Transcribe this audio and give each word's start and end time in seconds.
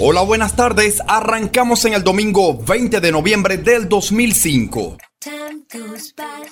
Hola, 0.00 0.22
buenas 0.22 0.54
tardes. 0.54 1.02
Arrancamos 1.08 1.84
en 1.84 1.92
el 1.92 2.04
domingo 2.04 2.56
20 2.56 3.00
de 3.00 3.10
noviembre 3.10 3.56
del 3.58 3.88
2005. 3.88 4.96
Time 5.18 5.64
goes 5.72 6.12
by 6.14 6.46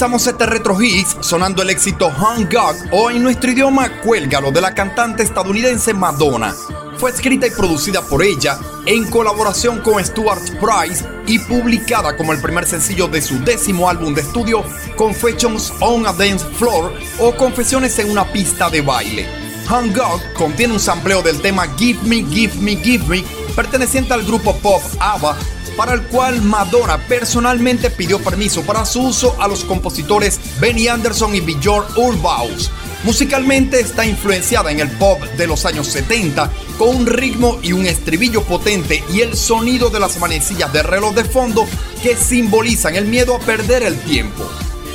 Comenzamos 0.00 0.26
este 0.28 0.46
Retro 0.46 0.80
Hits 0.80 1.18
sonando 1.20 1.60
el 1.60 1.68
éxito 1.68 2.06
Hung 2.06 2.50
God 2.50 2.90
o 2.90 3.10
en 3.10 3.22
nuestro 3.22 3.50
idioma 3.50 4.00
Cuélgalo 4.00 4.50
de 4.50 4.62
la 4.62 4.72
cantante 4.72 5.22
estadounidense 5.22 5.92
Madonna. 5.92 6.54
Fue 6.96 7.10
escrita 7.10 7.46
y 7.46 7.50
producida 7.50 8.00
por 8.00 8.22
ella 8.22 8.58
en 8.86 9.04
colaboración 9.10 9.80
con 9.80 10.02
Stuart 10.02 10.40
Price 10.58 11.04
y 11.26 11.38
publicada 11.40 12.16
como 12.16 12.32
el 12.32 12.40
primer 12.40 12.66
sencillo 12.66 13.08
de 13.08 13.20
su 13.20 13.40
décimo 13.40 13.90
álbum 13.90 14.14
de 14.14 14.22
estudio 14.22 14.64
Confessions 14.96 15.70
on 15.80 16.06
a 16.06 16.14
Dance 16.14 16.46
Floor 16.54 16.94
o 17.18 17.36
Confesiones 17.36 17.98
en 17.98 18.10
una 18.10 18.24
pista 18.24 18.70
de 18.70 18.80
baile. 18.80 19.28
Hung 19.68 19.94
God 19.94 20.22
contiene 20.34 20.72
un 20.72 20.80
sampleo 20.80 21.20
del 21.20 21.42
tema 21.42 21.66
Give 21.76 22.00
Me, 22.04 22.24
Give 22.24 22.54
Me, 22.54 22.74
Give 22.76 23.04
Me 23.06 23.22
perteneciente 23.54 24.14
al 24.14 24.24
grupo 24.24 24.56
pop 24.56 24.80
ABBA 24.98 25.36
para 25.80 25.94
el 25.94 26.02
cual 26.02 26.42
Madonna 26.42 26.98
personalmente 27.08 27.88
pidió 27.88 28.18
permiso 28.18 28.60
para 28.60 28.84
su 28.84 29.00
uso 29.00 29.34
a 29.40 29.48
los 29.48 29.64
compositores 29.64 30.38
Benny 30.60 30.88
Anderson 30.88 31.34
y 31.34 31.40
Björn 31.40 31.86
Ulvaeus. 31.96 32.70
Musicalmente 33.02 33.80
está 33.80 34.04
influenciada 34.04 34.70
en 34.72 34.80
el 34.80 34.90
pop 34.90 35.22
de 35.38 35.46
los 35.46 35.64
años 35.64 35.86
70 35.86 36.50
con 36.76 36.94
un 36.94 37.06
ritmo 37.06 37.58
y 37.62 37.72
un 37.72 37.86
estribillo 37.86 38.42
potente 38.42 39.02
y 39.10 39.22
el 39.22 39.34
sonido 39.34 39.88
de 39.88 40.00
las 40.00 40.18
manecillas 40.18 40.70
de 40.70 40.82
reloj 40.82 41.14
de 41.14 41.24
fondo 41.24 41.66
que 42.02 42.14
simbolizan 42.14 42.94
el 42.94 43.06
miedo 43.06 43.34
a 43.34 43.38
perder 43.38 43.82
el 43.82 43.98
tiempo. 44.00 44.46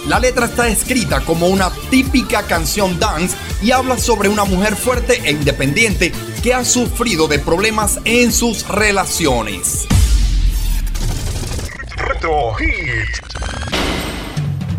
La 0.08 0.20
letra 0.20 0.46
está 0.46 0.68
escrita 0.68 1.22
como 1.22 1.48
una 1.48 1.72
típica 1.90 2.44
canción 2.44 3.00
dance 3.00 3.36
y 3.64 3.72
habla 3.72 3.98
sobre 3.98 4.30
una 4.30 4.44
mujer 4.44 4.76
fuerte 4.76 5.20
e 5.24 5.32
independiente 5.32 6.12
que 6.44 6.54
ha 6.54 6.64
sufrido 6.64 7.28
de 7.28 7.40
problemas 7.40 8.00
en 8.06 8.32
sus 8.32 8.68
relaciones. 8.68 9.88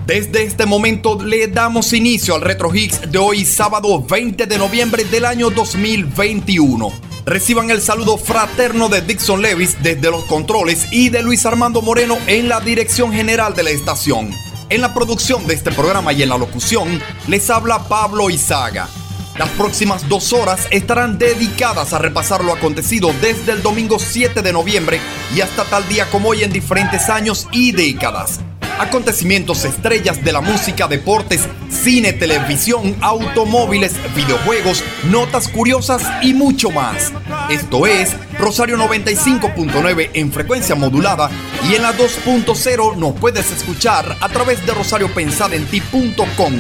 Desde 0.06 0.44
este 0.44 0.67
momento 0.67 1.23
le 1.23 1.49
damos 1.49 1.93
inicio 1.93 2.34
al 2.34 2.40
Retro 2.40 2.75
Hits 2.75 3.11
de 3.11 3.19
hoy, 3.19 3.44
sábado 3.44 4.02
20 4.02 4.46
de 4.46 4.58
noviembre 4.58 5.05
del 5.05 5.25
año 5.25 5.50
2021. 5.50 6.90
Reciban 7.26 7.70
el 7.70 7.82
saludo 7.82 8.17
fraterno 8.17 8.88
de 8.88 9.02
Dixon 9.02 9.43
Levis 9.43 9.76
desde 9.82 10.11
los 10.11 10.25
controles 10.25 10.87
y 10.90 11.11
de 11.11 11.23
Luis 11.23 11.44
Armando 11.44 11.82
Moreno 11.82 12.17
en 12.26 12.49
la 12.49 12.61
dirección 12.61 13.12
general 13.12 13.55
de 13.55 13.64
la 13.64 13.70
estación. 13.70 14.31
En 14.70 14.81
la 14.81 14.94
producción 14.94 15.46
de 15.46 15.55
este 15.55 15.72
programa 15.72 16.12
y 16.12 16.22
en 16.22 16.29
la 16.31 16.38
locución 16.38 17.00
les 17.26 17.50
habla 17.50 17.88
Pablo 17.88 18.31
Izaga. 18.31 18.88
Las 19.37 19.50
próximas 19.50 20.08
dos 20.08 20.32
horas 20.32 20.67
estarán 20.70 21.19
dedicadas 21.19 21.93
a 21.93 21.99
repasar 21.99 22.43
lo 22.43 22.55
acontecido 22.55 23.12
desde 23.20 23.52
el 23.52 23.62
domingo 23.62 23.99
7 23.99 24.40
de 24.40 24.52
noviembre 24.52 25.00
y 25.34 25.40
hasta 25.40 25.64
tal 25.64 25.88
día 25.88 26.06
como 26.11 26.31
hoy 26.31 26.44
en 26.44 26.52
diferentes 26.52 27.08
años 27.08 27.49
y 27.52 27.73
décadas. 27.73 28.40
Acontecimientos 28.78 29.64
estrellas 29.64 30.23
de 30.23 30.32
la 30.32 30.43
música, 30.43 30.87
deportes, 30.87 31.49
cine, 31.70 32.12
televisión, 32.12 32.94
automóviles, 33.00 33.94
videojuegos, 34.14 34.84
notas 35.05 35.49
curiosas 35.49 36.02
y 36.23 36.34
mucho 36.34 36.70
más. 36.70 37.12
Esto 37.49 37.87
es 37.87 38.14
Rosario 38.38 38.76
95.9 38.76 40.11
en 40.12 40.31
frecuencia 40.31 40.75
modulada 40.75 41.31
y 41.70 41.75
en 41.75 41.82
la 41.82 41.96
2.0 41.96 42.96
nos 42.96 43.14
puedes 43.14 43.50
escuchar 43.50 44.17
a 44.20 44.29
través 44.29 44.64
de 44.67 44.75
rosariopensadenti.com 44.75 46.52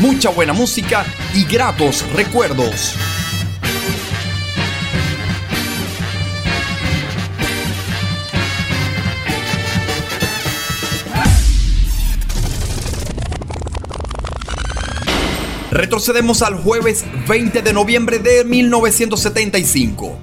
mucha 0.00 0.30
buena 0.30 0.52
música 0.52 1.04
y 1.34 1.44
gratos 1.44 2.04
recuerdos. 2.12 2.96
Retrocedemos 15.78 16.42
al 16.42 16.56
jueves 16.56 17.04
20 17.28 17.62
de 17.62 17.72
noviembre 17.72 18.18
de 18.18 18.42
1975. 18.42 20.18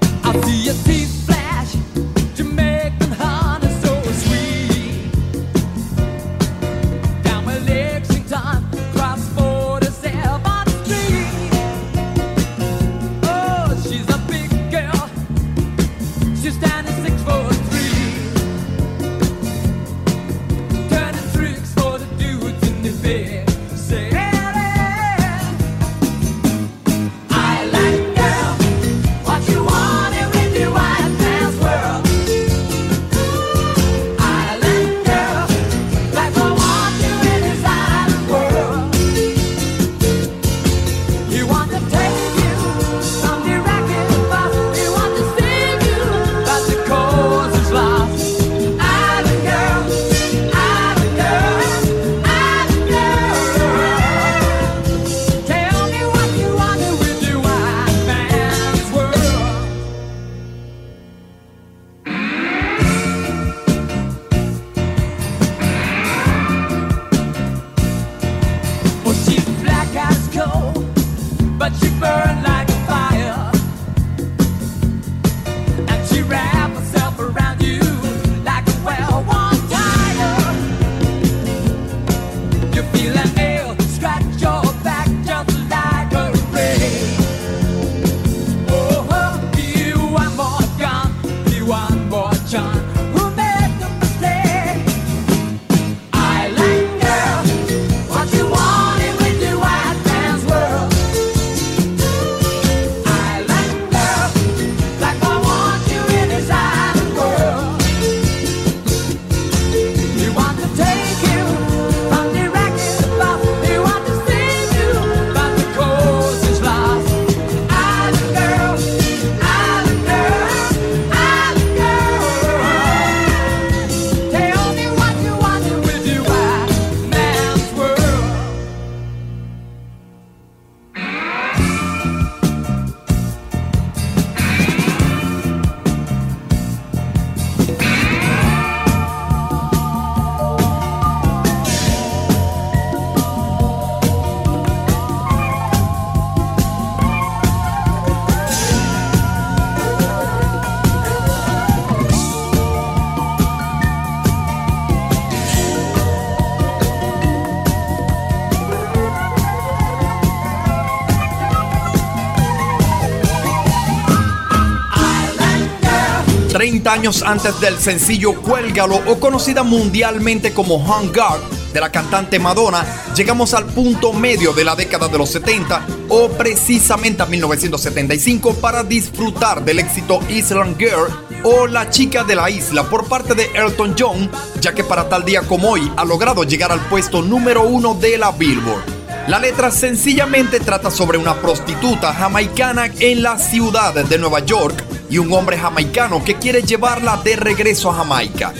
Años 166.87 167.23
antes 167.23 167.59
del 167.59 167.79
sencillo 167.79 168.33
Cuélgalo 168.41 168.95
o 169.07 169.19
conocida 169.19 169.63
mundialmente 169.63 170.53
como 170.53 170.75
Hung 170.75 171.07
God, 171.07 171.39
de 171.73 171.81
la 171.81 171.91
cantante 171.91 172.39
Madonna, 172.39 172.85
llegamos 173.15 173.53
al 173.53 173.65
punto 173.65 174.13
medio 174.13 174.53
de 174.53 174.63
la 174.63 174.75
década 174.75 175.07
de 175.07 175.17
los 175.17 175.29
70 175.29 175.85
o 176.09 176.29
precisamente 176.29 177.23
a 177.23 177.25
1975 177.25 178.55
para 178.55 178.83
disfrutar 178.83 179.63
del 179.63 179.79
éxito 179.79 180.19
Island 180.29 180.77
Girl 180.77 181.07
o 181.43 181.67
La 181.67 181.89
chica 181.89 182.23
de 182.23 182.35
la 182.35 182.49
isla 182.49 182.89
por 182.89 183.07
parte 183.07 183.35
de 183.35 183.49
Elton 183.53 183.95
John, 183.97 184.29
ya 184.61 184.73
que 184.73 184.83
para 184.83 185.09
tal 185.09 185.25
día 185.25 185.41
como 185.41 185.71
hoy 185.71 185.91
ha 185.97 186.05
logrado 186.05 186.43
llegar 186.43 186.71
al 186.71 186.79
puesto 186.87 187.21
número 187.21 187.63
uno 187.63 187.93
de 187.95 188.17
la 188.17 188.31
Billboard. 188.31 188.83
La 189.27 189.39
letra 189.39 189.71
sencillamente 189.71 190.59
trata 190.59 190.91
sobre 190.91 191.17
una 191.17 191.35
prostituta 191.41 192.13
jamaicana 192.13 192.91
en 192.99 193.23
la 193.23 193.39
ciudad 193.39 193.93
de 193.93 194.17
Nueva 194.17 194.39
York 194.45 194.84
y 195.09 195.17
un 195.17 195.31
hombre 195.33 195.57
jamaicano 195.57 196.23
que 196.23 196.35
quiere 196.35 196.63
llevarla 196.63 197.17
de 197.23 197.35
regreso 197.35 197.91
a 197.91 197.95
Jamaica. 197.95 198.53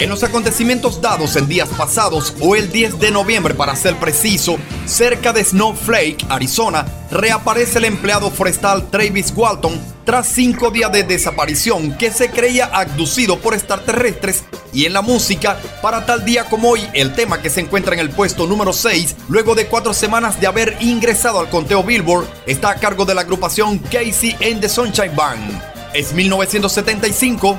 En 0.00 0.10
los 0.10 0.24
acontecimientos 0.24 1.00
dados 1.00 1.36
en 1.36 1.46
días 1.46 1.68
pasados, 1.68 2.34
o 2.40 2.56
el 2.56 2.70
10 2.72 2.98
de 2.98 3.12
noviembre 3.12 3.54
para 3.54 3.76
ser 3.76 3.94
preciso, 3.96 4.58
cerca 4.86 5.32
de 5.32 5.44
Snowflake, 5.44 6.26
Arizona, 6.28 6.84
reaparece 7.12 7.78
el 7.78 7.84
empleado 7.84 8.30
forestal 8.30 8.90
Travis 8.90 9.32
Walton 9.36 9.80
tras 10.04 10.26
cinco 10.26 10.70
días 10.70 10.90
de 10.90 11.04
desaparición 11.04 11.96
que 11.96 12.10
se 12.10 12.28
creía 12.28 12.66
abducido 12.66 13.38
por 13.38 13.54
extraterrestres 13.54 14.42
y 14.72 14.84
en 14.86 14.92
la 14.92 15.00
música, 15.00 15.58
para 15.80 16.04
tal 16.04 16.24
día 16.24 16.44
como 16.46 16.70
hoy, 16.70 16.80
el 16.92 17.14
tema 17.14 17.40
que 17.40 17.48
se 17.48 17.60
encuentra 17.60 17.94
en 17.94 18.00
el 18.00 18.10
puesto 18.10 18.48
número 18.48 18.72
6, 18.72 19.14
luego 19.28 19.54
de 19.54 19.68
cuatro 19.68 19.94
semanas 19.94 20.40
de 20.40 20.48
haber 20.48 20.76
ingresado 20.80 21.38
al 21.38 21.48
conteo 21.48 21.84
Billboard, 21.84 22.26
está 22.46 22.70
a 22.70 22.74
cargo 22.74 23.04
de 23.04 23.14
la 23.14 23.20
agrupación 23.20 23.78
Casey 23.78 24.36
and 24.42 24.60
the 24.60 24.68
Sunshine 24.68 25.14
Band. 25.14 25.73
Es 25.94 26.12
1975. 26.12 27.56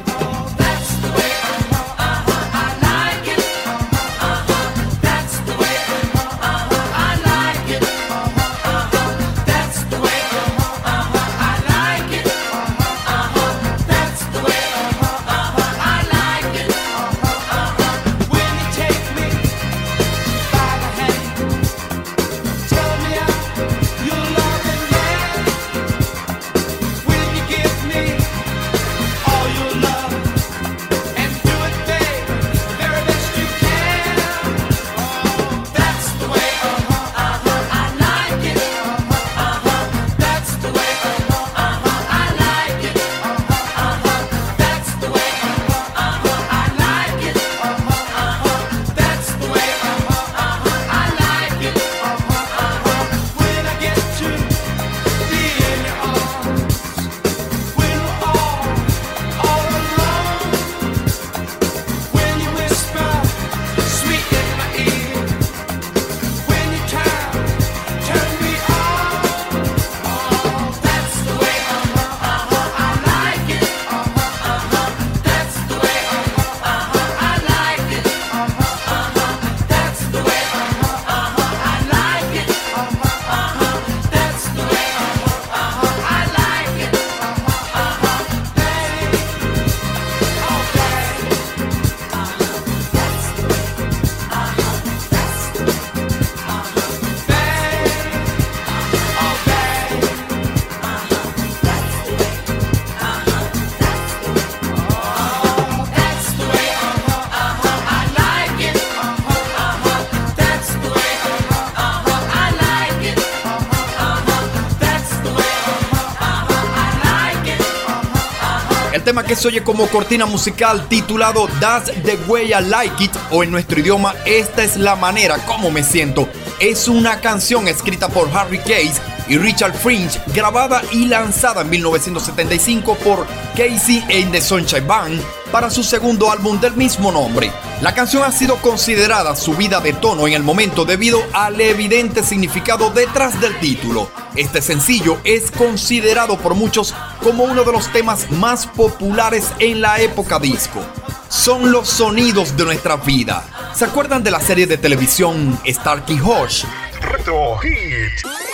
Que 119.26 119.36
se 119.36 119.48
oye 119.48 119.64
como 119.64 119.88
cortina 119.88 120.26
musical 120.26 120.88
titulado 120.88 121.48
That's 121.60 121.92
the 122.04 122.18
Way 122.28 122.54
I 122.54 122.62
Like 122.70 123.04
It 123.04 123.12
o 123.32 123.44
en 123.44 123.52
nuestro 123.52 123.80
idioma 123.80 124.14
Esta 124.26 124.64
es 124.64 124.78
la 124.78 124.96
manera 124.96 125.38
como 125.46 125.72
me 125.72 125.84
siento. 125.84 126.30
Es 126.60 126.88
una 126.88 127.20
canción 127.20 127.68
escrita 127.68 128.08
por 128.08 128.30
Harry 128.36 128.60
Case 128.60 129.02
y 129.28 129.38
Richard 129.38 129.74
Fringe, 129.74 130.20
grabada 130.34 130.82
y 130.92 131.06
lanzada 131.08 131.62
en 131.62 131.70
1975 131.72 132.96
por 132.96 133.26
Casey 133.56 134.04
and 134.12 134.32
the 134.32 134.42
Sunshine 134.42 134.88
Band 134.88 135.22
para 135.52 135.70
su 135.70 135.84
segundo 135.84 136.32
álbum 136.32 136.60
del 136.60 136.76
mismo 136.76 137.12
nombre. 137.12 137.52
La 137.82 137.94
canción 137.94 138.24
ha 138.24 138.32
sido 138.32 138.58
considerada 138.58 139.36
subida 139.36 139.80
de 139.80 139.94
tono 139.94 140.28
en 140.28 140.34
el 140.34 140.44
momento 140.44 140.86
debido 140.86 141.22
al 141.34 141.60
evidente 141.60 142.24
significado 142.24 142.90
detrás 142.90 143.40
del 143.42 143.58
título. 143.60 144.10
Este 144.36 144.62
sencillo 144.62 145.18
es 145.24 145.52
considerado 145.52 146.38
por 146.38 146.56
muchos 146.56 146.94
como 147.26 147.44
uno 147.46 147.64
de 147.64 147.72
los 147.72 147.92
temas 147.92 148.30
más 148.30 148.68
populares 148.68 149.52
en 149.58 149.82
la 149.82 150.00
época 150.00 150.38
disco. 150.38 150.80
Son 151.28 151.72
los 151.72 151.90
sonidos 151.90 152.56
de 152.56 152.66
nuestra 152.66 152.98
vida. 152.98 153.44
¿Se 153.74 153.84
acuerdan 153.84 154.22
de 154.22 154.30
la 154.30 154.40
serie 154.40 154.68
de 154.68 154.78
televisión 154.78 155.60
Starkey 155.66 156.20
Hodge? 156.20 156.66
Retro 157.02 157.58
Hit. 157.58 158.45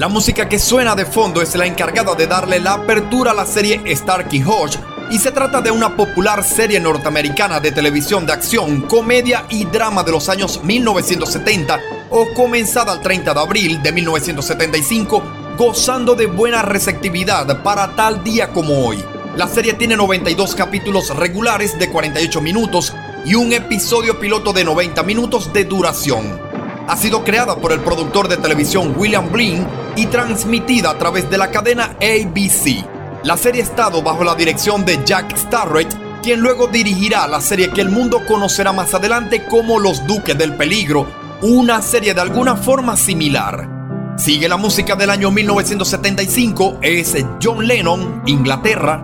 La 0.00 0.08
música 0.08 0.48
que 0.48 0.58
suena 0.58 0.94
de 0.94 1.04
fondo 1.04 1.42
es 1.42 1.54
la 1.56 1.66
encargada 1.66 2.14
de 2.14 2.26
darle 2.26 2.58
la 2.58 2.72
apertura 2.72 3.32
a 3.32 3.34
la 3.34 3.44
serie 3.44 3.82
Starkey 3.94 4.42
Hodge 4.42 4.78
y 5.10 5.18
se 5.18 5.30
trata 5.30 5.60
de 5.60 5.70
una 5.70 5.94
popular 5.94 6.42
serie 6.42 6.80
norteamericana 6.80 7.60
de 7.60 7.70
televisión 7.70 8.24
de 8.24 8.32
acción, 8.32 8.80
comedia 8.80 9.44
y 9.50 9.66
drama 9.66 10.02
de 10.02 10.12
los 10.12 10.30
años 10.30 10.64
1970 10.64 11.78
o 12.08 12.32
comenzada 12.32 12.94
el 12.94 13.00
30 13.02 13.34
de 13.34 13.40
abril 13.40 13.82
de 13.82 13.92
1975, 13.92 15.22
gozando 15.58 16.14
de 16.14 16.24
buena 16.24 16.62
receptividad 16.62 17.62
para 17.62 17.94
tal 17.94 18.24
día 18.24 18.48
como 18.54 18.86
hoy. 18.86 19.04
La 19.36 19.48
serie 19.48 19.74
tiene 19.74 19.98
92 19.98 20.54
capítulos 20.54 21.14
regulares 21.14 21.78
de 21.78 21.90
48 21.90 22.40
minutos 22.40 22.94
y 23.26 23.34
un 23.34 23.52
episodio 23.52 24.18
piloto 24.18 24.54
de 24.54 24.64
90 24.64 25.02
minutos 25.02 25.52
de 25.52 25.66
duración 25.66 26.49
ha 26.90 26.96
sido 26.96 27.22
creada 27.22 27.54
por 27.54 27.70
el 27.70 27.78
productor 27.80 28.26
de 28.26 28.36
televisión 28.36 28.94
William 28.96 29.30
Blinn 29.30 29.64
y 29.94 30.06
transmitida 30.06 30.90
a 30.90 30.98
través 30.98 31.30
de 31.30 31.38
la 31.38 31.52
cadena 31.52 31.96
ABC. 32.00 32.84
La 33.22 33.36
serie 33.36 33.62
ha 33.62 33.64
estado 33.64 34.02
bajo 34.02 34.24
la 34.24 34.34
dirección 34.34 34.84
de 34.84 34.98
Jack 35.04 35.36
Starrett, 35.36 35.94
quien 36.20 36.40
luego 36.40 36.66
dirigirá 36.66 37.28
la 37.28 37.40
serie 37.40 37.70
que 37.70 37.80
el 37.80 37.90
mundo 37.90 38.22
conocerá 38.26 38.72
más 38.72 38.92
adelante 38.92 39.44
como 39.44 39.78
Los 39.78 40.04
Duques 40.04 40.36
del 40.36 40.56
Peligro, 40.56 41.06
una 41.42 41.80
serie 41.80 42.12
de 42.12 42.22
alguna 42.22 42.56
forma 42.56 42.96
similar. 42.96 43.68
Sigue 44.16 44.48
la 44.48 44.56
música 44.56 44.96
del 44.96 45.10
año 45.10 45.30
1975, 45.30 46.78
es 46.82 47.24
John 47.40 47.64
Lennon, 47.68 48.22
Inglaterra. 48.26 49.00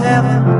try. 0.00 0.59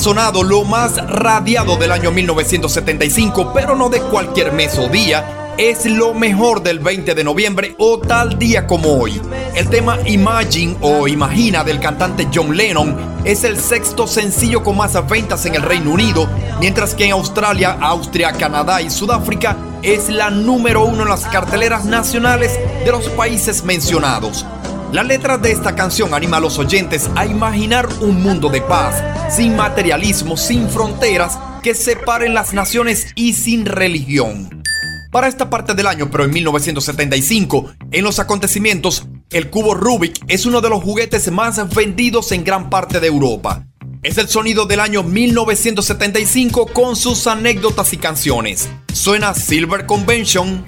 Sonado, 0.00 0.42
lo 0.42 0.64
más 0.64 0.96
radiado 0.96 1.76
del 1.76 1.92
año 1.92 2.10
1975, 2.10 3.52
pero 3.52 3.76
no 3.76 3.90
de 3.90 4.00
cualquier 4.00 4.50
mes 4.50 4.78
o 4.78 4.88
día. 4.88 5.52
Es 5.58 5.84
lo 5.84 6.14
mejor 6.14 6.62
del 6.62 6.78
20 6.78 7.14
de 7.14 7.22
noviembre 7.22 7.74
o 7.76 7.98
tal 7.98 8.38
día 8.38 8.66
como 8.66 8.94
hoy. 8.94 9.20
El 9.54 9.68
tema 9.68 9.98
Imagine 10.06 10.76
o 10.80 11.06
Imagina 11.06 11.64
del 11.64 11.80
cantante 11.80 12.28
John 12.32 12.56
Lennon 12.56 12.96
es 13.24 13.44
el 13.44 13.58
sexto 13.58 14.06
sencillo 14.06 14.62
con 14.62 14.78
más 14.78 14.96
ventas 15.06 15.44
en 15.44 15.54
el 15.54 15.62
Reino 15.62 15.90
Unido, 15.90 16.26
mientras 16.60 16.94
que 16.94 17.04
en 17.04 17.12
Australia, 17.12 17.76
Austria, 17.78 18.32
Canadá 18.32 18.80
y 18.80 18.88
Sudáfrica 18.88 19.58
es 19.82 20.08
la 20.08 20.30
número 20.30 20.82
uno 20.82 21.02
en 21.02 21.10
las 21.10 21.26
carteleras 21.26 21.84
nacionales 21.84 22.58
de 22.84 22.90
los 22.90 23.10
países 23.10 23.64
mencionados. 23.64 24.46
La 24.92 25.04
letra 25.04 25.38
de 25.38 25.52
esta 25.52 25.76
canción 25.76 26.14
anima 26.14 26.38
a 26.38 26.40
los 26.40 26.58
oyentes 26.58 27.10
a 27.14 27.24
imaginar 27.24 27.86
un 28.00 28.22
mundo 28.22 28.48
de 28.48 28.60
paz, 28.60 29.00
sin 29.30 29.54
materialismo, 29.54 30.36
sin 30.36 30.68
fronteras, 30.68 31.38
que 31.62 31.74
separen 31.74 32.34
las 32.34 32.52
naciones 32.52 33.08
y 33.14 33.34
sin 33.34 33.64
religión. 33.64 34.62
Para 35.12 35.28
esta 35.28 35.50
parte 35.50 35.74
del 35.74 35.86
año, 35.86 36.10
pero 36.10 36.24
en 36.24 36.30
1975, 36.30 37.72
en 37.92 38.04
los 38.04 38.18
acontecimientos, 38.18 39.06
el 39.30 39.50
cubo 39.50 39.74
Rubik 39.74 40.20
es 40.28 40.46
uno 40.46 40.60
de 40.60 40.70
los 40.70 40.82
juguetes 40.82 41.30
más 41.30 41.74
vendidos 41.74 42.32
en 42.32 42.44
gran 42.44 42.70
parte 42.70 43.00
de 43.00 43.06
Europa. 43.06 43.66
Es 44.02 44.18
el 44.18 44.28
sonido 44.28 44.66
del 44.66 44.80
año 44.80 45.02
1975 45.02 46.66
con 46.72 46.96
sus 46.96 47.26
anécdotas 47.26 47.92
y 47.92 47.98
canciones. 47.98 48.68
Suena 48.92 49.34
Silver 49.34 49.86
Convention. 49.86 50.64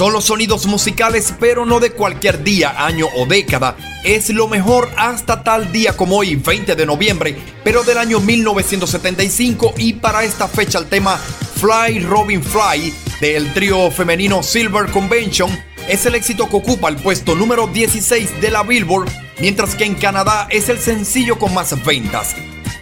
Son 0.00 0.14
los 0.14 0.24
sonidos 0.24 0.64
musicales, 0.64 1.34
pero 1.38 1.66
no 1.66 1.78
de 1.78 1.90
cualquier 1.90 2.42
día, 2.42 2.86
año 2.86 3.04
o 3.16 3.26
década. 3.26 3.76
Es 4.02 4.30
lo 4.30 4.48
mejor 4.48 4.88
hasta 4.96 5.44
tal 5.44 5.72
día 5.72 5.94
como 5.94 6.16
hoy, 6.16 6.36
20 6.36 6.74
de 6.74 6.86
noviembre, 6.86 7.36
pero 7.62 7.82
del 7.84 7.98
año 7.98 8.18
1975 8.18 9.74
y 9.76 9.92
para 9.92 10.24
esta 10.24 10.48
fecha 10.48 10.78
el 10.78 10.86
tema 10.86 11.18
Fly 11.18 12.00
Robin 12.00 12.42
Fly 12.42 12.94
del 13.20 13.52
trío 13.52 13.90
femenino 13.90 14.42
Silver 14.42 14.90
Convention 14.90 15.50
es 15.86 16.06
el 16.06 16.14
éxito 16.14 16.48
que 16.48 16.56
ocupa 16.56 16.88
el 16.88 16.96
puesto 16.96 17.34
número 17.34 17.66
16 17.66 18.40
de 18.40 18.50
la 18.50 18.62
Billboard, 18.62 19.10
mientras 19.38 19.74
que 19.74 19.84
en 19.84 19.96
Canadá 19.96 20.46
es 20.48 20.70
el 20.70 20.78
sencillo 20.78 21.38
con 21.38 21.52
más 21.52 21.74
ventas. 21.84 22.34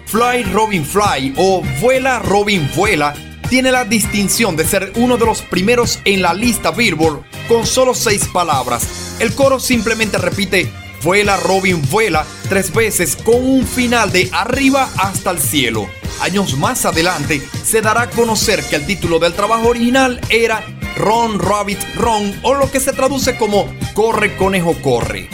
Fly 0.07 0.45
Robin 0.53 0.85
Fly 0.85 1.35
o 1.37 1.65
Vuela 1.81 2.21
Robin 2.21 2.71
Vuela 2.77 3.13
tiene 3.49 3.73
la 3.73 3.85
distinción 3.85 4.57
de 4.57 4.67
ser 4.67 4.93
uno 4.97 5.17
de 5.17 5.25
los 5.25 5.43
primeros 5.43 6.01
en 6.05 6.23
la 6.23 6.35
lista 6.35 6.71
Billboard 6.71 7.23
con 7.49 7.67
solo 7.67 7.95
seis 7.95 8.29
palabras. 8.33 9.17
El 9.21 9.35
coro 9.35 9.59
simplemente 9.59 10.19
repite 10.19 10.71
Vuela 11.03 11.37
Robin 11.37 11.81
vuela 11.91 12.27
tres 12.49 12.73
veces 12.73 13.17
con 13.17 13.37
un 13.37 13.67
final 13.67 14.13
de 14.13 14.29
arriba 14.33 14.91
hasta 14.97 15.31
el 15.31 15.39
cielo. 15.39 15.89
Años 16.21 16.59
más 16.59 16.85
adelante 16.85 17.41
se 17.65 17.81
dará 17.81 18.03
a 18.03 18.11
conocer 18.11 18.63
que 18.65 18.77
el 18.77 18.87
título 18.87 19.19
del 19.19 19.35
trabajo 19.35 19.69
original 19.69 20.21
era 20.29 20.65
Ron 20.97 21.39
Rabbit 21.39 21.79
Ron 21.95 22.35
o 22.43 22.55
lo 22.55 22.71
que 22.71 22.81
se 22.81 22.93
traduce 22.93 23.37
como 23.37 23.73
Corre 23.95 24.37
Conejo 24.37 24.75
Corre. 24.83 25.29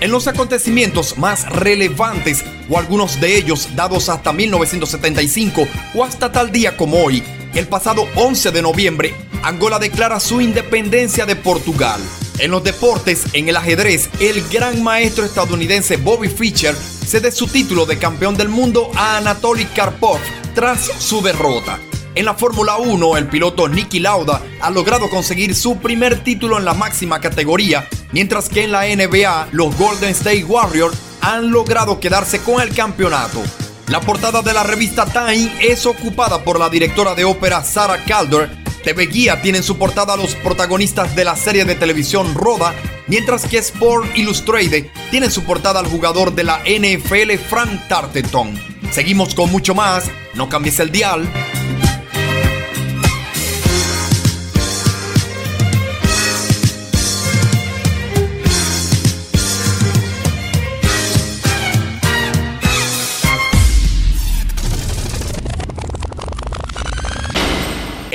En 0.00 0.10
los 0.10 0.26
acontecimientos 0.26 1.16
más 1.16 1.48
relevantes, 1.48 2.44
o 2.68 2.76
algunos 2.76 3.20
de 3.20 3.36
ellos 3.36 3.68
dados 3.76 4.08
hasta 4.08 4.32
1975 4.32 5.68
o 5.94 6.02
hasta 6.02 6.32
tal 6.32 6.50
día 6.50 6.76
como 6.76 7.04
hoy, 7.04 7.22
el 7.54 7.68
pasado 7.68 8.06
11 8.16 8.50
de 8.50 8.62
noviembre, 8.62 9.14
Angola 9.42 9.78
declara 9.78 10.20
su 10.20 10.40
independencia 10.40 11.26
de 11.26 11.36
Portugal. 11.36 12.00
En 12.38 12.50
los 12.50 12.64
deportes, 12.64 13.26
en 13.34 13.48
el 13.48 13.56
ajedrez, 13.56 14.08
el 14.20 14.42
gran 14.48 14.82
maestro 14.82 15.24
estadounidense 15.24 15.96
Bobby 15.96 16.28
Fischer 16.28 16.74
cede 16.74 17.30
su 17.30 17.46
título 17.46 17.84
de 17.84 17.98
campeón 17.98 18.36
del 18.36 18.48
mundo 18.48 18.90
a 18.96 19.18
Anatoly 19.18 19.66
Karpov 19.66 20.18
tras 20.54 20.80
su 20.98 21.22
derrota. 21.22 21.78
En 22.14 22.24
la 22.24 22.34
Fórmula 22.34 22.76
1, 22.76 23.16
el 23.16 23.26
piloto 23.28 23.68
Nicky 23.68 23.98
Lauda 23.98 24.42
ha 24.60 24.70
logrado 24.70 25.08
conseguir 25.08 25.54
su 25.54 25.78
primer 25.78 26.22
título 26.22 26.58
en 26.58 26.64
la 26.64 26.74
máxima 26.74 27.20
categoría, 27.20 27.88
mientras 28.12 28.48
que 28.48 28.64
en 28.64 28.72
la 28.72 28.84
NBA, 28.84 29.48
los 29.52 29.76
Golden 29.76 30.10
State 30.10 30.44
Warriors 30.44 30.96
han 31.22 31.50
logrado 31.50 32.00
quedarse 32.00 32.40
con 32.40 32.60
el 32.60 32.74
campeonato. 32.74 33.42
La 33.88 34.00
portada 34.00 34.42
de 34.42 34.52
la 34.52 34.62
revista 34.62 35.04
Time 35.04 35.52
es 35.60 35.86
ocupada 35.86 36.42
por 36.42 36.58
la 36.58 36.70
directora 36.70 37.14
de 37.14 37.24
ópera 37.24 37.62
Sarah 37.62 38.04
Calder. 38.04 38.50
TV 38.84 39.06
Guía 39.06 39.42
tiene 39.42 39.58
en 39.58 39.64
su 39.64 39.78
portada 39.78 40.14
a 40.14 40.16
los 40.16 40.34
protagonistas 40.36 41.14
de 41.14 41.24
la 41.24 41.36
serie 41.36 41.64
de 41.64 41.74
televisión 41.74 42.34
Roda, 42.34 42.74
mientras 43.06 43.46
que 43.46 43.58
Sport 43.58 44.16
Illustrated 44.16 44.86
tiene 45.10 45.26
en 45.26 45.32
su 45.32 45.44
portada 45.44 45.80
al 45.80 45.86
jugador 45.86 46.34
de 46.34 46.44
la 46.44 46.60
NFL 46.60 47.32
Frank 47.48 47.88
Tarteton. 47.88 48.58
Seguimos 48.90 49.34
con 49.34 49.50
mucho 49.50 49.74
más, 49.74 50.10
no 50.34 50.48
cambies 50.48 50.80
el 50.80 50.90
dial. 50.90 51.28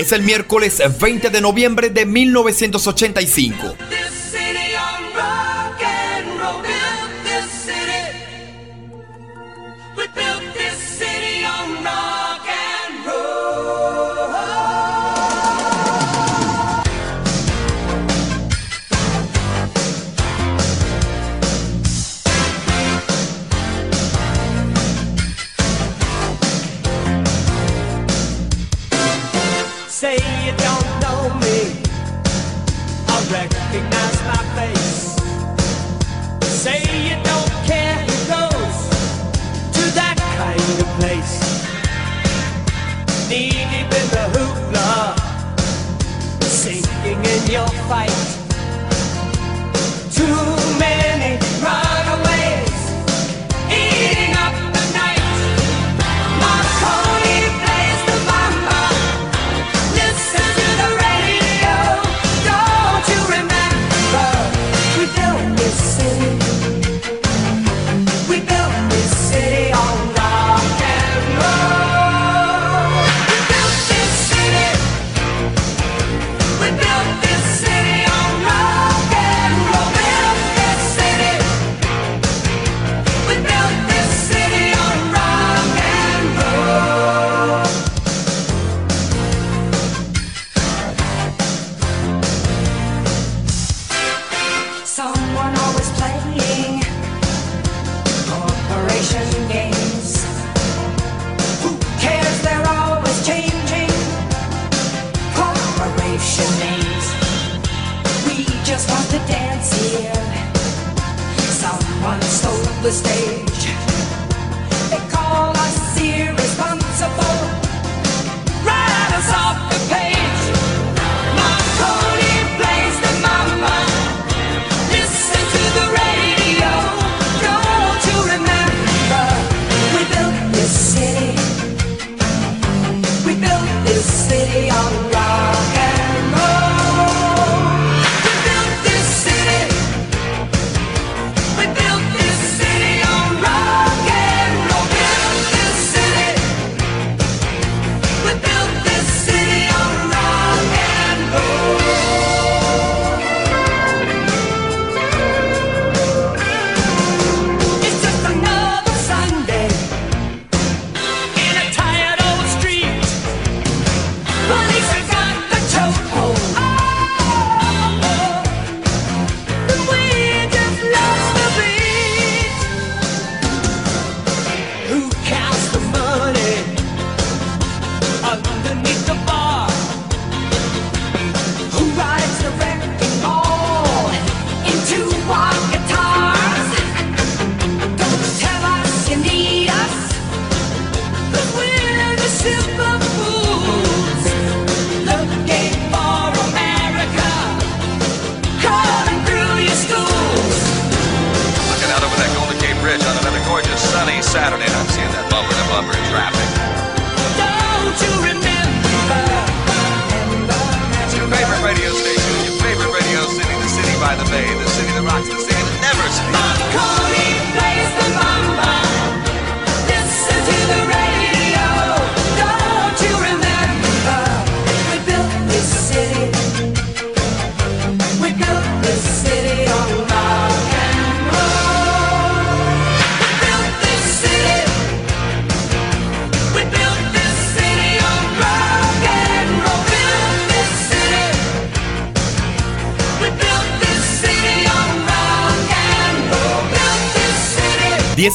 Es 0.08 0.14
el 0.14 0.22
miércoles 0.22 0.82
20 1.02 1.32
de 1.32 1.42
noviembre 1.42 1.90
de 1.90 2.06
1985. 2.06 3.76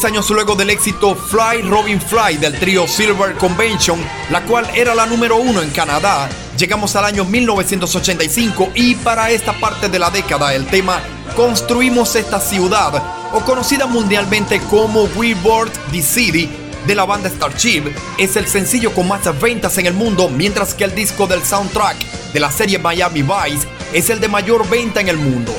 Años 0.05 0.31
luego 0.31 0.55
del 0.55 0.71
éxito 0.71 1.15
Fly 1.15 1.63
Robin 1.63 2.01
Fly 2.01 2.37
del 2.39 2.59
trío 2.59 2.89
Silver 2.89 3.37
Convention, 3.37 4.01
la 4.31 4.43
cual 4.43 4.69
era 4.75 4.95
la 4.95 5.07
número 5.07 5.37
uno 5.37 5.63
en 5.63 5.71
Canadá, 5.71 6.29
llegamos 6.57 6.97
al 6.97 7.05
año 7.05 7.25
1985 7.25 8.73
y 8.75 8.95
para 8.97 9.31
esta 9.31 9.53
parte 9.53 9.89
de 9.89 9.99
la 9.99 10.11
década 10.11 10.55
el 10.55 10.67
tema 10.67 11.01
Construimos 11.37 12.15
esta 12.17 12.41
ciudad, 12.41 13.03
o 13.33 13.41
conocida 13.41 13.87
mundialmente 13.87 14.61
como 14.61 15.05
We 15.17 15.35
Built 15.35 15.73
the 15.91 16.03
City, 16.03 16.49
de 16.87 16.95
la 16.95 17.05
banda 17.05 17.31
Starship, 17.31 17.85
es 18.19 18.37
el 18.37 18.47
sencillo 18.47 18.93
con 18.93 19.09
más 19.09 19.23
ventas 19.41 19.79
en 19.79 19.87
el 19.87 19.95
mundo, 19.95 20.29
mientras 20.29 20.75
que 20.75 20.85
el 20.85 20.95
disco 20.95 21.27
del 21.27 21.43
soundtrack 21.43 22.33
de 22.33 22.41
la 22.41 22.51
serie 22.51 22.79
Miami 22.79 23.23
Vice 23.23 23.67
es 23.93 24.11
el 24.11 24.21
de 24.21 24.29
mayor 24.29 24.69
venta 24.69 25.01
en 25.01 25.09
el 25.09 25.17
mundo. 25.17 25.55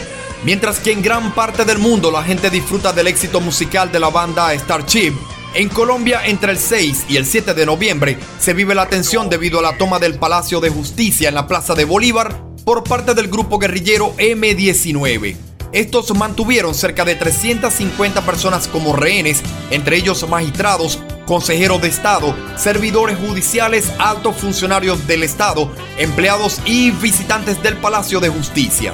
Mientras 0.45 0.79
que 0.79 0.91
en 0.91 1.01
gran 1.01 1.33
parte 1.33 1.63
del 1.63 1.77
mundo 1.77 2.11
la 2.11 2.21
gente 2.21 2.49
disfruta 2.49 2.91
del 2.91 3.07
éxito 3.07 3.39
musical 3.39 3.91
de 3.93 3.99
la 3.99 4.09
banda 4.09 4.53
Starship, 4.53 5.13
en 5.53 5.69
Colombia 5.69 6.21
entre 6.25 6.51
el 6.51 6.57
6 6.57 7.05
y 7.07 7.15
el 7.15 7.25
7 7.25 7.53
de 7.53 7.65
noviembre 7.65 8.17
se 8.39 8.53
vive 8.53 8.75
la 8.75 8.89
tensión 8.89 9.29
debido 9.29 9.59
a 9.59 9.61
la 9.61 9.77
toma 9.77 9.99
del 9.99 10.15
Palacio 10.15 10.59
de 10.59 10.69
Justicia 10.69 11.29
en 11.29 11.35
la 11.35 11.47
Plaza 11.47 11.75
de 11.75 11.85
Bolívar 11.85 12.43
por 12.65 12.83
parte 12.83 13.13
del 13.13 13.29
grupo 13.29 13.57
guerrillero 13.57 14.13
M19. 14.17 15.37
Estos 15.71 16.13
mantuvieron 16.13 16.75
cerca 16.75 17.05
de 17.05 17.15
350 17.15 18.21
personas 18.25 18.67
como 18.67 18.95
rehenes, 18.95 19.41
entre 19.71 19.95
ellos 19.95 20.27
magistrados, 20.27 20.99
consejeros 21.25 21.81
de 21.81 21.87
Estado, 21.87 22.35
servidores 22.57 23.17
judiciales, 23.17 23.91
altos 23.97 24.35
funcionarios 24.35 25.07
del 25.07 25.23
Estado, 25.23 25.71
empleados 25.97 26.59
y 26.65 26.91
visitantes 26.91 27.63
del 27.63 27.77
Palacio 27.77 28.19
de 28.19 28.29
Justicia. 28.29 28.93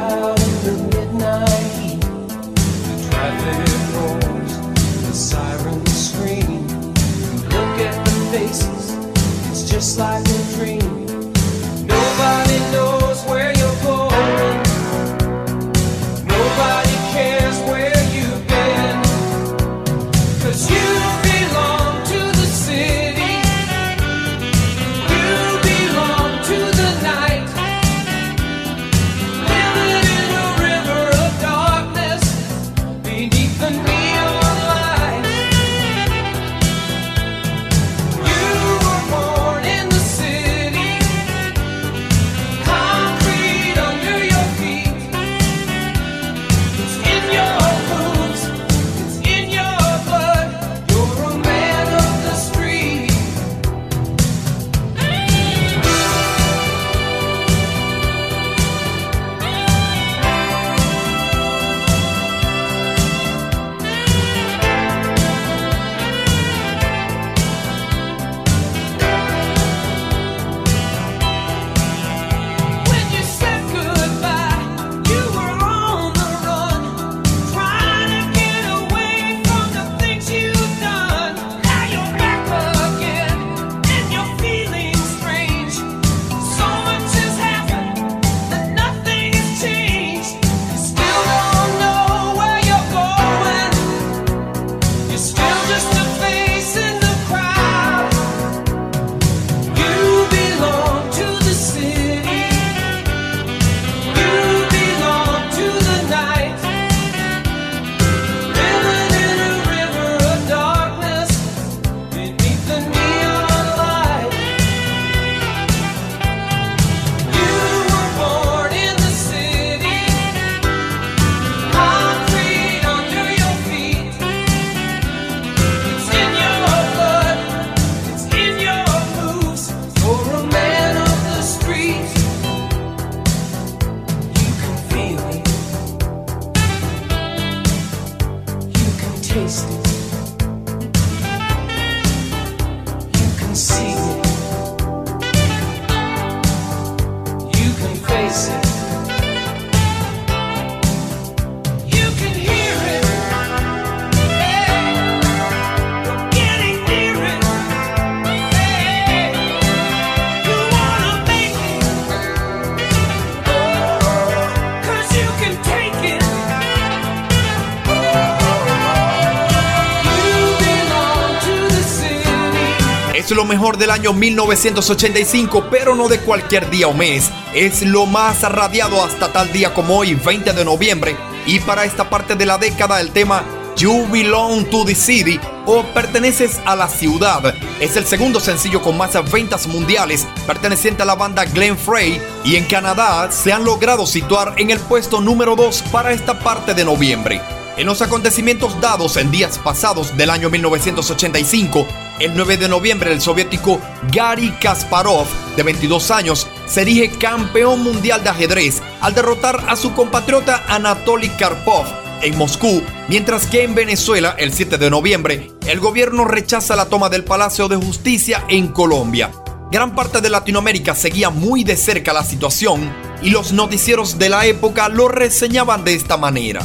mejor 173.51 173.77
del 173.77 173.91
año 173.91 174.13
1985, 174.13 175.65
pero 175.69 175.93
no 175.93 176.07
de 176.07 176.21
cualquier 176.21 176.69
día 176.69 176.87
o 176.87 176.93
mes. 176.93 177.29
Es 177.53 177.81
lo 177.81 178.05
más 178.05 178.43
radiado 178.43 179.03
hasta 179.03 179.33
tal 179.33 179.51
día 179.51 179.73
como 179.73 179.97
hoy, 179.97 180.13
20 180.13 180.53
de 180.53 180.63
noviembre, 180.63 181.17
Y 181.45 181.59
para 181.59 181.83
esta 181.83 182.09
parte 182.09 182.35
de 182.35 182.45
la 182.45 182.57
década 182.57 183.01
el 183.01 183.11
tema 183.11 183.43
You 183.75 184.07
Belong 184.09 184.69
to 184.69 184.85
the 184.85 184.95
City 184.95 185.37
o 185.65 185.83
Perteneces 185.83 186.61
a 186.63 186.77
la 186.77 186.87
Ciudad 186.87 187.53
es 187.81 187.97
el 187.97 188.05
segundo 188.05 188.39
sencillo 188.39 188.81
con 188.81 188.97
más 188.97 189.11
ventas 189.29 189.67
mundiales 189.67 190.25
perteneciente 190.47 191.03
a 191.03 191.05
la 191.05 191.15
banda 191.15 191.43
Glenn 191.43 191.77
Frey 191.77 192.21
y 192.45 192.55
en 192.55 192.65
Canadá 192.65 193.29
se 193.31 193.51
han 193.51 193.65
logrado 193.65 194.05
situar 194.05 194.53
en 194.57 194.71
el 194.71 194.79
puesto 194.79 195.19
número 195.19 195.57
2 195.57 195.83
para 195.91 196.13
esta 196.13 196.39
parte 196.39 196.73
de 196.73 196.85
noviembre. 196.85 197.41
En 197.75 197.87
los 197.87 198.01
acontecimientos 198.01 198.79
dados 198.79 199.17
en 199.17 199.31
días 199.31 199.57
pasados 199.57 200.15
del 200.15 200.29
año 200.29 200.49
1985, 200.49 201.87
el 202.21 202.35
9 202.35 202.57
de 202.57 202.69
noviembre 202.69 203.11
el 203.11 203.19
soviético 203.19 203.81
Gary 204.11 204.51
Kasparov, 204.61 205.25
de 205.55 205.63
22 205.63 206.11
años, 206.11 206.47
se 206.67 206.81
erige 206.81 207.09
campeón 207.17 207.81
mundial 207.81 208.23
de 208.23 208.29
ajedrez 208.29 208.81
al 209.01 209.15
derrotar 209.15 209.65
a 209.67 209.75
su 209.75 209.93
compatriota 209.93 210.63
Anatoly 210.67 211.29
Karpov 211.29 211.85
en 212.21 212.37
Moscú, 212.37 212.83
mientras 213.07 213.47
que 213.47 213.63
en 213.63 213.73
Venezuela, 213.73 214.35
el 214.37 214.53
7 214.53 214.77
de 214.77 214.91
noviembre, 214.91 215.51
el 215.65 215.79
gobierno 215.79 216.25
rechaza 216.25 216.75
la 216.75 216.85
toma 216.85 217.09
del 217.09 217.23
Palacio 217.23 217.67
de 217.67 217.77
Justicia 217.77 218.45
en 218.47 218.67
Colombia. 218.67 219.31
Gran 219.71 219.95
parte 219.95 220.21
de 220.21 220.29
Latinoamérica 220.29 220.93
seguía 220.93 221.31
muy 221.31 221.63
de 221.63 221.75
cerca 221.75 222.13
la 222.13 222.23
situación 222.23 222.93
y 223.23 223.31
los 223.31 223.51
noticieros 223.51 224.19
de 224.19 224.29
la 224.29 224.45
época 224.45 224.89
lo 224.89 225.07
reseñaban 225.07 225.83
de 225.83 225.95
esta 225.95 226.17
manera. 226.17 226.61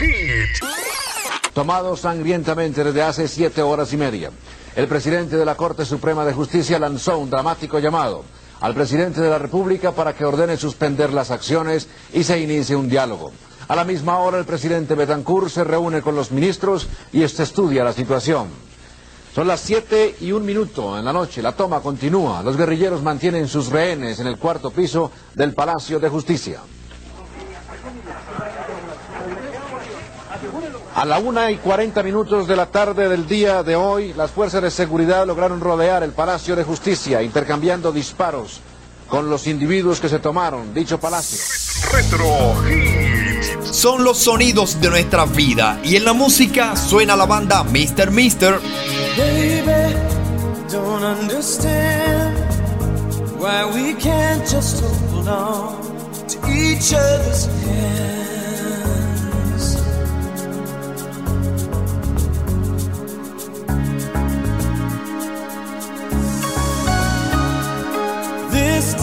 Hits. 0.00 0.63
Tomado 1.54 1.96
sangrientamente 1.96 2.82
desde 2.82 3.02
hace 3.02 3.28
siete 3.28 3.62
horas 3.62 3.92
y 3.92 3.96
media, 3.96 4.32
el 4.74 4.88
presidente 4.88 5.36
de 5.36 5.44
la 5.44 5.54
Corte 5.54 5.84
Suprema 5.84 6.24
de 6.24 6.32
Justicia 6.32 6.80
lanzó 6.80 7.16
un 7.18 7.30
dramático 7.30 7.78
llamado 7.78 8.24
al 8.60 8.74
presidente 8.74 9.20
de 9.20 9.30
la 9.30 9.38
República 9.38 9.92
para 9.92 10.14
que 10.14 10.24
ordene 10.24 10.56
suspender 10.56 11.12
las 11.12 11.30
acciones 11.30 11.86
y 12.12 12.24
se 12.24 12.40
inicie 12.40 12.74
un 12.74 12.88
diálogo. 12.88 13.30
A 13.68 13.76
la 13.76 13.84
misma 13.84 14.18
hora, 14.18 14.38
el 14.38 14.44
presidente 14.44 14.96
Betancourt 14.96 15.48
se 15.48 15.62
reúne 15.62 16.02
con 16.02 16.16
los 16.16 16.32
ministros 16.32 16.88
y 17.12 17.22
este 17.22 17.44
estudia 17.44 17.84
la 17.84 17.92
situación. 17.92 18.48
Son 19.32 19.46
las 19.46 19.60
7 19.60 20.16
y 20.22 20.32
un 20.32 20.44
minuto 20.44 20.98
en 20.98 21.04
la 21.04 21.12
noche. 21.12 21.40
La 21.40 21.52
toma 21.52 21.80
continúa. 21.80 22.42
Los 22.42 22.56
guerrilleros 22.56 23.02
mantienen 23.02 23.46
sus 23.46 23.68
rehenes 23.68 24.18
en 24.18 24.26
el 24.26 24.38
cuarto 24.38 24.70
piso 24.72 25.12
del 25.34 25.54
Palacio 25.54 26.00
de 26.00 26.08
Justicia. 26.08 26.60
A 30.94 31.04
la 31.04 31.18
una 31.18 31.50
y 31.50 31.56
40 31.56 32.04
minutos 32.04 32.46
de 32.46 32.54
la 32.54 32.66
tarde 32.66 33.08
del 33.08 33.26
día 33.26 33.64
de 33.64 33.74
hoy, 33.74 34.12
las 34.12 34.30
fuerzas 34.30 34.62
de 34.62 34.70
seguridad 34.70 35.26
lograron 35.26 35.60
rodear 35.60 36.04
el 36.04 36.12
Palacio 36.12 36.54
de 36.54 36.62
Justicia, 36.62 37.20
intercambiando 37.20 37.90
disparos 37.90 38.60
con 39.08 39.28
los 39.28 39.48
individuos 39.48 39.98
que 39.98 40.08
se 40.08 40.20
tomaron 40.20 40.72
dicho 40.72 41.00
palacio. 41.00 41.38
Retro 41.92 42.54
Hits. 42.68 43.76
Son 43.76 44.04
los 44.04 44.18
sonidos 44.18 44.80
de 44.80 44.88
nuestra 44.88 45.24
vida 45.26 45.80
y 45.82 45.96
en 45.96 46.04
la 46.04 46.12
música 46.12 46.76
suena 46.76 47.16
la 47.16 47.26
banda 47.26 47.64
Mr. 47.64 48.12
Mister. 48.12 48.60
Baby, 49.16 49.96
don't 50.70 51.02
understand 51.02 52.38
why 53.36 53.64
we 53.64 53.94
can't 53.94 54.48
just 54.48 54.80
hold 55.10 55.28
on 55.28 55.76
to 56.28 56.38
each 56.48 56.94
other's 56.94 57.46
hands. 57.46 58.43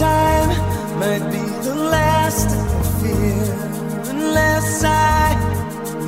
Time 0.02 0.48
might 0.98 1.24
be 1.30 1.44
the 1.68 1.76
last 1.96 2.48
I 2.50 2.82
fear, 2.98 3.44
unless 4.14 4.82
I 4.84 5.20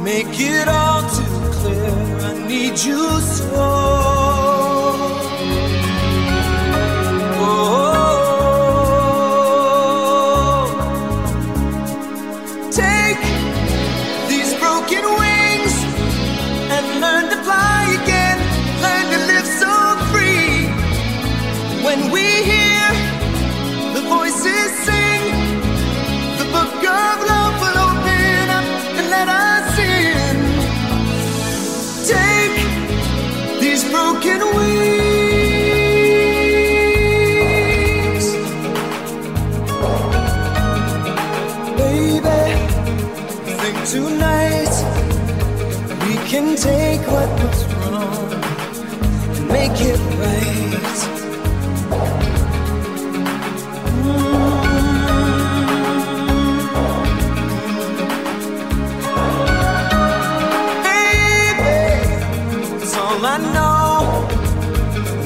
make 0.03 0.35
it 0.53 0.67
all 0.67 1.03
too 1.19 1.39
clear. 1.57 1.93
I 2.29 2.33
need 2.49 2.77
you 2.89 3.05
so. 3.21 4.44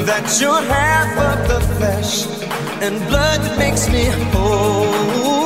That 0.08 0.40
you're 0.40 0.62
half 0.62 1.12
of 1.30 1.48
the 1.48 1.60
flesh 1.74 2.26
and 2.82 2.96
blood 3.08 3.40
that 3.42 3.58
makes 3.58 3.86
me 3.92 4.06
whole. 4.32 5.37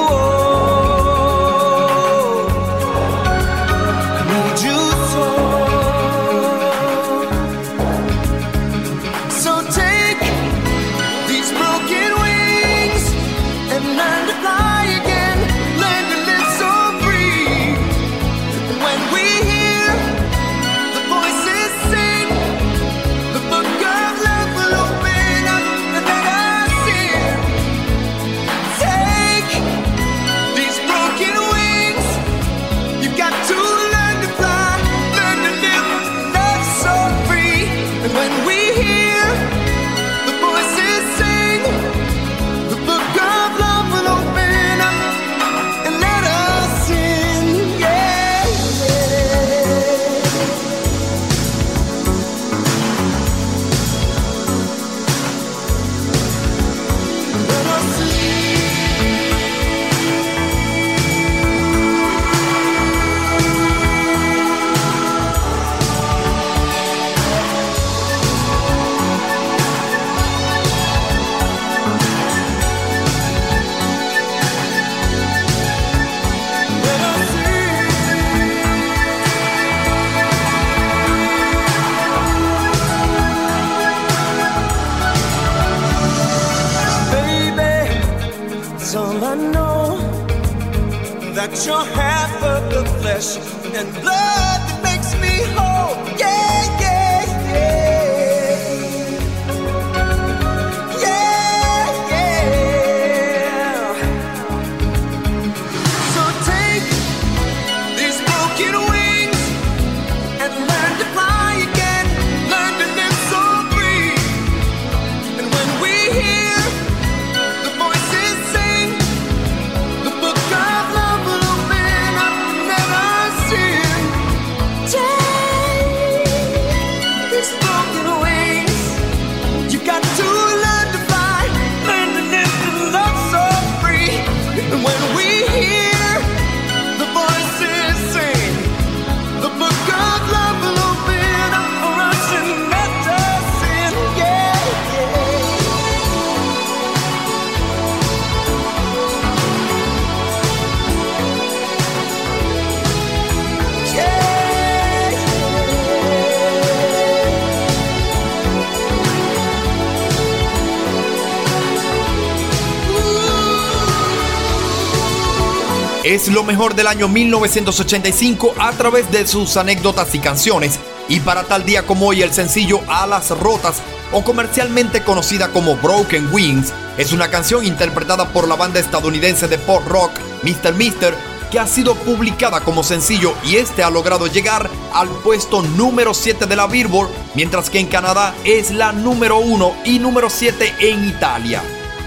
Mejor 166.42 166.74
del 166.74 166.86
año 166.86 167.08
1985 167.08 168.54
a 168.58 168.72
través 168.72 169.10
de 169.10 169.26
sus 169.26 169.56
anécdotas 169.56 170.14
y 170.14 170.18
canciones. 170.18 170.78
Y 171.08 171.20
para 171.20 171.44
tal 171.44 171.64
día 171.64 171.84
como 171.84 172.06
hoy, 172.06 172.22
el 172.22 172.32
sencillo 172.32 172.80
Alas 172.88 173.30
Rotas, 173.30 173.82
o 174.12 174.22
comercialmente 174.22 175.02
conocida 175.02 175.48
como 175.48 175.76
Broken 175.76 176.28
Wings, 176.32 176.72
es 176.98 177.12
una 177.12 177.28
canción 177.28 177.64
interpretada 177.64 178.28
por 178.28 178.46
la 178.46 178.56
banda 178.56 178.80
estadounidense 178.80 179.48
de 179.48 179.58
pop 179.58 179.82
rock 179.86 180.12
Mr. 180.42 180.74
Mister, 180.74 181.14
que 181.50 181.58
ha 181.58 181.66
sido 181.66 181.94
publicada 181.94 182.60
como 182.60 182.82
sencillo 182.82 183.34
y 183.44 183.56
este 183.56 183.82
ha 183.82 183.90
logrado 183.90 184.26
llegar 184.26 184.70
al 184.94 185.08
puesto 185.08 185.62
número 185.62 186.14
7 186.14 186.46
de 186.46 186.56
la 186.56 186.66
Billboard, 186.66 187.10
mientras 187.34 187.68
que 187.68 187.78
en 187.78 187.86
Canadá 187.86 188.34
es 188.44 188.70
la 188.70 188.92
número 188.92 189.38
1 189.38 189.76
y 189.84 189.98
número 189.98 190.30
7 190.30 190.76
en 190.80 191.08
Italia. 191.08 191.62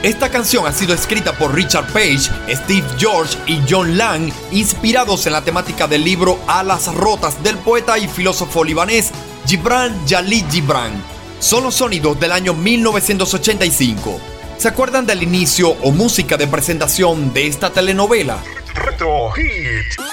Esta 0.06 0.30
canción 0.30 0.68
ha 0.68 0.72
sido 0.72 0.94
escrita 0.94 1.36
por 1.36 1.56
Richard 1.56 1.88
Page, 1.88 2.30
Steve 2.48 2.86
George 3.00 3.36
y 3.48 3.60
John 3.68 3.98
Lang, 3.98 4.32
inspirados 4.52 5.26
en 5.26 5.34
la 5.34 5.42
temática 5.42 5.88
del 5.88 6.04
libro 6.04 6.38
Alas 6.46 6.94
Rotas 6.94 7.42
del 7.42 7.58
poeta 7.58 7.98
y 7.98 8.08
filósofo 8.08 8.64
libanés 8.64 9.10
Gibran 9.48 10.08
Jalil 10.08 10.46
Gibran. 10.52 10.92
Son 11.40 11.64
los 11.64 11.74
sonidos 11.74 12.20
del 12.20 12.34
año 12.34 12.54
1985. 12.54 14.20
¿Se 14.60 14.68
acuerdan 14.68 15.08
del 15.08 15.24
inicio 15.24 15.70
o 15.70 15.90
música 15.90 16.38
de 16.38 16.46
presentación 16.46 17.34
de 17.34 17.48
esta 17.48 17.72
telenovela? 17.72 18.44
Hit. 19.36 20.05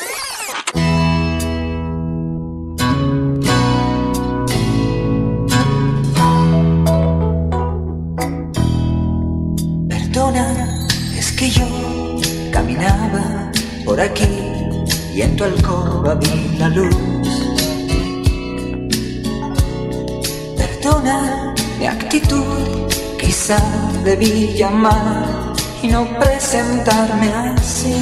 Debí 24.05 24.55
llamar 24.55 25.53
y 25.83 25.89
no 25.89 26.07
presentarme 26.19 27.29
así. 27.57 27.95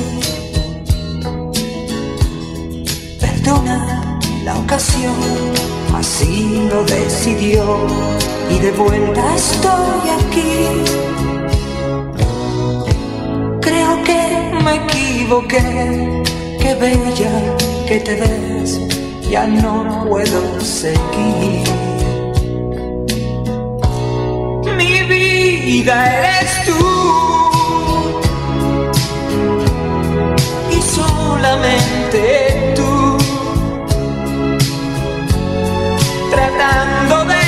Perdona 3.20 4.18
la 4.44 4.59
ocasión, 4.59 5.14
así 5.94 6.68
lo 6.70 6.84
decidió 6.84 7.86
y 8.51 8.59
de 8.59 8.72
vuelta 8.72 9.34
estoy 9.34 10.03
aquí. 10.18 10.53
Creo 13.61 14.03
que 14.05 14.53
me 14.64 14.74
equivoqué, 14.76 16.22
qué 16.61 16.74
bella 16.74 17.57
que 17.86 18.01
te 18.01 18.14
ves, 18.16 18.80
ya 19.30 19.46
no 19.46 20.07
puedo 20.09 20.61
seguir. 20.61 21.89
Vida 25.70 25.96
eres 26.18 26.52
tú. 26.66 26.82
Y 30.76 30.78
solamente 30.96 32.22
tú, 32.78 33.18
tratando 36.34 37.24
de 37.32 37.39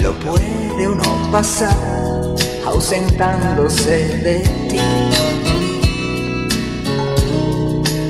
lo 0.00 0.12
puede 0.20 0.88
uno 0.88 1.30
pasar 1.32 1.76
ausentándose 2.66 4.08
de 4.18 4.38
ti. 4.68 4.80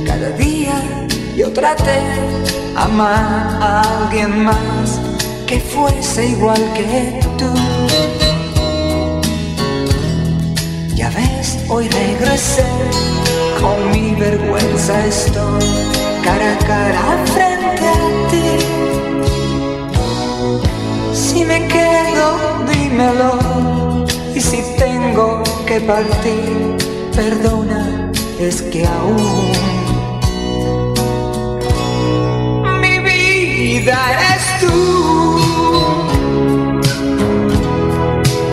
Cada 0.07 0.31
día 0.31 0.75
yo 1.37 1.53
traté 1.53 2.01
amar 2.77 3.59
a 3.61 3.83
alguien 3.83 4.45
más 4.45 5.01
que 5.47 5.61
fuese 5.61 6.29
igual 6.29 6.63
que 6.75 7.21
tú. 7.39 7.53
Ya 10.95 11.11
ves, 11.11 11.59
hoy 11.69 11.89
regresé, 11.89 12.67
con 13.61 13.91
mi 13.91 14.15
vergüenza 14.15 15.07
estoy 15.07 15.65
cara 16.25 16.53
a 16.55 16.59
cara 16.67 17.25
frente 17.27 17.87
a 17.87 18.29
ti. 18.31 18.86
Me 21.59 21.69
quedo, 21.69 22.65
dímelo. 22.71 24.05
Y 24.35 24.41
si 24.43 24.59
tengo 24.77 25.43
que 25.67 25.81
partir, 25.81 26.77
perdona, 27.15 28.13
es 28.39 28.61
que 28.61 28.85
aún 28.85 29.53
mi 32.83 32.99
vida 32.99 33.99
eres 34.13 34.61
tú. 34.61 35.39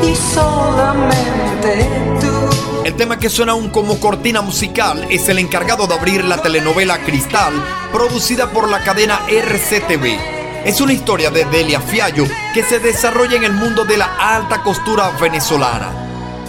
Y 0.02 0.16
solamente 0.34 1.90
tú. 2.22 2.86
El 2.86 2.94
tema 2.94 3.20
que 3.20 3.30
suena 3.30 3.52
aún 3.52 3.70
como 3.70 4.00
cortina 4.00 4.42
musical 4.42 5.06
es 5.10 5.28
el 5.28 5.40
encargado 5.40 5.88
de 5.88 5.96
abrir 5.96 6.24
la 6.24 6.38
telenovela 6.38 7.00
Cristal, 7.00 7.54
producida 7.92 8.50
por 8.52 8.70
la 8.70 8.82
cadena 8.82 9.20
RCTV. 9.28 10.18
Es 10.64 10.80
una 10.80 10.94
historia 10.94 11.30
de 11.32 11.44
Delia 11.44 11.82
Fiallo 11.82 12.26
que 12.54 12.64
se 12.64 12.80
desarrolla 12.80 13.36
en 13.36 13.44
el 13.44 13.54
mundo 13.54 13.84
de 13.84 13.98
la 13.98 14.16
alta 14.20 14.62
costura 14.62 15.10
venezolana. 15.20 15.92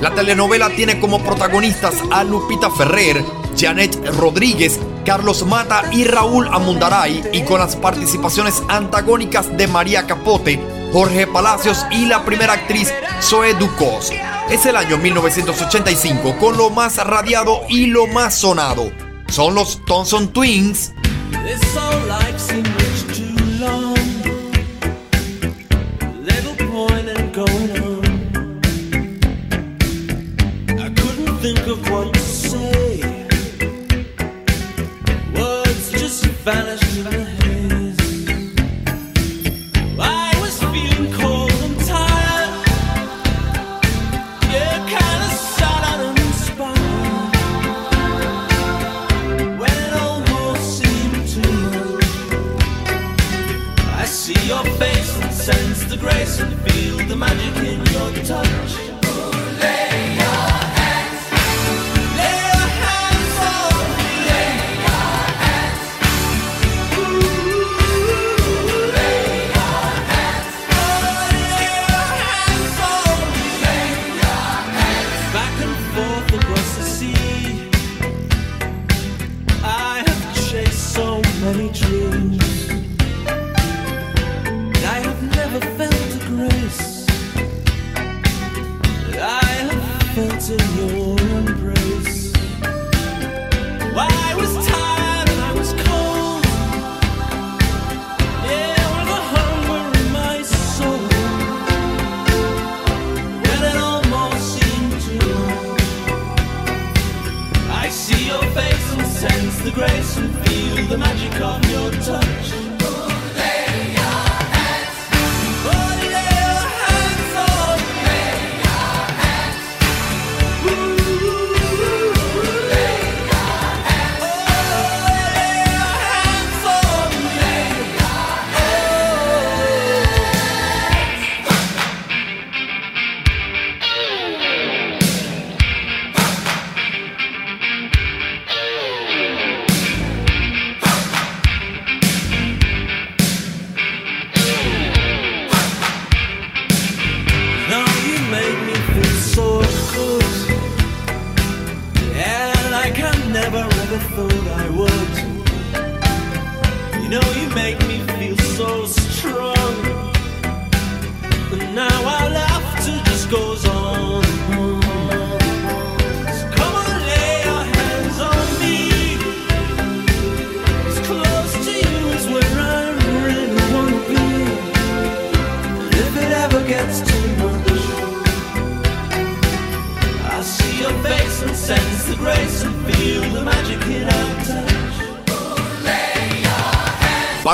La 0.00 0.14
telenovela 0.14 0.68
tiene 0.68 1.00
como 1.00 1.22
protagonistas 1.22 1.94
a 2.10 2.22
Lupita 2.24 2.70
Ferrer, 2.70 3.24
Janet 3.56 3.96
Rodríguez, 4.16 4.78
Carlos 5.06 5.46
Mata 5.46 5.84
y 5.92 6.04
Raúl 6.04 6.48
Amundaray 6.48 7.30
y 7.32 7.42
con 7.42 7.60
las 7.60 7.76
participaciones 7.76 8.62
antagónicas 8.68 9.56
de 9.56 9.66
María 9.66 10.06
Capote, 10.06 10.60
Jorge 10.92 11.26
Palacios 11.26 11.86
y 11.90 12.06
la 12.06 12.24
primera 12.24 12.52
actriz 12.52 12.92
Zoe 13.22 13.54
Ducos. 13.54 14.12
Es 14.50 14.66
el 14.66 14.76
año 14.76 14.98
1985 14.98 16.36
con 16.38 16.58
lo 16.58 16.68
más 16.68 16.98
radiado 16.98 17.62
y 17.68 17.86
lo 17.86 18.06
más 18.06 18.34
sonado. 18.34 18.92
Son 19.28 19.54
los 19.54 19.82
Thompson 19.86 20.28
Twins 20.28 20.92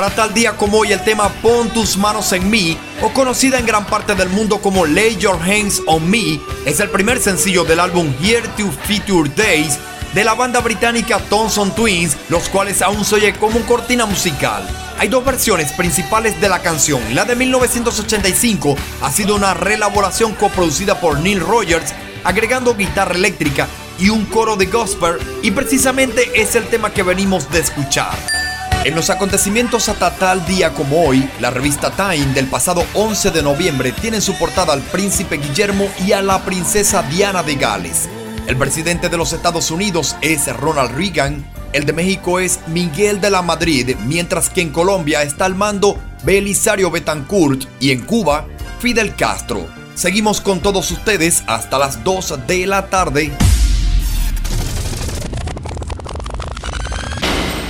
Para 0.01 0.15
tal 0.15 0.33
día 0.33 0.57
como 0.57 0.79
hoy, 0.79 0.91
el 0.91 1.03
tema 1.03 1.29
Pon 1.43 1.69
tus 1.69 1.95
manos 1.95 2.31
en 2.31 2.49
mí, 2.49 2.75
o 3.03 3.13
conocida 3.13 3.59
en 3.59 3.67
gran 3.67 3.85
parte 3.85 4.15
del 4.15 4.29
mundo 4.29 4.59
como 4.59 4.87
Lay 4.87 5.15
Your 5.17 5.39
Hands 5.39 5.79
on 5.85 6.09
Me, 6.09 6.39
es 6.65 6.79
el 6.79 6.89
primer 6.89 7.19
sencillo 7.19 7.65
del 7.65 7.79
álbum 7.79 8.11
Here 8.19 8.47
to 8.57 8.71
Future 8.87 9.29
Days 9.35 9.77
de 10.15 10.23
la 10.23 10.33
banda 10.33 10.59
británica 10.59 11.19
Thompson 11.29 11.75
Twins, 11.75 12.17
los 12.29 12.49
cuales 12.49 12.81
aún 12.81 13.05
se 13.05 13.13
oye 13.13 13.33
como 13.33 13.59
cortina 13.67 14.07
musical. 14.07 14.67
Hay 14.97 15.07
dos 15.07 15.23
versiones 15.23 15.71
principales 15.73 16.41
de 16.41 16.49
la 16.49 16.63
canción. 16.63 16.99
La 17.13 17.23
de 17.25 17.35
1985 17.35 18.75
ha 19.03 19.11
sido 19.11 19.35
una 19.35 19.53
reelaboración 19.53 20.33
coproducida 20.33 20.99
por 20.99 21.19
Neil 21.19 21.41
Rogers, 21.41 21.93
agregando 22.23 22.75
guitarra 22.75 23.13
eléctrica 23.13 23.67
y 23.99 24.09
un 24.09 24.25
coro 24.25 24.55
de 24.55 24.65
gospel, 24.65 25.19
y 25.43 25.51
precisamente 25.51 26.41
es 26.41 26.55
el 26.55 26.65
tema 26.69 26.91
que 26.91 27.03
venimos 27.03 27.51
de 27.51 27.59
escuchar. 27.59 28.40
En 28.83 28.95
los 28.95 29.11
acontecimientos 29.11 29.89
hasta 29.89 30.09
tal 30.15 30.43
día 30.47 30.73
como 30.73 31.03
hoy, 31.03 31.29
la 31.39 31.51
revista 31.51 31.91
Time 31.91 32.33
del 32.33 32.47
pasado 32.47 32.83
11 32.95 33.29
de 33.29 33.43
noviembre 33.43 33.91
tiene 33.91 34.17
en 34.17 34.23
su 34.23 34.35
portada 34.39 34.73
al 34.73 34.81
príncipe 34.81 35.37
Guillermo 35.37 35.87
y 36.03 36.13
a 36.13 36.23
la 36.23 36.43
princesa 36.43 37.03
Diana 37.03 37.43
de 37.43 37.55
Gales. 37.55 38.09
El 38.47 38.57
presidente 38.57 39.07
de 39.07 39.17
los 39.17 39.33
Estados 39.33 39.69
Unidos 39.69 40.15
es 40.21 40.51
Ronald 40.57 40.95
Reagan, 40.95 41.45
el 41.73 41.85
de 41.85 41.93
México 41.93 42.39
es 42.39 42.59
Miguel 42.67 43.21
de 43.21 43.29
la 43.29 43.43
Madrid, 43.43 43.95
mientras 44.07 44.49
que 44.49 44.61
en 44.61 44.71
Colombia 44.71 45.21
está 45.21 45.45
al 45.45 45.53
mando 45.53 45.99
Belisario 46.23 46.89
Betancourt 46.89 47.65
y 47.79 47.91
en 47.91 48.01
Cuba 48.01 48.47
Fidel 48.79 49.15
Castro. 49.15 49.67
Seguimos 49.93 50.41
con 50.41 50.59
todos 50.59 50.89
ustedes 50.89 51.43
hasta 51.45 51.77
las 51.77 52.03
2 52.03 52.47
de 52.47 52.65
la 52.65 52.87
tarde. 52.87 53.31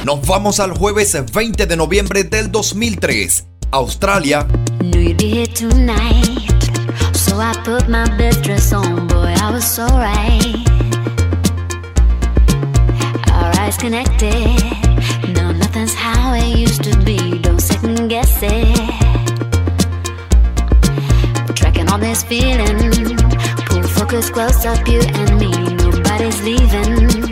Nos 0.06 0.26
vamos 0.26 0.60
al 0.60 0.72
jueves 0.72 1.16
20 1.32 1.68
de 1.68 1.76
noviembre 1.76 2.24
del 2.24 2.52
2003. 2.52 3.46
Australia. 3.70 4.48
No, 15.36 15.52
nothing's 15.54 15.94
how 15.94 16.34
it 16.34 16.58
used 16.58 16.84
to 16.84 16.98
be. 17.06 17.38
Don't 17.40 17.62
second 17.62 18.10
guess 18.10 18.42
it. 18.42 18.76
Tracking 21.54 21.90
on 21.90 22.02
this 22.02 22.24
feeling. 22.24 23.16
Pull 23.68 23.84
focus 23.84 24.32
close 24.32 24.66
up, 24.66 24.88
you 24.88 25.02
and 25.02 25.40
me. 25.40 25.52
Nobody's 25.76 26.42
leaving. 26.42 27.31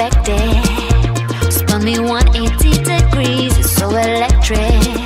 Affected. 0.00 1.52
Spun 1.52 1.84
me 1.84 1.98
180 1.98 2.84
degrees, 2.84 3.58
it's 3.58 3.72
so 3.72 3.88
electric. 3.88 4.97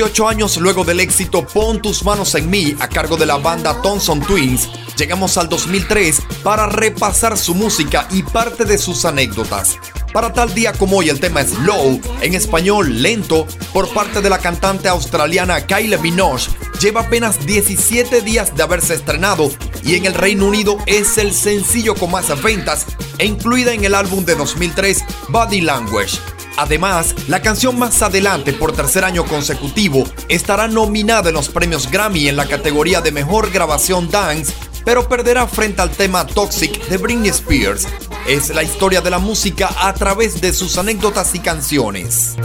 18 0.00 0.28
años 0.28 0.56
luego 0.56 0.82
del 0.82 0.98
éxito 0.98 1.46
Pon 1.46 1.82
tus 1.82 2.04
manos 2.04 2.34
en 2.34 2.48
mí 2.48 2.74
a 2.80 2.88
cargo 2.88 3.18
de 3.18 3.26
la 3.26 3.36
banda 3.36 3.82
Thompson 3.82 4.18
Twins, 4.20 4.66
llegamos 4.96 5.36
al 5.36 5.50
2003 5.50 6.22
para 6.42 6.64
repasar 6.64 7.36
su 7.36 7.54
música 7.54 8.08
y 8.10 8.22
parte 8.22 8.64
de 8.64 8.78
sus 8.78 9.04
anécdotas. 9.04 9.76
Para 10.10 10.32
tal 10.32 10.54
día 10.54 10.72
como 10.72 10.96
hoy 10.96 11.10
el 11.10 11.20
tema 11.20 11.44
Slow, 11.44 12.00
en 12.22 12.34
español 12.34 13.02
lento, 13.02 13.46
por 13.74 13.92
parte 13.92 14.22
de 14.22 14.30
la 14.30 14.38
cantante 14.38 14.88
australiana 14.88 15.66
Kylie 15.66 15.98
Minogue, 15.98 16.44
lleva 16.80 17.02
apenas 17.02 17.44
17 17.44 18.22
días 18.22 18.56
de 18.56 18.62
haberse 18.62 18.94
estrenado 18.94 19.50
y 19.84 19.96
en 19.96 20.06
el 20.06 20.14
Reino 20.14 20.46
Unido 20.46 20.78
es 20.86 21.18
el 21.18 21.34
sencillo 21.34 21.94
con 21.94 22.10
más 22.10 22.42
ventas 22.42 22.86
e 23.18 23.26
incluida 23.26 23.74
en 23.74 23.84
el 23.84 23.94
álbum 23.94 24.24
de 24.24 24.34
2003 24.34 25.04
Body 25.28 25.60
Language. 25.60 26.39
Además, 26.60 27.14
la 27.26 27.40
canción 27.40 27.78
más 27.78 28.02
adelante 28.02 28.52
por 28.52 28.72
tercer 28.72 29.02
año 29.02 29.24
consecutivo 29.24 30.04
estará 30.28 30.68
nominada 30.68 31.30
en 31.30 31.34
los 31.34 31.48
premios 31.48 31.90
Grammy 31.90 32.28
en 32.28 32.36
la 32.36 32.44
categoría 32.44 33.00
de 33.00 33.12
Mejor 33.12 33.50
Grabación 33.50 34.10
Dance, 34.10 34.52
pero 34.84 35.08
perderá 35.08 35.46
frente 35.46 35.80
al 35.80 35.90
tema 35.90 36.26
Toxic 36.26 36.86
de 36.88 36.98
Britney 36.98 37.30
Spears. 37.30 37.88
Es 38.28 38.50
la 38.50 38.62
historia 38.62 39.00
de 39.00 39.08
la 39.08 39.18
música 39.18 39.70
a 39.80 39.94
través 39.94 40.42
de 40.42 40.52
sus 40.52 40.76
anécdotas 40.76 41.34
y 41.34 41.38
canciones. 41.38 42.36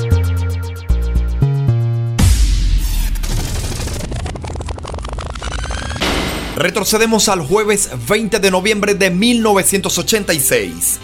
Retrocedemos 6.55 7.28
al 7.28 7.41
jueves 7.41 7.89
20 8.07 8.39
de 8.39 8.49
noviembre 8.49 8.95
de 8.95 9.09
1986. 9.09 11.01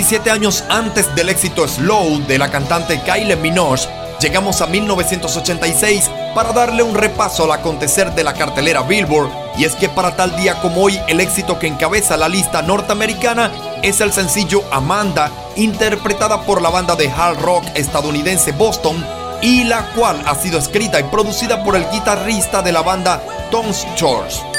17 0.00 0.30
años 0.30 0.64
antes 0.70 1.14
del 1.14 1.28
éxito 1.28 1.68
Slow 1.68 2.26
de 2.26 2.38
la 2.38 2.50
cantante 2.50 3.02
Kylie 3.02 3.36
Minogue, 3.36 3.82
llegamos 4.18 4.62
a 4.62 4.66
1986 4.66 6.10
para 6.34 6.54
darle 6.54 6.82
un 6.82 6.94
repaso 6.94 7.44
al 7.44 7.52
acontecer 7.52 8.10
de 8.14 8.24
la 8.24 8.32
cartelera 8.32 8.80
Billboard. 8.80 9.28
Y 9.58 9.64
es 9.64 9.74
que 9.74 9.90
para 9.90 10.16
tal 10.16 10.34
día 10.38 10.58
como 10.62 10.84
hoy, 10.84 10.98
el 11.06 11.20
éxito 11.20 11.58
que 11.58 11.66
encabeza 11.66 12.16
la 12.16 12.30
lista 12.30 12.62
norteamericana 12.62 13.52
es 13.82 14.00
el 14.00 14.10
sencillo 14.10 14.64
Amanda, 14.72 15.30
interpretada 15.56 16.40
por 16.46 16.62
la 16.62 16.70
banda 16.70 16.96
de 16.96 17.10
hard 17.10 17.38
rock 17.42 17.64
estadounidense 17.74 18.52
Boston, 18.52 19.04
y 19.42 19.64
la 19.64 19.84
cual 19.94 20.22
ha 20.24 20.34
sido 20.34 20.58
escrita 20.58 20.98
y 20.98 21.02
producida 21.04 21.62
por 21.62 21.76
el 21.76 21.86
guitarrista 21.90 22.62
de 22.62 22.72
la 22.72 22.80
banda 22.80 23.22
Tom 23.50 23.66
George. 23.96 24.49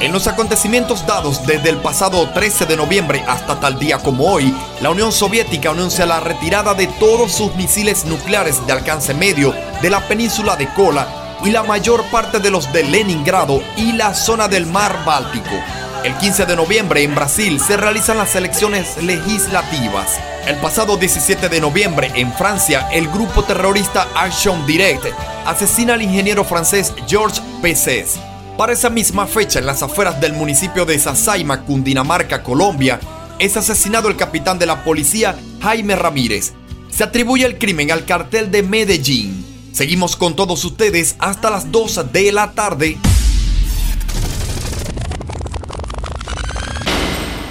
En 0.00 0.12
los 0.12 0.26
acontecimientos 0.26 1.06
dados 1.06 1.46
desde 1.46 1.68
el 1.68 1.76
pasado 1.76 2.28
13 2.30 2.66
de 2.66 2.76
noviembre 2.76 3.24
hasta 3.28 3.60
tal 3.60 3.78
día 3.78 3.98
como 3.98 4.32
hoy, 4.32 4.52
la 4.80 4.90
Unión 4.90 5.12
Soviética 5.12 5.70
anuncia 5.70 6.06
la 6.06 6.18
retirada 6.18 6.74
de 6.74 6.88
todos 6.88 7.32
sus 7.32 7.54
misiles 7.54 8.04
nucleares 8.04 8.66
de 8.66 8.72
alcance 8.72 9.14
medio 9.14 9.54
de 9.80 9.90
la 9.90 10.00
península 10.08 10.56
de 10.56 10.66
Kola 10.74 11.06
y 11.44 11.50
la 11.50 11.62
mayor 11.62 12.02
parte 12.10 12.40
de 12.40 12.50
los 12.50 12.72
de 12.72 12.82
Leningrado 12.84 13.62
y 13.76 13.92
la 13.92 14.14
zona 14.14 14.48
del 14.48 14.66
mar 14.66 15.04
Báltico. 15.04 15.54
El 16.04 16.16
15 16.16 16.46
de 16.46 16.56
noviembre 16.56 17.04
en 17.04 17.14
Brasil 17.14 17.60
se 17.60 17.76
realizan 17.76 18.18
las 18.18 18.34
elecciones 18.34 19.00
legislativas. 19.00 20.18
El 20.46 20.56
pasado 20.56 20.96
17 20.96 21.48
de 21.48 21.60
noviembre 21.60 22.10
en 22.16 22.32
Francia, 22.32 22.88
el 22.90 23.08
grupo 23.08 23.44
terrorista 23.44 24.08
Action 24.16 24.66
Direct 24.66 25.06
asesina 25.46 25.94
al 25.94 26.02
ingeniero 26.02 26.42
francés 26.42 26.92
Georges 27.06 27.40
Pesses. 27.62 28.18
Para 28.62 28.74
esa 28.74 28.90
misma 28.90 29.26
fecha, 29.26 29.58
en 29.58 29.66
las 29.66 29.82
afueras 29.82 30.20
del 30.20 30.34
municipio 30.34 30.86
de 30.86 30.96
Sasaima, 30.96 31.64
Cundinamarca, 31.64 32.44
Colombia, 32.44 33.00
es 33.40 33.56
asesinado 33.56 34.08
el 34.08 34.14
capitán 34.14 34.60
de 34.60 34.66
la 34.66 34.84
policía 34.84 35.34
Jaime 35.60 35.96
Ramírez. 35.96 36.52
Se 36.88 37.02
atribuye 37.02 37.44
el 37.44 37.58
crimen 37.58 37.90
al 37.90 38.04
cartel 38.04 38.52
de 38.52 38.62
Medellín. 38.62 39.44
Seguimos 39.72 40.14
con 40.14 40.36
todos 40.36 40.64
ustedes 40.64 41.16
hasta 41.18 41.50
las 41.50 41.72
2 41.72 42.12
de 42.12 42.30
la 42.30 42.52
tarde. 42.52 42.98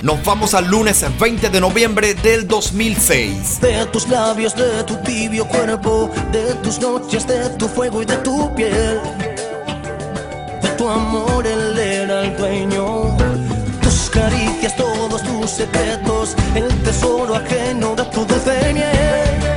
Nos 0.04 0.24
vamos 0.24 0.54
al 0.54 0.68
lunes 0.68 1.06
20 1.20 1.50
de 1.50 1.60
noviembre 1.60 2.14
del 2.14 2.48
2006. 2.48 3.60
De 3.60 3.86
tus 3.88 4.08
labios, 4.08 4.56
de 4.56 4.82
tu 4.86 4.96
tibio 5.02 5.46
cuerpo, 5.46 6.10
de 6.32 6.54
tus 6.64 6.80
noches, 6.80 7.28
de 7.28 7.50
tu 7.58 7.68
fuego 7.68 8.02
y 8.02 8.06
de 8.06 8.16
tu 8.20 8.56
piel. 8.56 9.31
Tu 10.82 10.90
amor, 10.90 11.46
él 11.46 11.78
era 11.78 12.24
el 12.24 12.36
dueño. 12.38 13.16
Tus 13.84 14.10
caricias, 14.10 14.76
tus 14.76 15.52
secretos, 15.52 16.36
el 16.56 16.70
tesoro 16.82 17.36
ajeno 17.36 17.96
de 17.96 18.04
tu 18.06 18.26
dulce 18.26 19.51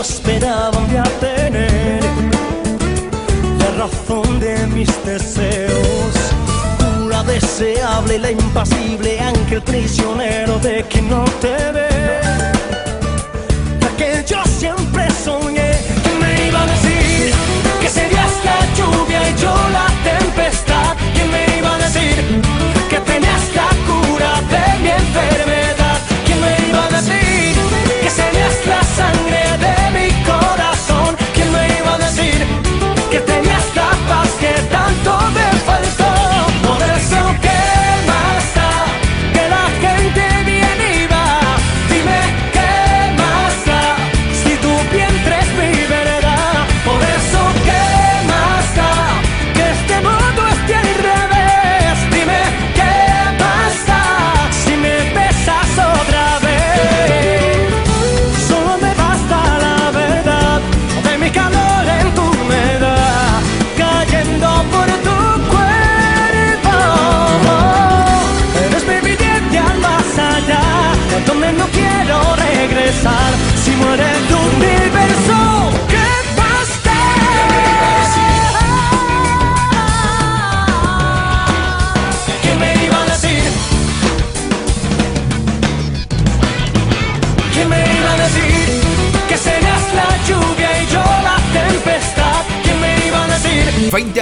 mujer 0.00 0.22
que 0.22 0.40
yo 0.40 0.40
esperaba 0.40 0.78
un 0.78 0.88
día 0.88 1.02
tener 1.20 2.00
la 3.58 3.70
razón 3.84 4.40
de 4.40 4.66
mis 4.68 4.88
deseos. 5.04 6.14
La 7.08 7.22
deseable, 7.22 8.18
la 8.18 8.30
impasible, 8.30 9.20
ángel 9.20 9.62
prisionero 9.62 10.58
de 10.60 10.84
quien 10.88 11.08
no 11.08 11.24
te 11.40 11.72
ve. 11.72 11.88
La 13.80 13.88
que 13.96 14.24
yo 14.26 14.42
siempre 14.58 15.08
soñé, 15.24 15.72
que 16.02 16.12
me 16.20 16.48
iba 16.48 16.62
a 16.62 16.66
decir 16.66 17.32
que 17.80 17.88
serías 17.88 18.32
la 18.44 18.58
lluvia 18.76 19.30
y 19.30 19.34
yo 19.40 19.54
la 19.72 19.86
tempestad. 20.10 20.96
que 21.14 21.24
me 21.24 21.58
iba 21.58 21.74
a 21.74 21.78
decir 21.78 22.42
que 22.88 22.98
tenías 23.00 23.42
la 23.54 23.68
cura 23.86 24.40
de 24.50 24.82
mi 24.82 24.90
enfermedad? 24.90 25.79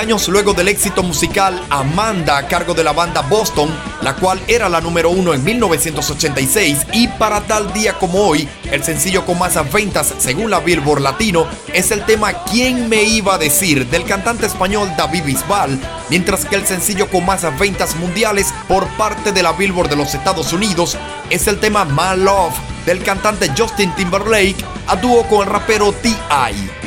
Años 0.08 0.28
luego 0.28 0.54
del 0.54 0.68
éxito 0.68 1.02
musical 1.02 1.62
Amanda 1.68 2.38
a 2.38 2.46
cargo 2.46 2.72
de 2.72 2.82
la 2.82 2.94
banda 2.94 3.20
Boston, 3.20 3.68
la 4.00 4.16
cual 4.16 4.40
era 4.48 4.66
la 4.70 4.80
número 4.80 5.10
uno 5.10 5.34
en 5.34 5.44
1986 5.44 6.86
y 6.94 7.08
para 7.08 7.42
tal 7.42 7.74
día 7.74 7.92
como 7.98 8.26
hoy, 8.26 8.48
el 8.72 8.82
sencillo 8.82 9.26
con 9.26 9.38
más 9.38 9.58
ventas 9.70 10.14
según 10.16 10.50
la 10.50 10.60
Billboard 10.60 11.02
Latino 11.02 11.46
es 11.74 11.90
el 11.90 12.06
tema 12.06 12.32
¿Quién 12.44 12.88
me 12.88 13.02
iba 13.02 13.34
a 13.34 13.38
decir? 13.38 13.86
del 13.88 14.04
cantante 14.04 14.46
español 14.46 14.90
David 14.96 15.24
Bisbal, 15.24 15.78
mientras 16.08 16.46
que 16.46 16.56
el 16.56 16.66
sencillo 16.66 17.10
con 17.10 17.26
más 17.26 17.42
ventas 17.58 17.94
mundiales 17.96 18.54
por 18.66 18.86
parte 18.96 19.32
de 19.32 19.42
la 19.42 19.52
Billboard 19.52 19.90
de 19.90 19.96
los 19.96 20.14
Estados 20.14 20.54
Unidos 20.54 20.96
es 21.28 21.46
el 21.48 21.60
tema 21.60 21.84
My 21.84 22.18
Love 22.18 22.54
del 22.86 23.02
cantante 23.02 23.50
Justin 23.54 23.94
Timberlake 23.94 24.64
a 24.86 24.96
dúo 24.96 25.28
con 25.28 25.46
el 25.46 25.52
rapero 25.52 25.92
T.I. 25.92 26.77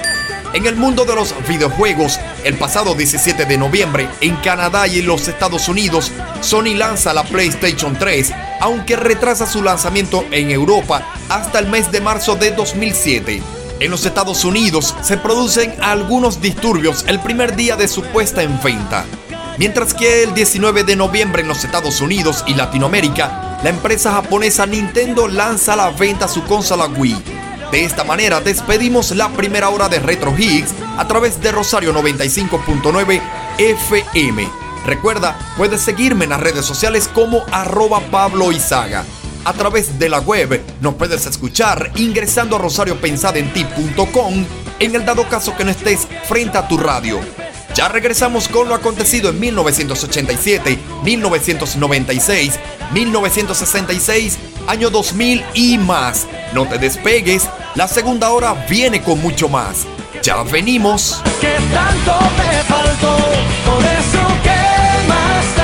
En 0.53 0.65
el 0.65 0.75
mundo 0.75 1.05
de 1.05 1.15
los 1.15 1.33
videojuegos, 1.47 2.19
el 2.43 2.57
pasado 2.57 2.93
17 2.93 3.45
de 3.45 3.57
noviembre, 3.57 4.09
en 4.19 4.35
Canadá 4.37 4.85
y 4.85 4.99
en 4.99 5.07
los 5.07 5.29
Estados 5.29 5.69
Unidos, 5.69 6.11
Sony 6.41 6.75
lanza 6.75 7.13
la 7.13 7.23
PlayStation 7.23 7.97
3, 7.97 8.33
aunque 8.59 8.97
retrasa 8.97 9.45
su 9.45 9.63
lanzamiento 9.63 10.25
en 10.29 10.51
Europa 10.51 11.07
hasta 11.29 11.59
el 11.59 11.67
mes 11.67 11.89
de 11.89 12.01
marzo 12.01 12.35
de 12.35 12.51
2007. 12.51 13.41
En 13.79 13.91
los 13.91 14.05
Estados 14.05 14.43
Unidos 14.43 14.93
se 15.01 15.15
producen 15.15 15.73
algunos 15.81 16.41
disturbios 16.41 17.05
el 17.07 17.21
primer 17.21 17.55
día 17.55 17.77
de 17.77 17.87
su 17.87 18.03
puesta 18.03 18.43
en 18.43 18.61
venta. 18.61 19.05
Mientras 19.57 19.93
que 19.93 20.23
el 20.23 20.33
19 20.33 20.83
de 20.83 20.97
noviembre 20.97 21.43
en 21.43 21.47
los 21.47 21.63
Estados 21.63 22.01
Unidos 22.01 22.43
y 22.45 22.55
Latinoamérica, 22.55 23.57
la 23.63 23.69
empresa 23.69 24.11
japonesa 24.11 24.65
Nintendo 24.65 25.29
lanza 25.29 25.73
a 25.73 25.77
la 25.77 25.89
venta 25.91 26.27
su 26.27 26.43
consola 26.43 26.87
Wii. 26.87 27.40
De 27.71 27.85
esta 27.85 28.03
manera 28.03 28.41
despedimos 28.41 29.11
la 29.11 29.29
primera 29.29 29.69
hora 29.69 29.87
de 29.87 29.99
Retro 29.99 30.35
Higgs 30.37 30.73
a 30.97 31.07
través 31.07 31.41
de 31.41 31.53
Rosario 31.53 31.93
95.9 31.93 33.21
FM. 33.57 34.49
Recuerda, 34.85 35.39
puedes 35.55 35.79
seguirme 35.79 36.25
en 36.25 36.31
las 36.31 36.41
redes 36.41 36.65
sociales 36.65 37.07
como 37.07 37.45
arroba 37.49 38.01
Pablo 38.11 38.51
Izaga. 38.51 39.05
A 39.45 39.53
través 39.53 39.97
de 39.97 40.09
la 40.09 40.19
web 40.19 40.61
nos 40.81 40.95
puedes 40.95 41.25
escuchar 41.25 41.91
ingresando 41.95 42.57
a 42.57 42.59
rosariopensadenti.com 42.59 44.45
en 44.79 44.95
el 44.95 45.05
dado 45.05 45.29
caso 45.29 45.55
que 45.55 45.63
no 45.63 45.71
estés 45.71 46.07
frente 46.27 46.57
a 46.57 46.67
tu 46.67 46.77
radio. 46.77 47.21
Ya 47.73 47.87
regresamos 47.87 48.47
con 48.47 48.67
lo 48.67 48.75
acontecido 48.75 49.29
en 49.29 49.39
1987, 49.39 50.77
1996, 51.03 52.59
1966, 52.91 54.39
año 54.67 54.89
2000 54.89 55.43
y 55.53 55.77
más. 55.77 56.27
No 56.53 56.67
te 56.67 56.77
despegues, 56.77 57.47
la 57.75 57.87
segunda 57.87 58.31
hora 58.31 58.65
viene 58.69 59.01
con 59.01 59.21
mucho 59.21 59.47
más. 59.47 59.85
Ya 60.21 60.43
venimos. 60.43 61.21
que 61.39 61.55
tanto 61.73 62.19
me 62.37 62.63
faltó. 62.63 63.17
Por 63.65 63.83
eso, 63.83 64.27
¿qué 64.43 65.07
más 65.07 65.60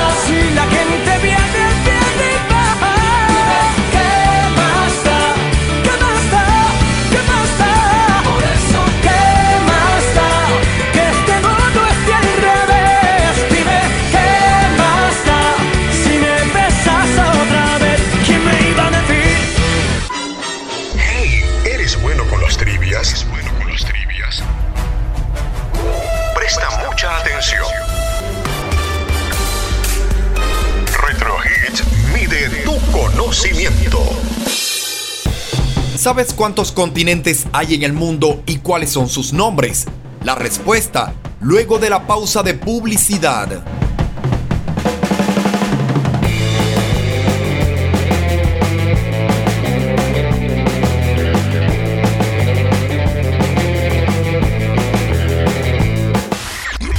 ¿Sabes 36.08 36.32
cuántos 36.32 36.72
continentes 36.72 37.46
hay 37.52 37.74
en 37.74 37.82
el 37.82 37.92
mundo 37.92 38.42
y 38.46 38.60
cuáles 38.60 38.88
son 38.88 39.10
sus 39.10 39.34
nombres? 39.34 39.84
La 40.24 40.34
respuesta, 40.34 41.12
luego 41.42 41.78
de 41.78 41.90
la 41.90 42.06
pausa 42.06 42.42
de 42.42 42.54
publicidad. 42.54 43.62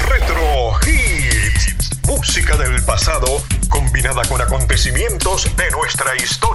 Retro 0.08 0.74
Hits. 0.86 1.90
Música 2.06 2.58
del 2.58 2.84
pasado 2.84 3.42
acontecimientos 4.50 5.56
de 5.56 5.70
nuestra 5.72 6.16
historia. 6.16 6.49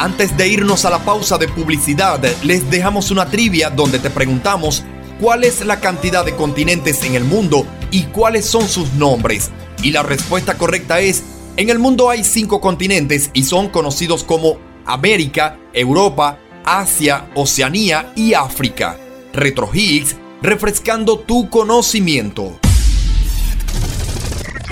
Antes 0.00 0.34
de 0.34 0.48
irnos 0.48 0.86
a 0.86 0.90
la 0.90 1.00
pausa 1.00 1.36
de 1.36 1.46
publicidad, 1.46 2.24
les 2.42 2.70
dejamos 2.70 3.10
una 3.10 3.26
trivia 3.26 3.68
donde 3.68 3.98
te 3.98 4.08
preguntamos 4.08 4.82
cuál 5.20 5.44
es 5.44 5.62
la 5.62 5.78
cantidad 5.78 6.24
de 6.24 6.34
continentes 6.34 7.02
en 7.04 7.16
el 7.16 7.24
mundo 7.24 7.66
y 7.90 8.04
cuáles 8.04 8.46
son 8.46 8.66
sus 8.66 8.94
nombres. 8.94 9.50
Y 9.82 9.90
la 9.90 10.02
respuesta 10.02 10.56
correcta 10.56 11.00
es, 11.00 11.22
en 11.58 11.68
el 11.68 11.78
mundo 11.78 12.08
hay 12.08 12.24
cinco 12.24 12.62
continentes 12.62 13.28
y 13.34 13.44
son 13.44 13.68
conocidos 13.68 14.24
como 14.24 14.56
América, 14.86 15.58
Europa, 15.74 16.38
Asia, 16.64 17.28
Oceanía 17.34 18.10
y 18.16 18.32
África. 18.32 18.96
Retro 19.34 19.68
Higgs, 19.70 20.16
refrescando 20.40 21.18
tu 21.18 21.50
conocimiento. 21.50 22.58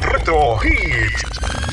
Retro 0.00 0.56
Hits. 0.64 1.67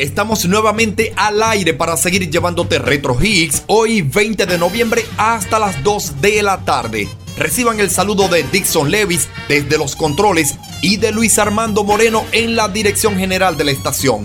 Estamos 0.00 0.46
nuevamente 0.46 1.12
al 1.14 1.42
aire 1.42 1.74
para 1.74 1.94
seguir 1.94 2.30
llevándote 2.30 2.78
Retro 2.78 3.18
Hicks 3.20 3.64
hoy 3.66 4.00
20 4.00 4.46
de 4.46 4.56
noviembre 4.56 5.04
hasta 5.18 5.58
las 5.58 5.84
2 5.84 6.22
de 6.22 6.42
la 6.42 6.64
tarde. 6.64 7.06
Reciban 7.36 7.80
el 7.80 7.90
saludo 7.90 8.26
de 8.28 8.42
Dixon 8.44 8.90
Levis 8.90 9.28
desde 9.46 9.76
los 9.76 9.96
controles 9.96 10.56
y 10.80 10.96
de 10.96 11.12
Luis 11.12 11.38
Armando 11.38 11.84
Moreno 11.84 12.24
en 12.32 12.56
la 12.56 12.68
dirección 12.68 13.18
general 13.18 13.58
de 13.58 13.64
la 13.64 13.72
estación. 13.72 14.24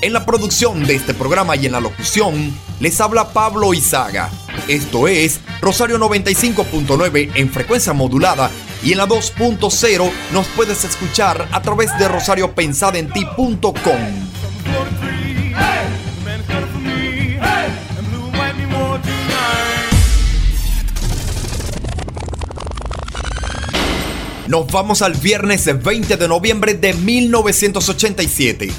En 0.00 0.14
la 0.14 0.24
producción 0.24 0.86
de 0.86 0.94
este 0.94 1.12
programa 1.12 1.54
y 1.54 1.66
en 1.66 1.72
la 1.72 1.80
locución 1.80 2.56
les 2.80 2.98
habla 2.98 3.34
Pablo 3.34 3.74
Izaga. 3.74 4.30
Esto 4.68 5.06
es 5.06 5.40
Rosario 5.60 5.98
95.9 5.98 7.32
en 7.34 7.50
frecuencia 7.50 7.92
modulada 7.92 8.50
y 8.82 8.92
en 8.92 8.98
la 8.98 9.06
2.0 9.06 10.10
nos 10.32 10.46
puedes 10.48 10.82
escuchar 10.86 11.46
a 11.52 11.60
través 11.60 11.90
de 11.98 12.08
rosariopensadenti.com. 12.08 14.39
Nos 24.50 24.66
vamos 24.66 25.00
al 25.00 25.14
viernes 25.14 25.70
20 25.80 26.16
de 26.16 26.26
noviembre 26.26 26.74
de 26.74 26.92
1987. 26.92 28.72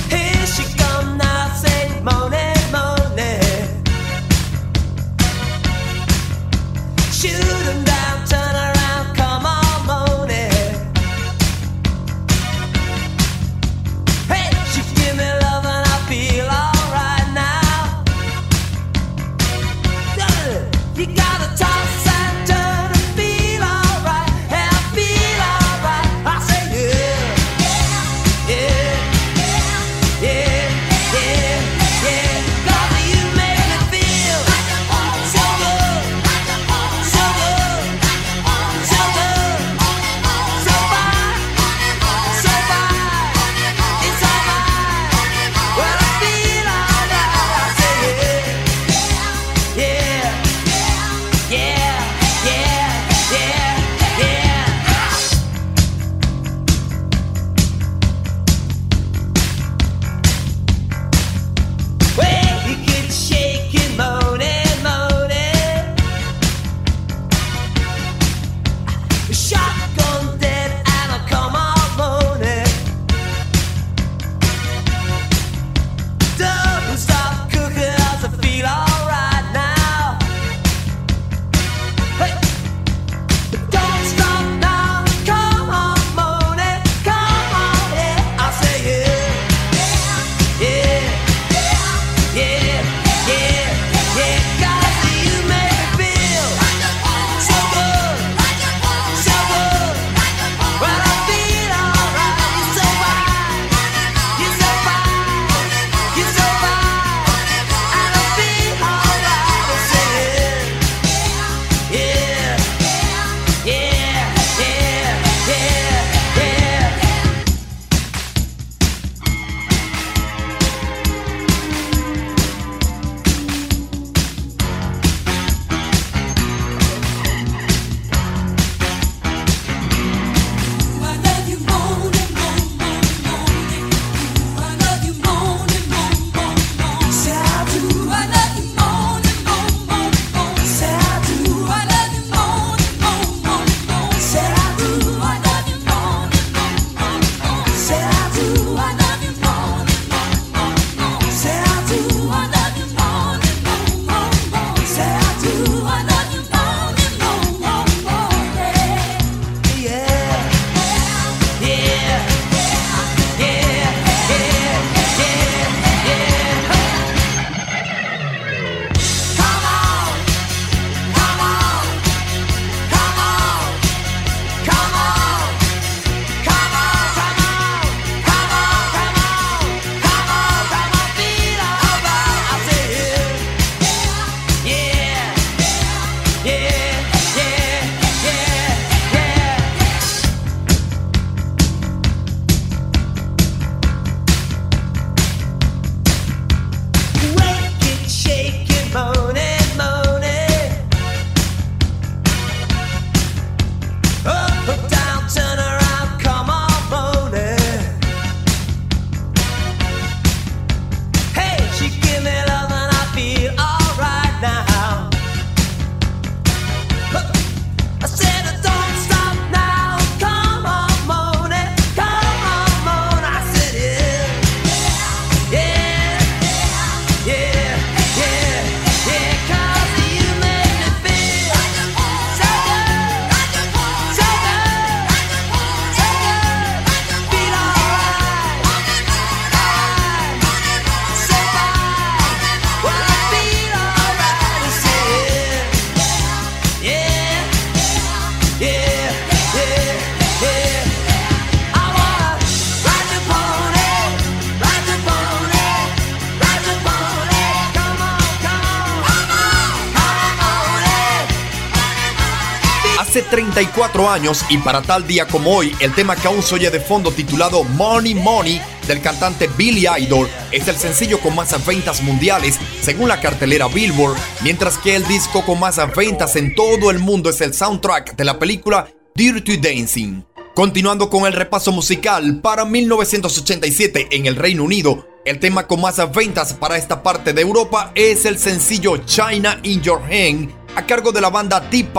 años 264.09 264.45
y 264.49 264.57
para 264.57 264.81
tal 264.81 265.05
día 265.05 265.27
como 265.27 265.55
hoy, 265.55 265.75
el 265.79 265.93
tema 265.93 266.15
que 266.15 266.27
aún 266.27 266.41
se 266.41 266.55
oye 266.55 266.71
de 266.71 266.79
fondo 266.79 267.11
titulado 267.11 267.63
Money 267.63 268.15
Money 268.15 268.61
del 268.87 269.01
cantante 269.01 269.49
Billy 269.57 269.85
Idol 269.99 270.29
es 270.51 270.67
el 270.67 270.77
sencillo 270.77 271.19
con 271.19 271.35
más 271.35 271.65
ventas 271.65 272.01
mundiales 272.01 272.59
según 272.81 273.09
la 273.09 273.19
cartelera 273.19 273.67
Billboard, 273.67 274.17
mientras 274.41 274.77
que 274.77 274.95
el 274.95 275.07
disco 275.07 275.45
con 275.45 275.59
más 275.59 275.79
ventas 275.95 276.35
en 276.35 276.55
todo 276.55 276.89
el 276.89 276.99
mundo 276.99 277.29
es 277.29 277.41
el 277.41 277.53
soundtrack 277.53 278.15
de 278.15 278.25
la 278.25 278.39
película 278.39 278.87
Dirty 279.15 279.57
Dancing. 279.57 280.23
Continuando 280.55 281.09
con 281.09 281.25
el 281.25 281.33
repaso 281.33 281.71
musical, 281.71 282.41
para 282.41 282.65
1987 282.65 284.09
en 284.11 284.25
el 284.25 284.35
Reino 284.35 284.63
Unido, 284.63 285.07
el 285.25 285.39
tema 285.39 285.67
con 285.67 285.81
más 285.81 285.97
ventas 286.13 286.53
para 286.53 286.77
esta 286.77 287.03
parte 287.03 287.33
de 287.33 287.41
Europa 287.41 287.91
es 287.95 288.25
el 288.25 288.37
sencillo 288.37 288.97
China 289.05 289.59
in 289.63 289.81
Your 289.81 290.01
Hand 290.01 290.61
a 290.75 290.85
cargo 290.85 291.11
de 291.11 291.21
la 291.21 291.29
banda 291.29 291.59
Deep 291.59 291.93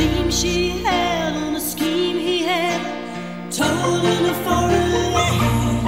theme 0.00 0.30
she 0.30 0.56
had 0.82 1.34
on 1.34 1.54
a 1.56 1.60
scheme 1.60 2.16
he 2.16 2.38
had 2.42 2.80
told 3.52 4.02
in 4.12 4.24
a 4.32 4.36
foreign 4.46 4.92
land 5.16 5.86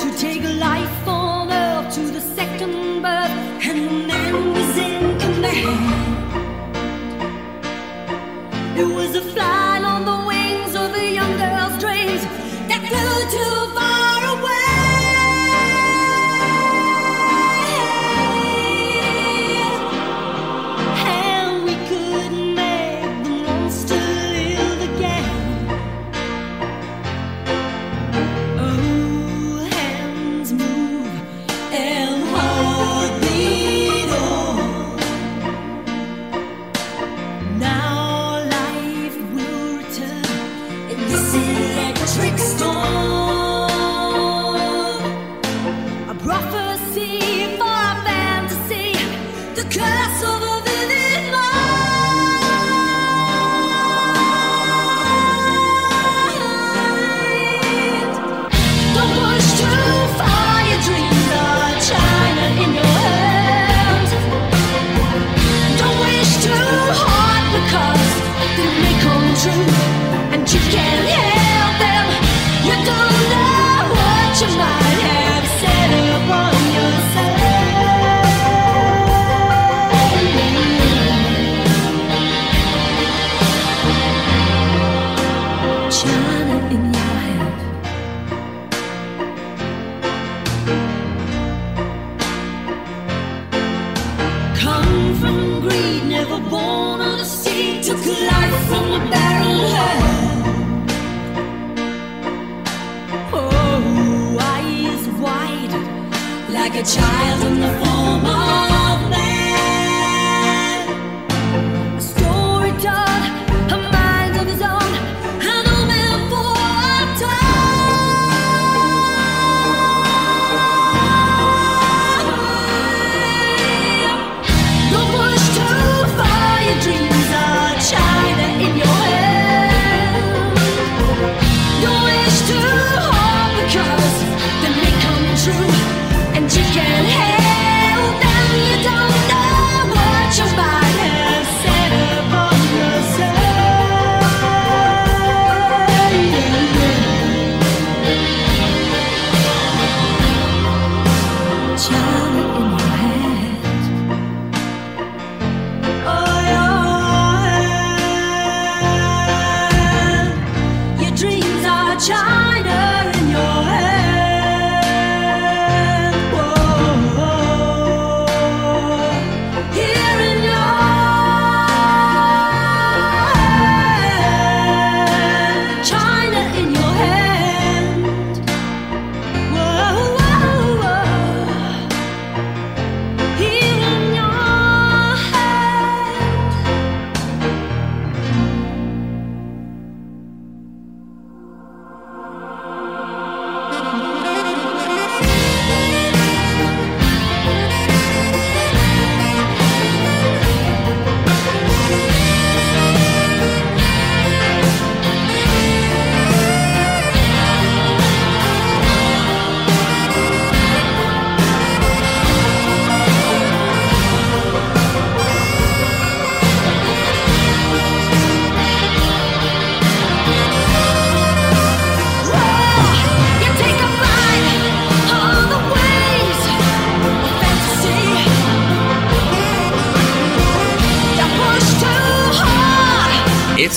to 0.00 0.06
take 0.18 0.42
a 0.44 0.54
life 0.68 1.08
on 1.08 1.50
earth 1.50 1.94
to 1.94 2.02
the 2.16 2.20
second 2.20 3.00
birth 3.06 3.36
and 3.68 3.78
the 3.88 3.96
man 4.10 4.34
was 4.56 4.72
in 4.88 5.18
command. 5.24 5.84
It 8.80 8.88
was 8.98 9.10
a 9.22 9.22
flying 9.32 9.73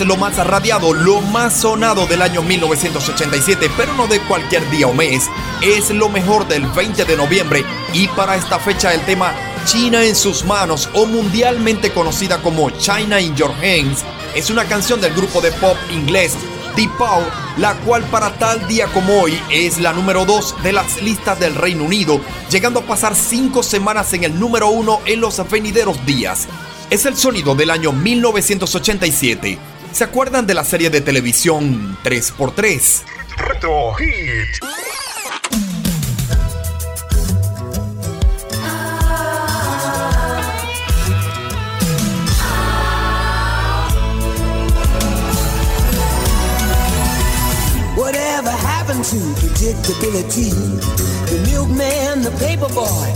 lo 0.07 0.15
más 0.15 0.37
radiado, 0.37 0.93
lo 0.93 1.19
más 1.19 1.53
sonado 1.53 2.07
del 2.07 2.21
año 2.21 2.41
1987, 2.41 3.69
pero 3.75 3.93
no 3.93 4.07
de 4.07 4.21
cualquier 4.21 4.67
día 4.69 4.87
o 4.87 4.93
mes. 4.93 5.29
Es 5.61 5.89
lo 5.89 6.07
mejor 6.07 6.47
del 6.47 6.65
20 6.65 7.03
de 7.03 7.17
noviembre 7.17 7.65
y 7.93 8.07
para 8.07 8.37
esta 8.37 8.57
fecha 8.57 8.93
el 8.93 9.01
tema 9.01 9.35
China 9.65 10.05
en 10.05 10.15
sus 10.15 10.45
manos 10.45 10.89
o 10.93 11.05
mundialmente 11.05 11.91
conocida 11.91 12.41
como 12.41 12.69
China 12.69 13.19
in 13.19 13.35
Your 13.35 13.51
Hands 13.51 14.05
es 14.33 14.49
una 14.49 14.63
canción 14.63 15.01
del 15.01 15.13
grupo 15.13 15.41
de 15.41 15.51
pop 15.51 15.75
inglés 15.91 16.37
T-Pow, 16.77 17.23
la 17.57 17.73
cual 17.77 18.03
para 18.03 18.33
tal 18.35 18.65
día 18.67 18.87
como 18.87 19.21
hoy 19.21 19.37
es 19.49 19.79
la 19.79 19.91
número 19.91 20.25
2 20.25 20.63
de 20.63 20.71
las 20.71 21.01
listas 21.01 21.39
del 21.39 21.55
Reino 21.55 21.83
Unido, 21.83 22.21
llegando 22.49 22.81
a 22.81 22.83
pasar 22.83 23.15
5 23.15 23.61
semanas 23.63 24.13
en 24.13 24.23
el 24.23 24.39
número 24.39 24.69
1 24.69 25.01
en 25.05 25.19
los 25.19 25.49
venideros 25.49 26.05
días. 26.05 26.47
Es 26.89 27.05
el 27.05 27.17
sonido 27.17 27.55
del 27.55 27.71
año 27.71 27.91
1987. 27.91 29.57
¿Se 29.97 30.03
acuerdan 30.03 30.45
de 30.45 30.53
la 30.53 30.63
serie 30.63 30.91
de 30.91 31.01
televisión 31.01 31.97
3x3? 32.03 33.03
Reto 33.35 33.93
Hit. 33.95 34.59
Whatever 47.95 48.51
happened 48.51 49.03
to 49.05 49.17
predictability? 49.41 50.51
The 51.25 51.41
milkman, 51.49 52.21
the 52.21 52.29
paperboy, 52.37 53.15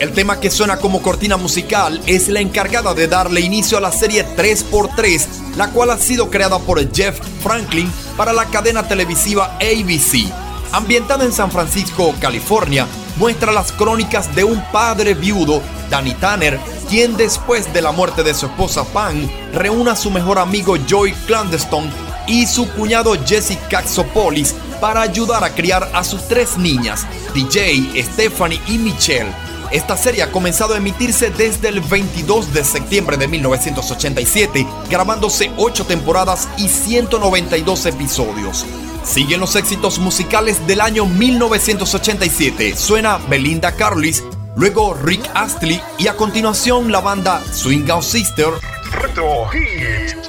el 0.00 0.12
tema 0.12 0.40
que 0.40 0.50
suena 0.50 0.78
como 0.78 1.02
cortina 1.02 1.36
musical 1.36 2.00
es 2.06 2.28
la 2.28 2.40
encargada 2.40 2.94
de 2.94 3.08
darle 3.08 3.40
inicio 3.40 3.78
a 3.78 3.80
la 3.80 3.92
serie 3.92 4.24
3x3, 4.36 5.26
la 5.56 5.70
cual 5.70 5.90
ha 5.90 5.98
sido 5.98 6.30
creada 6.30 6.58
por 6.58 6.80
Jeff 6.92 7.18
Franklin 7.42 7.90
para 8.16 8.32
la 8.32 8.46
cadena 8.46 8.86
televisiva 8.86 9.56
ABC. 9.56 10.32
Ambientada 10.72 11.24
en 11.24 11.32
San 11.32 11.50
Francisco, 11.50 12.14
California, 12.20 12.86
muestra 13.18 13.52
las 13.52 13.72
crónicas 13.72 14.34
de 14.34 14.44
un 14.44 14.62
padre 14.72 15.14
viudo, 15.14 15.60
Danny 15.90 16.14
Tanner, 16.14 16.58
quien 16.88 17.16
después 17.16 17.72
de 17.72 17.82
la 17.82 17.92
muerte 17.92 18.22
de 18.22 18.34
su 18.34 18.46
esposa 18.46 18.84
Pam, 18.84 19.28
reúne 19.52 19.90
a 19.90 19.96
su 19.96 20.10
mejor 20.10 20.38
amigo 20.38 20.76
Joey 20.88 21.12
Clandestone 21.26 21.90
y 22.26 22.46
su 22.46 22.68
cuñado 22.70 23.14
Jesse 23.26 23.58
Caxopolis 23.68 24.54
para 24.80 25.02
ayudar 25.02 25.42
a 25.42 25.54
criar 25.54 25.90
a 25.92 26.04
sus 26.04 26.26
tres 26.28 26.56
niñas, 26.56 27.06
DJ, 27.34 28.02
Stephanie 28.02 28.60
y 28.68 28.78
Michelle. 28.78 29.32
Esta 29.70 29.96
serie 29.96 30.22
ha 30.22 30.32
comenzado 30.32 30.74
a 30.74 30.78
emitirse 30.78 31.30
desde 31.30 31.68
el 31.68 31.80
22 31.80 32.54
de 32.54 32.64
septiembre 32.64 33.16
de 33.16 33.28
1987, 33.28 34.66
grabándose 34.88 35.50
8 35.58 35.84
temporadas 35.84 36.48
y 36.56 36.68
192 36.68 37.86
episodios. 37.86 38.64
Siguen 39.04 39.40
los 39.40 39.56
éxitos 39.56 39.98
musicales 39.98 40.66
del 40.66 40.80
año 40.80 41.06
1987. 41.06 42.76
Suena 42.76 43.18
Belinda 43.28 43.72
Carlisle, 43.72 44.26
luego 44.56 44.94
Rick 44.94 45.28
Astley 45.34 45.80
y 45.98 46.08
a 46.08 46.14
continuación 46.14 46.92
la 46.92 47.00
banda 47.00 47.42
Swing 47.52 47.90
Out 47.90 48.02
Sister 48.02 48.48
Retro 48.92 49.48
Hit. 49.48 50.28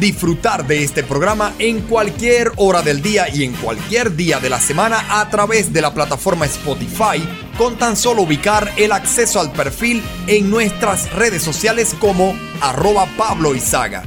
disfrutar 0.00 0.66
de 0.66 0.82
este 0.82 1.04
programa 1.04 1.52
en 1.58 1.82
cualquier 1.82 2.52
hora 2.56 2.80
del 2.82 3.02
día 3.02 3.28
y 3.28 3.44
en 3.44 3.52
cualquier 3.52 4.16
día 4.16 4.40
de 4.40 4.48
la 4.48 4.58
semana 4.58 5.20
a 5.20 5.28
través 5.28 5.72
de 5.72 5.82
la 5.82 5.92
plataforma 5.92 6.46
Spotify 6.46 7.22
con 7.58 7.76
tan 7.76 7.96
solo 7.96 8.22
ubicar 8.22 8.72
el 8.78 8.92
acceso 8.92 9.38
al 9.38 9.52
perfil 9.52 10.02
en 10.26 10.48
nuestras 10.48 11.12
redes 11.12 11.42
sociales 11.42 11.94
como 12.00 12.34
arroba 12.62 13.06
Pablo 13.18 13.54
Izaga. 13.54 14.02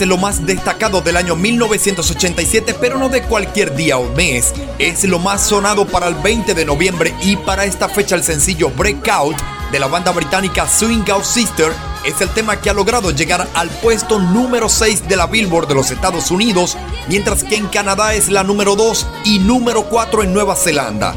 Es 0.00 0.08
lo 0.08 0.16
más 0.16 0.46
destacado 0.46 1.02
del 1.02 1.18
año 1.18 1.36
1987, 1.36 2.74
pero 2.80 2.96
no 2.96 3.10
de 3.10 3.20
cualquier 3.22 3.74
día 3.74 3.98
o 3.98 4.10
mes. 4.14 4.54
Es 4.78 5.04
lo 5.04 5.18
más 5.18 5.46
sonado 5.46 5.86
para 5.86 6.08
el 6.08 6.14
20 6.14 6.54
de 6.54 6.64
noviembre 6.64 7.14
y 7.20 7.36
para 7.36 7.66
esta 7.66 7.86
fecha 7.86 8.16
el 8.16 8.22
sencillo 8.22 8.70
Breakout 8.70 9.36
de 9.70 9.78
la 9.78 9.88
banda 9.88 10.10
británica 10.12 10.66
Swing 10.66 11.04
Out 11.10 11.24
Sister 11.24 11.70
es 12.06 12.18
el 12.22 12.30
tema 12.30 12.62
que 12.62 12.70
ha 12.70 12.72
logrado 12.72 13.10
llegar 13.10 13.46
al 13.52 13.68
puesto 13.68 14.18
número 14.18 14.70
6 14.70 15.06
de 15.06 15.16
la 15.16 15.26
Billboard 15.26 15.68
de 15.68 15.74
los 15.74 15.90
Estados 15.90 16.30
Unidos, 16.30 16.78
mientras 17.06 17.44
que 17.44 17.56
en 17.56 17.66
Canadá 17.66 18.14
es 18.14 18.30
la 18.30 18.42
número 18.42 18.76
2 18.76 19.06
y 19.24 19.38
número 19.40 19.82
4 19.84 20.22
en 20.22 20.32
Nueva 20.32 20.56
Zelanda. 20.56 21.14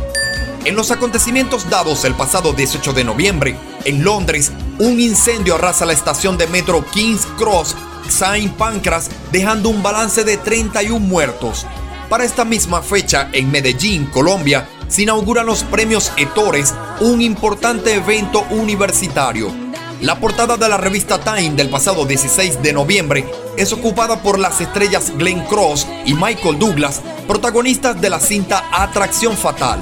En 0.65 0.75
los 0.75 0.91
acontecimientos 0.91 1.69
dados 1.69 2.03
el 2.03 2.15
pasado 2.15 2.51
18 2.51 2.91
de 2.91 3.03
noviembre, 3.05 3.57
en 3.85 4.03
Londres, 4.03 4.51
un 4.79 4.99
incendio 4.99 5.55
arrasa 5.55 5.85
la 5.85 5.93
estación 5.93 6.37
de 6.37 6.47
metro 6.47 6.85
King's 6.91 7.25
Cross, 7.37 7.75
Saint 8.09 8.53
Pancras, 8.53 9.09
dejando 9.31 9.69
un 9.69 9.83
balance 9.83 10.23
de 10.23 10.37
31 10.37 10.99
muertos. 10.99 11.65
Para 12.09 12.25
esta 12.25 12.45
misma 12.45 12.81
fecha, 12.81 13.29
en 13.33 13.51
Medellín, 13.51 14.05
Colombia, 14.07 14.67
se 14.87 15.03
inauguran 15.03 15.45
los 15.45 15.63
premios 15.63 16.11
Ettores, 16.17 16.73
un 16.99 17.21
importante 17.21 17.95
evento 17.95 18.45
universitario. 18.51 19.51
La 20.01 20.19
portada 20.19 20.57
de 20.57 20.67
la 20.67 20.77
revista 20.77 21.17
Time 21.17 21.55
del 21.55 21.69
pasado 21.69 22.05
16 22.05 22.61
de 22.61 22.73
noviembre 22.73 23.25
es 23.57 23.71
ocupada 23.71 24.21
por 24.21 24.37
las 24.37 24.59
estrellas 24.59 25.13
Glenn 25.17 25.45
Cross 25.45 25.87
y 26.05 26.13
Michael 26.13 26.59
Douglas, 26.59 27.01
protagonistas 27.27 27.99
de 28.01 28.09
la 28.09 28.19
cinta 28.19 28.65
Atracción 28.71 29.37
Fatal. 29.37 29.79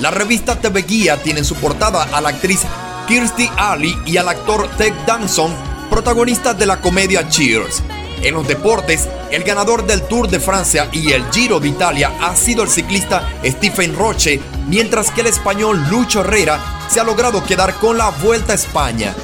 La 0.00 0.10
revista 0.10 0.60
TV 0.60 0.82
Guía 0.82 1.22
tiene 1.22 1.38
en 1.38 1.44
su 1.44 1.54
portada 1.54 2.02
a 2.12 2.20
la 2.20 2.30
actriz 2.30 2.62
Kirstie 3.06 3.50
Alley 3.56 3.96
y 4.04 4.16
al 4.16 4.28
actor 4.28 4.68
Ted 4.76 4.94
Danson, 5.06 5.54
protagonistas 5.92 6.58
de 6.58 6.64
la 6.64 6.80
comedia 6.80 7.28
Cheers. 7.28 7.82
En 8.22 8.32
los 8.32 8.48
deportes, 8.48 9.10
el 9.30 9.42
ganador 9.44 9.86
del 9.86 10.00
Tour 10.00 10.26
de 10.26 10.40
Francia 10.40 10.88
y 10.90 11.12
el 11.12 11.22
Giro 11.30 11.60
de 11.60 11.68
Italia 11.68 12.10
ha 12.18 12.34
sido 12.34 12.62
el 12.62 12.70
ciclista 12.70 13.28
Stephen 13.44 13.94
Roche, 13.94 14.40
mientras 14.68 15.10
que 15.10 15.20
el 15.20 15.26
español 15.26 15.84
Lucho 15.90 16.22
Herrera 16.22 16.58
se 16.88 16.98
ha 16.98 17.04
logrado 17.04 17.44
quedar 17.44 17.74
con 17.74 17.98
la 17.98 18.08
Vuelta 18.08 18.52
a 18.52 18.56
España. 18.56 19.14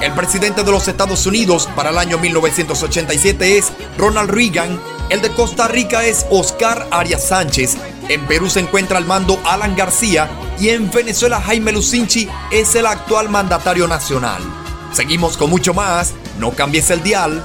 El 0.00 0.14
presidente 0.14 0.62
de 0.62 0.70
los 0.70 0.88
Estados 0.88 1.26
Unidos 1.26 1.68
para 1.76 1.90
el 1.90 1.98
año 1.98 2.16
1987 2.16 3.58
es 3.58 3.70
Ronald 3.98 4.30
Reagan, 4.30 4.80
el 5.10 5.20
de 5.20 5.28
Costa 5.32 5.68
Rica 5.68 6.06
es 6.06 6.24
Oscar 6.30 6.88
Arias 6.92 7.28
Sánchez, 7.28 7.76
en 8.08 8.26
Perú 8.26 8.48
se 8.48 8.60
encuentra 8.60 8.96
al 8.96 9.04
mando 9.04 9.38
Alan 9.44 9.76
García 9.76 10.30
y 10.58 10.70
en 10.70 10.90
Venezuela 10.90 11.42
Jaime 11.42 11.72
Lucinchi 11.72 12.26
es 12.50 12.74
el 12.74 12.86
actual 12.86 13.28
mandatario 13.28 13.86
nacional. 13.86 14.65
Seguimos 14.92 15.36
con 15.36 15.50
mucho 15.50 15.74
más, 15.74 16.14
no 16.38 16.52
cambies 16.52 16.90
el 16.90 17.02
dial. 17.02 17.44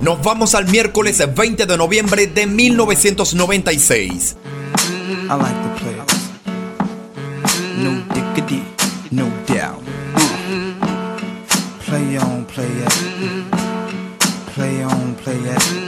Nos 0.00 0.22
vamos 0.22 0.54
al 0.54 0.66
miércoles 0.68 1.22
20 1.34 1.66
de 1.66 1.76
noviembre 1.76 2.26
de 2.28 2.46
1996. 2.46 4.36
I 5.28 5.34
like 5.34 5.54
the 5.54 5.68
players. 5.80 6.18
No 7.76 7.90
diggity, 8.14 8.62
no 9.10 9.26
doubt. 9.46 9.82
Play 11.84 12.16
on, 12.16 12.46
play 12.46 12.64
it. 12.64 12.94
Play 14.54 14.84
on, 14.84 15.14
play 15.16 15.36
it. 15.36 15.87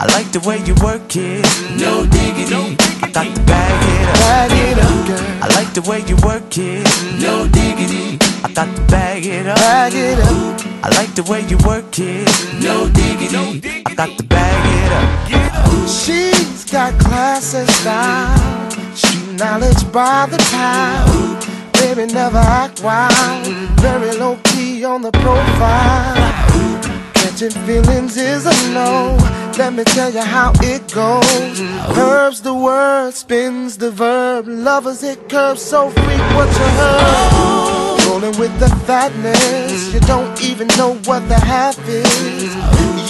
I 0.00 0.06
like 0.14 0.30
the 0.30 0.38
way 0.46 0.58
you 0.64 0.74
work 0.82 1.16
it. 1.16 1.44
No 1.76 2.06
diggity. 2.06 2.76
I 3.02 3.10
got 3.10 3.34
to 3.34 3.42
bag 3.42 3.82
it 3.82 4.08
up. 4.08 4.14
Bag 4.14 4.52
it 4.52 4.78
up, 4.78 5.06
girl. 5.08 5.42
I 5.42 5.48
like 5.56 5.74
the 5.74 5.82
way 5.90 6.00
you 6.06 6.16
work 6.22 6.56
it. 6.56 6.86
No 7.20 7.48
diggity. 7.48 8.18
I 8.44 8.52
got 8.54 8.74
to 8.76 8.82
bag 8.82 9.26
it 9.26 9.48
up. 9.48 9.56
Bag 9.56 9.94
it 9.94 10.18
up. 10.20 10.84
I 10.84 10.88
like 10.90 11.12
the 11.16 11.24
way 11.24 11.40
you 11.48 11.58
work 11.66 11.98
it. 11.98 12.28
No 12.62 12.88
diggity. 12.88 13.82
I 13.86 13.94
got 13.94 14.16
to 14.16 14.22
bag 14.22 14.62
it 14.78 14.92
up. 14.92 15.88
She's 15.88 16.70
got 16.70 16.96
class 17.00 17.54
and 17.54 17.68
style, 17.68 18.70
street 18.94 19.36
knowledge 19.36 19.90
by 19.90 20.26
the 20.30 20.38
pound. 20.52 21.44
Baby, 21.72 22.12
never 22.12 22.38
act 22.38 22.82
wild, 22.84 23.46
very 23.80 24.12
low 24.16 24.38
key 24.44 24.84
on 24.84 25.02
the 25.02 25.10
profile. 25.10 26.47
Catching 27.22 27.50
feelings 27.66 28.16
is 28.16 28.46
a 28.46 28.72
no. 28.72 29.16
Let 29.58 29.72
me 29.72 29.84
tell 29.84 30.12
you 30.12 30.20
how 30.20 30.52
it 30.62 30.92
goes. 30.92 31.58
Curves 31.94 32.40
the 32.42 32.54
word, 32.54 33.12
spins 33.12 33.76
the 33.76 33.90
verb. 33.90 34.46
Lovers 34.46 35.02
it 35.02 35.28
curves 35.28 35.62
so 35.62 35.86
what 35.86 36.48
you 36.58 36.68
heard. 36.80 38.04
Rolling 38.06 38.38
with 38.38 38.58
the 38.60 38.68
fatness, 38.86 39.92
you 39.92 40.00
don't 40.00 40.40
even 40.42 40.66
know 40.78 40.94
what 41.04 41.28
the 41.28 41.38
half 41.38 41.78
is. 41.88 42.54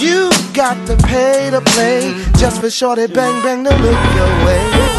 You 0.01 0.29
got 0.53 0.75
to 0.87 0.97
pay 1.07 1.49
to 1.51 1.61
play 1.61 2.13
just 2.37 2.61
for 2.61 2.69
shorty 2.69 3.07
bang 3.07 3.41
bang 3.43 3.63
to 3.63 3.69
look 3.69 4.15
your 4.15 4.45
way. 4.45 4.98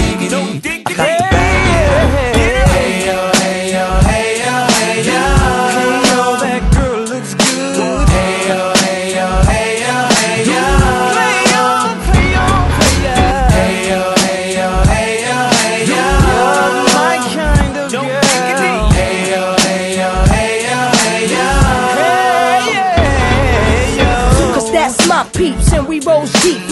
No 0.31 0.45
diggity. 0.61 0.93
I 0.93 0.95
got 0.95 1.17
to 1.17 1.23
bag 1.29 2.35
it 2.37 2.40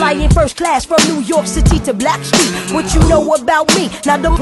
flying 0.09 0.29
first 0.31 0.57
class 0.57 0.85
from 0.85 0.97
New 1.07 1.21
York 1.21 1.45
City 1.45 1.79
to 1.79 1.93
Blackstreet. 1.93 2.73
What 2.73 2.93
you 2.93 3.01
know 3.07 3.33
about 3.33 3.67
me? 3.75 3.89
Now 4.05 4.17
don't 4.17 4.37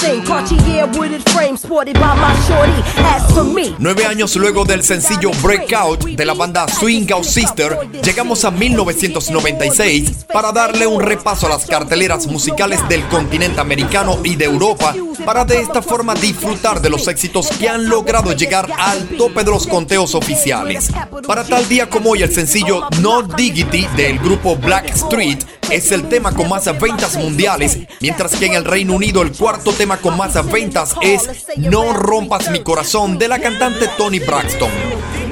thing, 0.00 0.24
Cartier 0.24 0.86
wooded 0.94 1.22
frame 1.30 1.56
sported 1.56 1.94
by 1.94 2.14
my 2.14 2.34
shorty. 2.46 2.82
As 2.98 3.22
for 3.32 3.44
me, 3.44 3.74
Nueve 3.78 4.06
años 4.06 4.36
luego 4.36 4.64
del 4.64 4.82
sencillo 4.82 5.30
Breakout 5.42 6.04
de 6.04 6.24
la 6.24 6.34
banda 6.34 6.66
Swing 6.68 7.10
Out 7.12 7.24
Sister, 7.24 7.78
llegamos 8.02 8.44
a 8.44 8.50
1996 8.50 10.26
para 10.32 10.52
darle 10.52 10.86
un 10.86 11.00
repaso 11.00 11.46
a 11.46 11.50
las 11.50 11.66
carteleras 11.66 12.26
musicales 12.26 12.80
del 12.88 13.06
continente 13.08 13.60
americano 13.60 14.18
y 14.24 14.36
de 14.36 14.46
Europa, 14.46 14.94
para 15.24 15.44
de 15.44 15.60
esta 15.60 15.82
forma 15.82 16.14
disfrutar 16.14 16.80
de 16.80 16.90
los 16.90 17.06
éxitos 17.08 17.48
que 17.58 17.68
han 17.68 17.88
logrado 17.88 18.32
llegar 18.32 18.68
al 18.78 19.08
tope 19.16 19.44
de 19.44 19.50
los 19.50 19.66
conteos 19.66 20.14
oficiales. 20.14 20.90
Para 21.26 21.44
tal 21.44 21.68
día 21.68 21.88
como 21.88 22.10
hoy, 22.10 22.22
el 22.22 22.32
sencillo 22.32 22.88
No 23.00 23.22
Diggity 23.22 23.86
del 23.96 24.18
grupo 24.18 24.56
Black 24.56 24.85
Street 24.94 25.38
es 25.70 25.92
el 25.92 26.08
tema 26.08 26.32
con 26.32 26.48
más 26.48 26.64
ventas 26.80 27.16
mundiales, 27.16 27.78
mientras 28.00 28.36
que 28.36 28.46
en 28.46 28.54
el 28.54 28.64
Reino 28.64 28.94
Unido 28.94 29.22
el 29.22 29.32
cuarto 29.32 29.72
tema 29.72 29.96
con 29.98 30.16
más 30.16 30.34
ventas 30.50 30.94
es 31.02 31.46
No 31.56 31.92
rompas 31.92 32.50
mi 32.50 32.60
corazón 32.60 33.18
de 33.18 33.28
la 33.28 33.38
cantante 33.38 33.88
Tony 33.96 34.18
Braxton. 34.18 34.70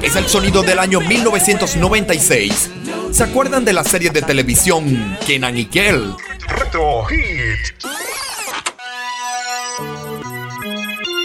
Es 0.01 0.15
el 0.15 0.27
sonido 0.27 0.61
del 0.61 0.79
año 0.79 0.99
1996. 1.01 2.69
¿Se 3.11 3.23
acuerdan 3.23 3.65
de 3.65 3.73
la 3.73 3.83
serie 3.83 4.09
de 4.09 4.21
televisión 4.21 5.17
Kenan 5.25 5.57
y 5.57 5.65
Kel? 5.65 6.13
Retro 6.47 7.05
Hit. 7.05 7.85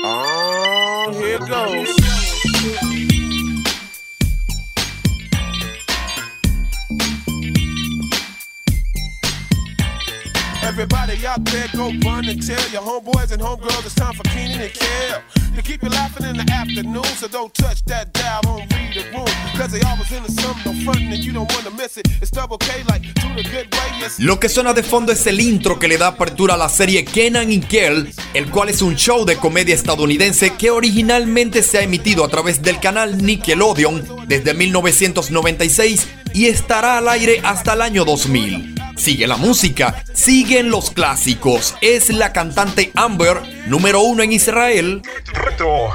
Oh, 0.02 1.12
here 1.12 1.34
it 1.34 1.48
goes. 1.48 1.99
Everybody 10.80 11.18
go 11.76 11.90
tell 12.40 12.70
your 12.70 12.80
homeboys 12.80 13.32
and 13.32 13.42
homegirls 13.42 13.84
it's 13.84 13.94
time 13.94 14.14
for 14.14 14.22
and 15.54 15.62
keep 15.62 15.82
you 15.82 15.90
in 16.24 16.38
the 16.38 16.50
afternoon. 16.50 17.04
So 17.04 17.28
don't 17.28 17.52
touch 17.52 17.84
that 17.84 18.10
dial, 18.14 18.40
the. 19.12 19.26
Cause 19.58 19.72
they 19.72 19.82
always 19.82 20.10
into 20.10 20.32
something, 20.32 20.82
no 20.86 21.16
you 21.16 21.32
don't 21.32 21.76
miss 21.76 21.98
it. 21.98 22.08
It's 22.22 22.30
double 22.30 22.56
K 22.56 22.82
the. 22.88 23.02
Lo 24.20 24.40
que 24.40 24.48
suena 24.48 24.72
de 24.72 24.82
fondo 24.82 25.12
es 25.12 25.26
el 25.26 25.40
intro 25.40 25.78
que 25.78 25.86
le 25.86 25.98
da 25.98 26.08
apertura 26.08 26.54
a 26.54 26.56
la 26.56 26.70
serie 26.70 27.04
Kenan 27.04 27.52
y 27.52 27.60
Kel, 27.60 28.10
el 28.32 28.50
cual 28.50 28.70
es 28.70 28.80
un 28.80 28.96
show 28.96 29.26
de 29.26 29.36
comedia 29.36 29.74
estadounidense 29.74 30.54
que 30.54 30.70
originalmente 30.70 31.62
se 31.62 31.76
ha 31.76 31.82
emitido 31.82 32.24
a 32.24 32.28
través 32.28 32.62
del 32.62 32.80
canal 32.80 33.22
Nickelodeon 33.22 34.26
desde 34.26 34.54
1996 34.54 36.08
y 36.32 36.46
estará 36.46 36.96
al 36.96 37.08
aire 37.10 37.42
hasta 37.44 37.74
el 37.74 37.82
año 37.82 38.06
2000. 38.06 38.79
Sigue 39.00 39.26
la 39.26 39.38
música, 39.38 40.04
siguen 40.12 40.68
los 40.68 40.90
clásicos. 40.90 41.74
Es 41.80 42.10
la 42.10 42.34
cantante 42.34 42.92
Amber, 42.94 43.40
número 43.66 44.02
uno 44.02 44.22
en 44.22 44.30
Israel. 44.30 45.00
Retro 45.32 45.90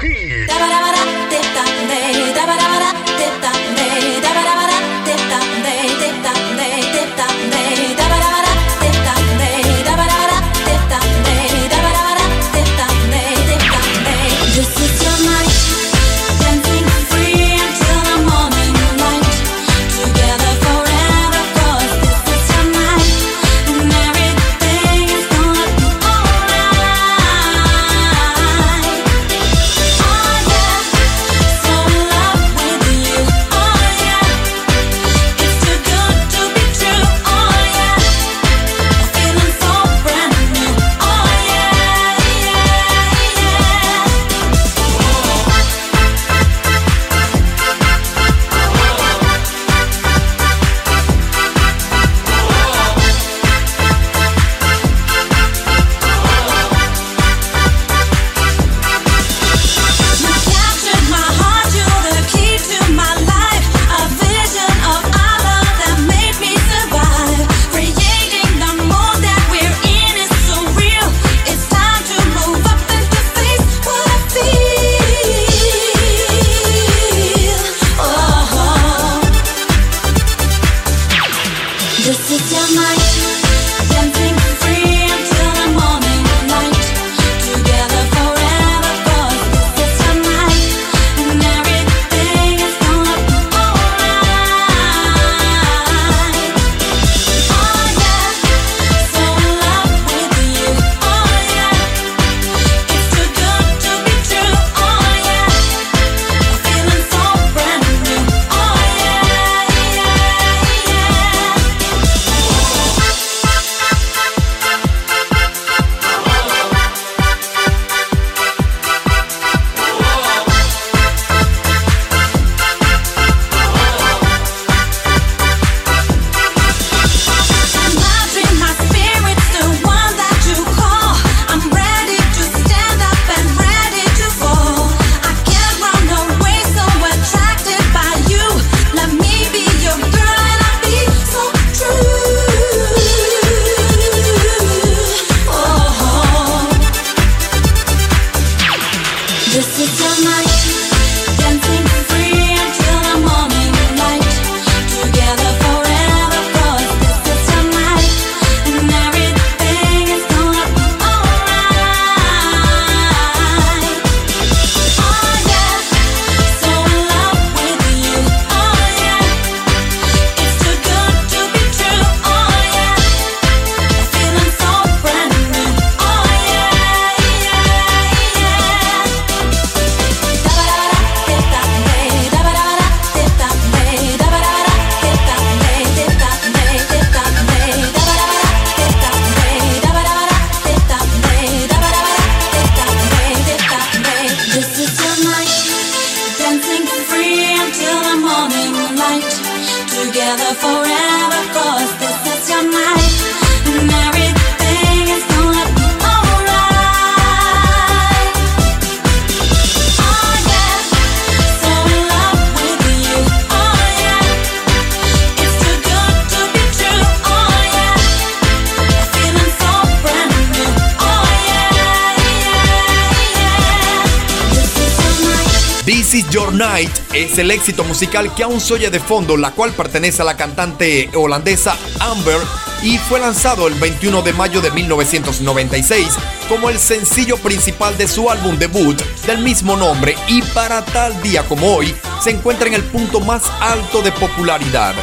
Is 226.16 226.30
Your 226.30 226.50
Night 226.50 226.90
es 227.12 227.36
el 227.36 227.50
éxito 227.50 227.84
musical 227.84 228.34
que 228.34 228.42
aún 228.42 228.58
se 228.58 228.72
oye 228.72 228.88
de 228.88 229.00
fondo, 229.00 229.36
la 229.36 229.50
cual 229.50 229.72
pertenece 229.72 230.22
a 230.22 230.24
la 230.24 230.34
cantante 230.34 231.10
holandesa 231.14 231.76
Amber 232.00 232.38
y 232.82 232.96
fue 232.96 233.20
lanzado 233.20 233.68
el 233.68 233.74
21 233.74 234.22
de 234.22 234.32
mayo 234.32 234.62
de 234.62 234.70
1996 234.70 236.08
como 236.48 236.70
el 236.70 236.78
sencillo 236.78 237.36
principal 237.36 237.98
de 237.98 238.08
su 238.08 238.30
álbum 238.30 238.56
debut 238.56 238.98
del 239.26 239.40
mismo 239.40 239.76
nombre 239.76 240.16
y 240.26 240.40
para 240.40 240.82
tal 240.86 241.20
día 241.20 241.46
como 241.46 241.76
hoy 241.76 241.94
se 242.22 242.30
encuentra 242.30 242.66
en 242.66 242.74
el 242.74 242.84
punto 242.84 243.20
más 243.20 243.42
alto 243.60 244.00
de 244.00 244.12
popularidad. 244.12 244.94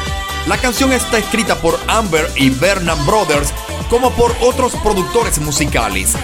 La 0.47 0.57
canción 0.57 0.91
está 0.93 1.19
escrita 1.19 1.61
por 1.61 1.79
Amber 1.85 2.27
y 2.37 2.49
Bernard 2.49 3.05
Brothers 3.05 3.53
como 3.87 4.09
por 4.13 4.35
otros 4.41 4.73
productores 4.77 5.37
musicales. 5.37 6.15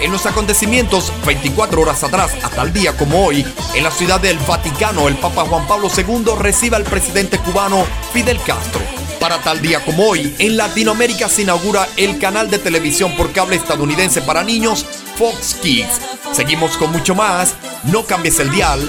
En 0.00 0.12
los 0.12 0.26
acontecimientos 0.26 1.12
24 1.24 1.80
horas 1.80 2.04
atrás 2.04 2.32
a 2.42 2.50
tal 2.50 2.72
día 2.72 2.96
como 2.96 3.24
hoy, 3.24 3.44
en 3.74 3.82
la 3.82 3.90
ciudad 3.90 4.20
del 4.20 4.38
Vaticano, 4.38 5.08
el 5.08 5.16
Papa 5.16 5.44
Juan 5.44 5.66
Pablo 5.66 5.88
II 5.96 6.24
recibe 6.38 6.76
al 6.76 6.84
presidente 6.84 7.38
cubano 7.38 7.86
Fidel 8.12 8.38
Castro. 8.44 8.80
Para 9.20 9.38
tal 9.38 9.62
día 9.62 9.82
como 9.84 10.06
hoy, 10.08 10.34
en 10.38 10.56
Latinoamérica 10.56 11.28
se 11.28 11.42
inaugura 11.42 11.88
el 11.96 12.18
canal 12.18 12.50
de 12.50 12.58
televisión 12.58 13.16
por 13.16 13.32
cable 13.32 13.56
estadounidense 13.56 14.20
para 14.20 14.44
niños 14.44 14.84
Fox 15.16 15.54
Kids. 15.62 16.00
Seguimos 16.32 16.76
con 16.76 16.92
mucho 16.92 17.14
más, 17.14 17.54
no 17.84 18.04
cambies 18.04 18.38
el 18.40 18.50
dial. 18.50 18.80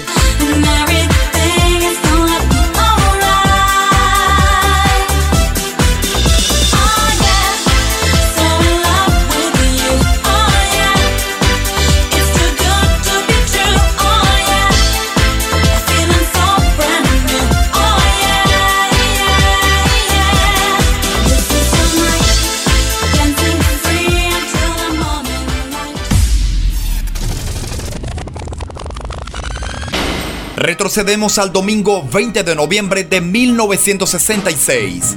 Retrocedemos 30.56 31.38
al 31.38 31.52
domingo 31.52 32.02
20 32.10 32.42
de 32.42 32.54
noviembre 32.54 33.04
de 33.04 33.20
1966. 33.20 35.14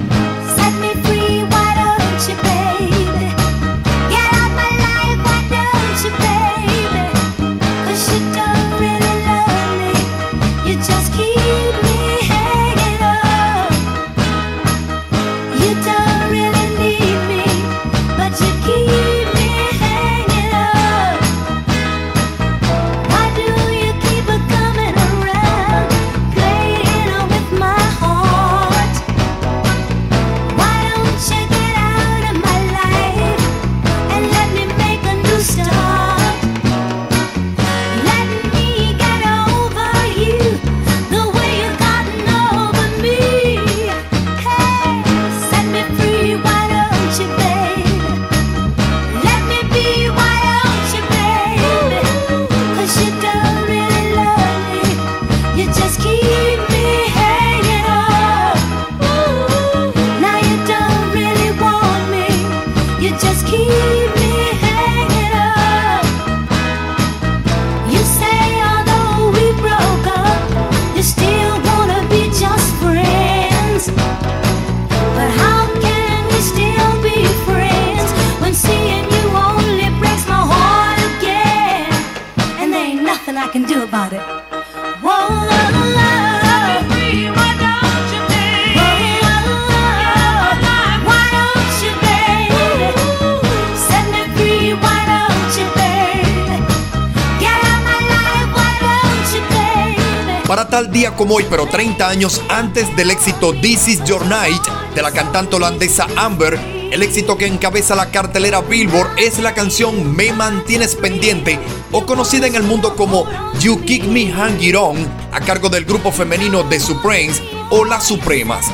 Como 101.30 101.36
hoy, 101.36 101.46
pero 101.48 101.66
30 101.66 102.08
años 102.08 102.42
antes 102.48 102.96
del 102.96 103.12
éxito 103.12 103.54
This 103.54 103.86
Is 103.86 104.04
Your 104.04 104.26
Night 104.26 104.62
de 104.96 105.00
la 105.00 105.12
cantante 105.12 105.54
holandesa 105.54 106.08
Amber, 106.16 106.58
el 106.90 107.04
éxito 107.04 107.36
que 107.36 107.46
encabeza 107.46 107.94
la 107.94 108.10
cartelera 108.10 108.60
Billboard 108.60 109.16
es 109.16 109.38
la 109.38 109.54
canción 109.54 110.16
Me 110.16 110.32
Mantienes 110.32 110.96
Pendiente 110.96 111.60
o 111.92 112.04
conocida 112.04 112.48
en 112.48 112.56
el 112.56 112.64
mundo 112.64 112.96
como 112.96 113.28
You 113.60 113.80
Kick 113.84 114.06
Me 114.06 114.32
Hanging 114.32 114.74
On 114.74 114.96
a 115.30 115.40
cargo 115.40 115.68
del 115.68 115.84
grupo 115.84 116.10
femenino 116.10 116.64
The 116.64 116.80
Supremes 116.80 117.40
o 117.70 117.84
Las 117.84 118.08
Supremas. 118.08 118.66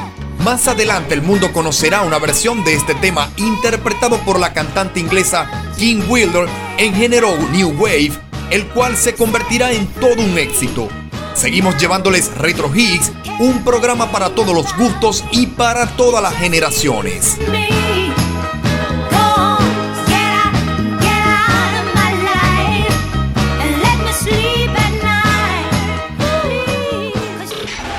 Más 0.43 0.67
adelante 0.67 1.13
el 1.13 1.21
mundo 1.21 1.53
conocerá 1.53 2.03
una 2.03 2.19
versión 2.19 2.65
de 2.65 2.75
este 2.75 2.95
tema 2.95 3.31
interpretado 3.37 4.17
por 4.21 4.41
la 4.41 4.55
cantante 4.55 4.99
inglesa 4.99 5.51
Kim 5.77 6.03
Wilder 6.09 6.49
en 6.79 6.95
género 6.95 7.37
New 7.53 7.75
Wave, 7.79 8.13
el 8.51 8.67
cual 8.69 8.97
se 8.97 9.15
convertirá 9.15 9.73
en 9.73 9.87
todo 9.89 10.23
un 10.23 10.39
éxito. 10.39 10.89
Seguimos 11.37 11.77
llevándoles 11.77 12.35
Retro 12.35 12.75
Hits, 12.75 13.13
un 13.39 13.63
programa 13.63 14.11
para 14.11 14.31
todos 14.31 14.55
los 14.55 14.75
gustos 14.75 15.23
y 15.33 15.47
para 15.47 15.87
todas 15.87 16.23
las 16.23 16.35
generaciones. 16.35 17.37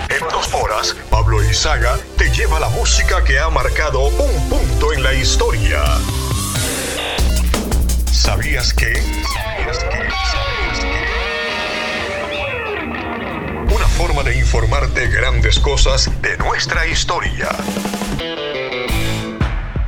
En 0.09 0.27
dos 0.31 0.53
horas, 0.55 0.95
Pablo 1.11 1.43
Izaga 1.43 1.99
te 2.17 2.31
lleva 2.31 2.59
la 2.59 2.69
música 2.69 3.23
que 3.23 3.37
ha 3.39 3.49
marcado 3.49 4.07
un 4.07 4.49
punto 4.49 4.93
en 4.93 5.03
la 5.03 5.13
historia. 5.13 5.83
¿Sabías 8.11 8.73
que? 8.73 8.95
¿Sabías 8.95 9.77
que? 9.77 9.87
¿Sabías 9.93 10.57
que? 10.59 10.66
Forma 13.97 14.21
de 14.21 14.37
informarte 14.37 15.07
grandes 15.07 15.59
cosas 15.59 16.07
de 16.21 16.37
nuestra 16.37 16.85
historia. 16.85 17.49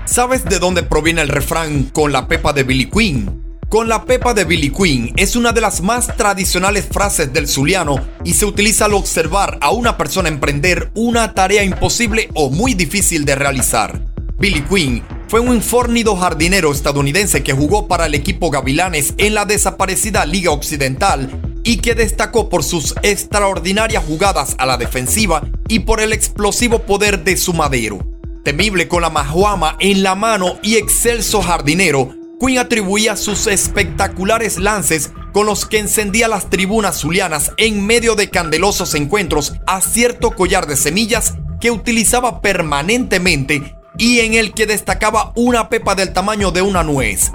¿Sabes 0.06 0.46
de 0.46 0.58
dónde 0.58 0.82
proviene 0.82 1.22
el 1.22 1.30
refrán 1.30 1.84
con 1.84 2.12
la 2.12 2.28
pepa 2.28 2.52
de 2.52 2.64
Billy 2.64 2.90
Queen? 2.90 3.60
Con 3.70 3.88
la 3.88 4.06
pepa 4.06 4.34
de 4.34 4.46
Billy 4.46 4.72
Queen 4.72 5.14
es 5.16 5.36
una 5.36 5.52
de 5.52 5.62
las 5.62 5.82
más 5.82 6.08
tradicionales 6.18 6.88
frases 6.92 7.32
del 7.32 7.48
zuliano 7.48 8.04
y 8.24 8.34
se 8.34 8.46
utiliza 8.46 8.86
al 8.86 8.96
observar 8.96 9.60
a 9.62 9.70
una 9.70 9.96
persona 9.96 10.28
emprender 10.28 10.90
una 10.96 11.36
tarea 11.36 11.64
imposible 11.64 12.30
o 12.34 12.50
muy 12.50 12.74
difícil 12.74 13.26
de 13.26 13.36
realizar. 13.36 14.02
Billy 14.40 14.62
Queen 14.62 15.04
fue 15.28 15.40
un 15.40 15.62
fornido 15.62 16.16
jardinero 16.16 16.72
estadounidense 16.72 17.44
que 17.44 17.54
jugó 17.54 17.88
para 17.88 18.08
el 18.08 18.16
equipo 18.16 18.50
Gavilanes 18.50 19.14
en 19.20 19.36
la 19.36 19.46
desaparecida 19.46 20.26
Liga 20.26 20.50
Occidental 20.50 21.49
y 21.64 21.78
que 21.78 21.96
destacó 21.96 22.50
por 22.50 22.64
sus 22.64 22.96
extraordinarias 23.04 24.04
jugadas 24.04 24.56
a 24.58 24.66
la 24.66 24.78
defensiva 24.78 25.44
y 25.68 25.80
por 25.80 26.00
el 26.00 26.14
explosivo 26.14 26.80
poder 26.80 27.24
de 27.24 27.38
su 27.38 27.54
madero. 27.54 28.00
Temible 28.44 28.88
con 28.88 29.02
la 29.02 29.10
majuama 29.10 29.76
en 29.80 30.04
la 30.04 30.16
mano 30.16 30.58
y 30.64 30.76
excelso 30.76 31.42
jardinero, 31.42 32.16
Queen 32.40 32.58
atribuía 32.58 33.18
sus 33.18 33.48
espectaculares 33.48 34.58
lances 34.58 35.12
con 35.34 35.46
los 35.46 35.66
que 35.66 35.78
encendía 35.78 36.30
las 36.30 36.50
tribunas 36.50 37.02
zulianas 37.02 37.52
en 37.58 37.86
medio 37.86 38.16
de 38.16 38.30
candelosos 38.30 38.96
encuentros 38.96 39.56
a 39.68 39.82
cierto 39.82 40.32
collar 40.32 40.66
de 40.66 40.78
semillas 40.78 41.36
que 41.60 41.70
utilizaba 41.70 42.42
permanentemente 42.42 43.76
y 43.98 44.22
en 44.22 44.36
el 44.36 44.54
que 44.54 44.66
destacaba 44.66 45.34
una 45.36 45.68
pepa 45.68 45.96
del 45.96 46.14
tamaño 46.14 46.52
de 46.52 46.62
una 46.62 46.84
nuez. 46.84 47.32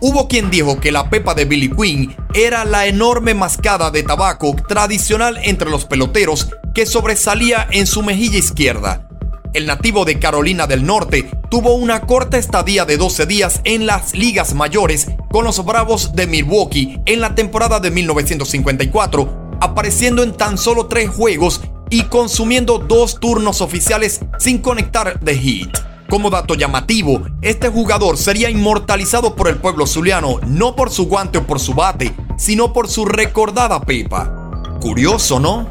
Hubo 0.00 0.28
quien 0.28 0.50
dijo 0.50 0.80
que 0.80 0.92
la 0.92 1.08
pepa 1.08 1.34
de 1.34 1.44
Billy 1.44 1.70
Quinn 1.70 2.14
era 2.34 2.64
la 2.64 2.86
enorme 2.86 3.34
mascada 3.34 3.90
de 3.90 4.02
tabaco 4.02 4.56
tradicional 4.68 5.38
entre 5.42 5.70
los 5.70 5.84
peloteros 5.84 6.50
que 6.74 6.86
sobresalía 6.86 7.66
en 7.70 7.86
su 7.86 8.02
mejilla 8.02 8.38
izquierda. 8.38 9.08
El 9.54 9.66
nativo 9.66 10.04
de 10.04 10.18
Carolina 10.18 10.66
del 10.66 10.84
Norte 10.84 11.30
tuvo 11.48 11.74
una 11.74 12.00
corta 12.00 12.38
estadía 12.38 12.84
de 12.84 12.96
12 12.96 13.26
días 13.26 13.60
en 13.62 13.86
las 13.86 14.12
ligas 14.14 14.52
mayores 14.52 15.06
con 15.30 15.44
los 15.44 15.64
Bravos 15.64 16.14
de 16.14 16.26
Milwaukee 16.26 17.00
en 17.06 17.20
la 17.20 17.36
temporada 17.36 17.78
de 17.78 17.92
1954, 17.92 19.56
apareciendo 19.60 20.24
en 20.24 20.32
tan 20.32 20.58
solo 20.58 20.86
tres 20.86 21.08
juegos 21.08 21.60
y 21.88 22.02
consumiendo 22.02 22.78
dos 22.78 23.20
turnos 23.20 23.60
oficiales 23.60 24.20
sin 24.38 24.58
conectar 24.58 25.20
de 25.20 25.38
hit. 25.38 25.78
Como 26.14 26.30
dato 26.30 26.54
llamativo, 26.54 27.22
este 27.42 27.70
jugador 27.70 28.16
sería 28.16 28.48
inmortalizado 28.48 29.34
por 29.34 29.48
el 29.48 29.56
pueblo 29.56 29.84
zuliano 29.84 30.38
no 30.46 30.76
por 30.76 30.90
su 30.90 31.08
guante 31.08 31.38
o 31.38 31.42
por 31.44 31.58
su 31.58 31.74
bate, 31.74 32.14
sino 32.38 32.72
por 32.72 32.86
su 32.86 33.04
recordada 33.04 33.80
pepa. 33.80 34.52
Curioso, 34.80 35.40
¿no? 35.40 35.66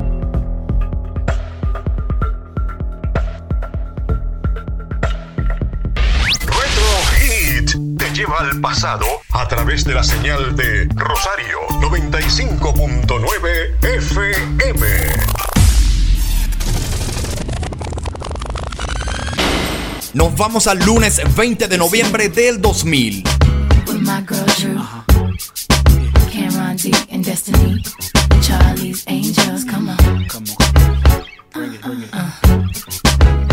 Lleva 8.14 8.40
al 8.40 8.60
pasado 8.60 9.06
a 9.32 9.48
través 9.48 9.86
de 9.86 9.94
la 9.94 10.04
señal 10.04 10.58
de 10.58 10.90
Rosario 10.94 11.60
95.9 11.80 13.82
FM. 13.82 15.53
Nos 20.14 20.36
vamos 20.36 20.68
al 20.68 20.80
lunes 20.80 21.22
20 21.36 21.68
de 21.68 21.78
noviembre 21.78 22.30
del 22.30 22.62
2000. 22.62 23.24
with 23.88 24.02
my 24.02 24.22
girl 24.22 24.46
Drew, 24.58 24.80
Cameron 26.32 26.78
D 26.78 26.94
and 27.12 27.24
Destiny, 27.24 27.82
Charlie's 28.42 29.04
Angels. 29.08 29.64
Come 29.64 29.90
on, 29.90 30.26
come 30.28 30.46
on. 31.56 31.78
Uh. 32.14 33.53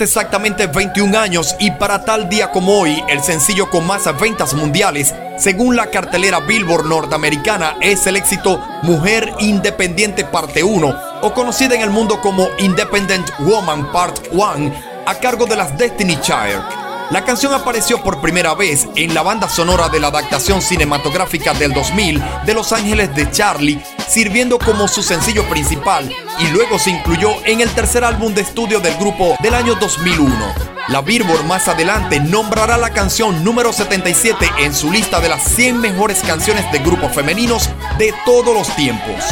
Exactamente 0.00 0.66
21 0.66 1.18
años 1.18 1.54
y 1.58 1.70
para 1.72 2.04
tal 2.04 2.28
día 2.28 2.50
como 2.50 2.80
hoy, 2.80 3.02
el 3.08 3.22
sencillo 3.22 3.68
con 3.68 3.86
más 3.86 4.08
ventas 4.18 4.54
mundiales, 4.54 5.14
según 5.36 5.76
la 5.76 5.88
cartelera 5.88 6.40
Billboard 6.40 6.86
norteamericana, 6.86 7.76
es 7.82 8.06
el 8.06 8.16
éxito 8.16 8.64
Mujer 8.82 9.30
Independiente 9.40 10.24
Parte 10.24 10.64
1, 10.64 10.94
o 11.22 11.34
conocida 11.34 11.74
en 11.74 11.82
el 11.82 11.90
mundo 11.90 12.20
como 12.20 12.48
Independent 12.58 13.28
Woman 13.40 13.92
Part 13.92 14.28
1, 14.32 14.72
a 15.06 15.14
cargo 15.16 15.44
de 15.44 15.56
las 15.56 15.76
Destiny 15.76 16.18
Child. 16.20 16.79
La 17.10 17.24
canción 17.24 17.52
apareció 17.52 18.00
por 18.04 18.20
primera 18.20 18.54
vez 18.54 18.86
en 18.94 19.14
la 19.14 19.22
banda 19.22 19.48
sonora 19.48 19.88
de 19.88 19.98
la 19.98 20.08
adaptación 20.08 20.62
cinematográfica 20.62 21.52
del 21.54 21.72
2000 21.72 22.22
de 22.46 22.54
Los 22.54 22.72
Ángeles 22.72 23.12
de 23.16 23.28
Charlie, 23.32 23.82
sirviendo 24.08 24.60
como 24.60 24.86
su 24.86 25.02
sencillo 25.02 25.42
principal 25.48 26.08
y 26.38 26.46
luego 26.52 26.78
se 26.78 26.90
incluyó 26.90 27.30
en 27.46 27.62
el 27.62 27.70
tercer 27.70 28.04
álbum 28.04 28.32
de 28.32 28.42
estudio 28.42 28.78
del 28.78 28.94
grupo 28.94 29.34
del 29.42 29.54
año 29.54 29.74
2001. 29.74 30.70
La 30.86 31.02
Billboard 31.02 31.44
más 31.46 31.66
adelante 31.66 32.20
nombrará 32.20 32.76
la 32.76 32.90
canción 32.90 33.42
número 33.42 33.72
77 33.72 34.48
en 34.60 34.72
su 34.72 34.90
lista 34.90 35.20
de 35.20 35.30
las 35.30 35.42
100 35.42 35.80
mejores 35.80 36.20
canciones 36.22 36.70
de 36.70 36.78
grupos 36.78 37.12
femeninos 37.12 37.68
de 37.98 38.14
todos 38.24 38.54
los 38.54 38.74
tiempos. 38.76 39.24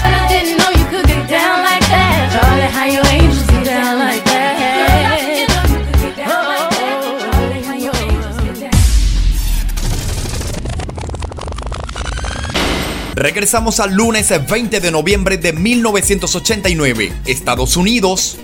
Regresamos 13.18 13.80
al 13.80 13.94
lunes 13.94 14.30
20 14.46 14.78
de 14.78 14.92
noviembre 14.92 15.38
de 15.38 15.52
1989, 15.52 17.12
Estados 17.26 17.76
Unidos. 17.76 18.38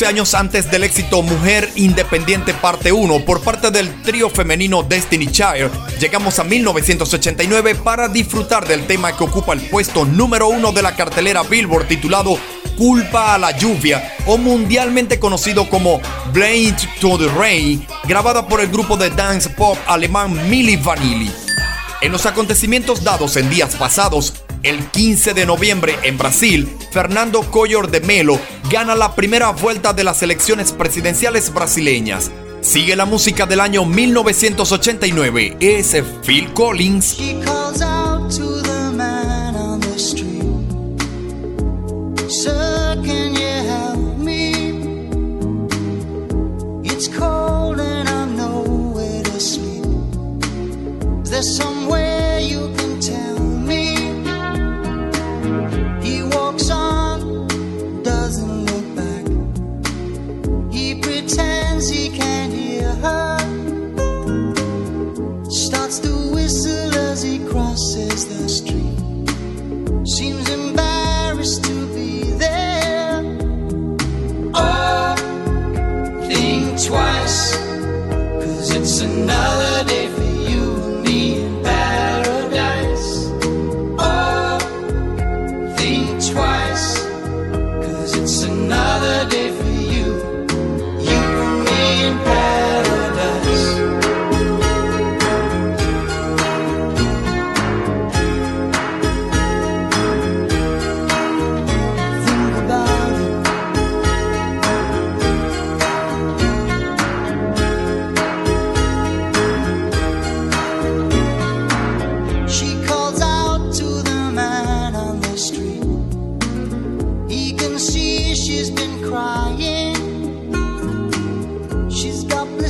12 0.00 0.06
años 0.14 0.34
antes 0.34 0.70
del 0.70 0.84
éxito 0.84 1.20
Mujer 1.20 1.70
Independiente 1.74 2.54
Parte 2.54 2.90
1 2.90 3.22
por 3.26 3.42
parte 3.42 3.70
del 3.70 4.00
trío 4.00 4.30
femenino 4.30 4.82
Destiny 4.82 5.26
Child, 5.26 5.98
llegamos 5.98 6.38
a 6.38 6.44
1989 6.44 7.74
para 7.74 8.08
disfrutar 8.08 8.66
del 8.66 8.86
tema 8.86 9.14
que 9.14 9.24
ocupa 9.24 9.52
el 9.52 9.60
puesto 9.68 10.06
número 10.06 10.48
uno 10.48 10.72
de 10.72 10.80
la 10.80 10.96
cartelera 10.96 11.42
Billboard 11.42 11.86
titulado 11.86 12.38
Culpa 12.78 13.34
a 13.34 13.38
la 13.38 13.50
lluvia 13.50 14.16
o 14.24 14.38
mundialmente 14.38 15.20
conocido 15.20 15.68
como 15.68 16.00
Blame 16.32 16.74
to 16.98 17.18
the 17.18 17.28
Rain, 17.38 17.86
grabada 18.04 18.48
por 18.48 18.62
el 18.62 18.68
grupo 18.68 18.96
de 18.96 19.10
dance 19.10 19.50
pop 19.50 19.76
alemán 19.86 20.48
Milli 20.48 20.76
Vanilli. 20.76 21.30
En 22.00 22.10
los 22.10 22.24
acontecimientos 22.24 23.04
dados 23.04 23.36
en 23.36 23.50
días 23.50 23.76
pasados, 23.76 24.32
el 24.62 24.82
15 24.86 25.34
de 25.34 25.44
noviembre 25.44 25.94
en 26.04 26.16
Brasil, 26.16 26.74
Fernando 26.90 27.42
Collor 27.50 27.90
de 27.90 28.00
Melo 28.00 28.40
gana 28.70 28.94
la 28.94 29.16
primera 29.16 29.50
vuelta 29.50 29.92
de 29.92 30.04
las 30.04 30.22
elecciones 30.22 30.70
presidenciales 30.70 31.52
brasileñas. 31.52 32.30
Sigue 32.60 32.94
la 32.94 33.04
música 33.04 33.44
del 33.44 33.60
año 33.60 33.84
1989, 33.84 35.56
es 35.58 35.96
Phil 36.24 36.52
Collins. 36.52 37.16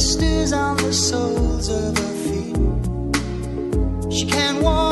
Blisters 0.00 0.54
on 0.54 0.78
the 0.78 0.92
soles 0.94 1.68
of 1.68 1.98
her 1.98 2.14
feet. 2.24 2.56
She 4.10 4.24
can't 4.24 4.62
walk, 4.62 4.89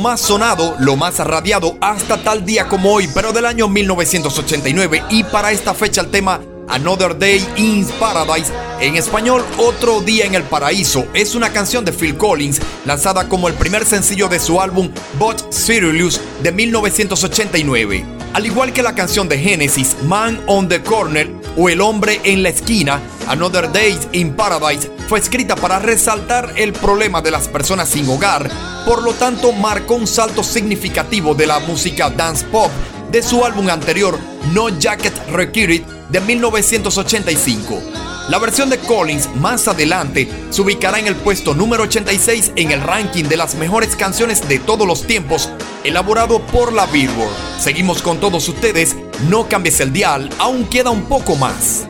más 0.00 0.20
sonado, 0.20 0.74
lo 0.80 0.96
más 0.96 1.18
radiado 1.18 1.76
hasta 1.80 2.22
tal 2.22 2.44
día 2.44 2.66
como 2.66 2.92
hoy, 2.92 3.08
pero 3.14 3.32
del 3.32 3.46
año 3.46 3.68
1989 3.68 5.04
y 5.10 5.24
para 5.24 5.52
esta 5.52 5.74
fecha 5.74 6.00
el 6.00 6.10
tema 6.10 6.40
Another 6.68 7.18
Day 7.18 7.46
in 7.56 7.84
Paradise, 7.98 8.52
en 8.80 8.96
español 8.96 9.44
Otro 9.58 10.00
Día 10.00 10.24
en 10.24 10.34
el 10.34 10.44
Paraíso, 10.44 11.06
es 11.14 11.34
una 11.34 11.52
canción 11.52 11.84
de 11.84 11.92
Phil 11.92 12.16
Collins 12.16 12.60
lanzada 12.84 13.28
como 13.28 13.48
el 13.48 13.54
primer 13.54 13.84
sencillo 13.84 14.28
de 14.28 14.38
su 14.38 14.60
álbum 14.60 14.90
But 15.18 15.52
Serious 15.52 16.20
de 16.42 16.52
1989. 16.52 18.04
Al 18.32 18.46
igual 18.46 18.72
que 18.72 18.84
la 18.84 18.94
canción 18.94 19.28
de 19.28 19.38
Genesis 19.38 19.96
Man 20.04 20.40
on 20.46 20.68
the 20.68 20.80
Corner 20.80 21.28
o 21.56 21.68
El 21.68 21.80
hombre 21.80 22.20
en 22.22 22.44
la 22.44 22.50
esquina, 22.50 23.00
Another 23.26 23.70
Day 23.72 23.98
in 24.12 24.34
Paradise 24.34 24.88
fue 25.08 25.18
escrita 25.18 25.56
para 25.56 25.80
resaltar 25.80 26.52
el 26.56 26.72
problema 26.72 27.20
de 27.20 27.32
las 27.32 27.48
personas 27.48 27.88
sin 27.88 28.08
hogar, 28.08 28.48
por 28.84 29.02
lo 29.02 29.12
tanto 29.14 29.52
marcó 29.52 29.94
un 29.94 30.06
salto 30.06 30.42
significativo 30.42 31.34
de 31.34 31.46
la 31.46 31.58
música 31.60 32.10
dance 32.10 32.44
pop 32.46 32.70
de 33.10 33.22
su 33.22 33.44
álbum 33.44 33.68
anterior 33.68 34.18
No 34.52 34.68
Jacket 34.68 35.14
Required 35.30 35.82
de 36.08 36.20
1985. 36.20 37.82
La 38.28 38.38
versión 38.38 38.70
de 38.70 38.78
Collins 38.78 39.34
más 39.36 39.66
adelante 39.66 40.28
se 40.50 40.62
ubicará 40.62 41.00
en 41.00 41.08
el 41.08 41.16
puesto 41.16 41.54
número 41.54 41.82
86 41.82 42.52
en 42.54 42.70
el 42.70 42.80
ranking 42.80 43.24
de 43.24 43.36
las 43.36 43.56
mejores 43.56 43.96
canciones 43.96 44.46
de 44.48 44.60
todos 44.60 44.86
los 44.86 45.04
tiempos, 45.04 45.50
elaborado 45.82 46.40
por 46.46 46.72
la 46.72 46.86
Billboard. 46.86 47.34
Seguimos 47.58 48.02
con 48.02 48.20
todos 48.20 48.48
ustedes, 48.48 48.94
no 49.28 49.48
cambies 49.48 49.80
el 49.80 49.92
dial, 49.92 50.30
aún 50.38 50.64
queda 50.66 50.90
un 50.90 51.06
poco 51.06 51.34
más. 51.34 51.86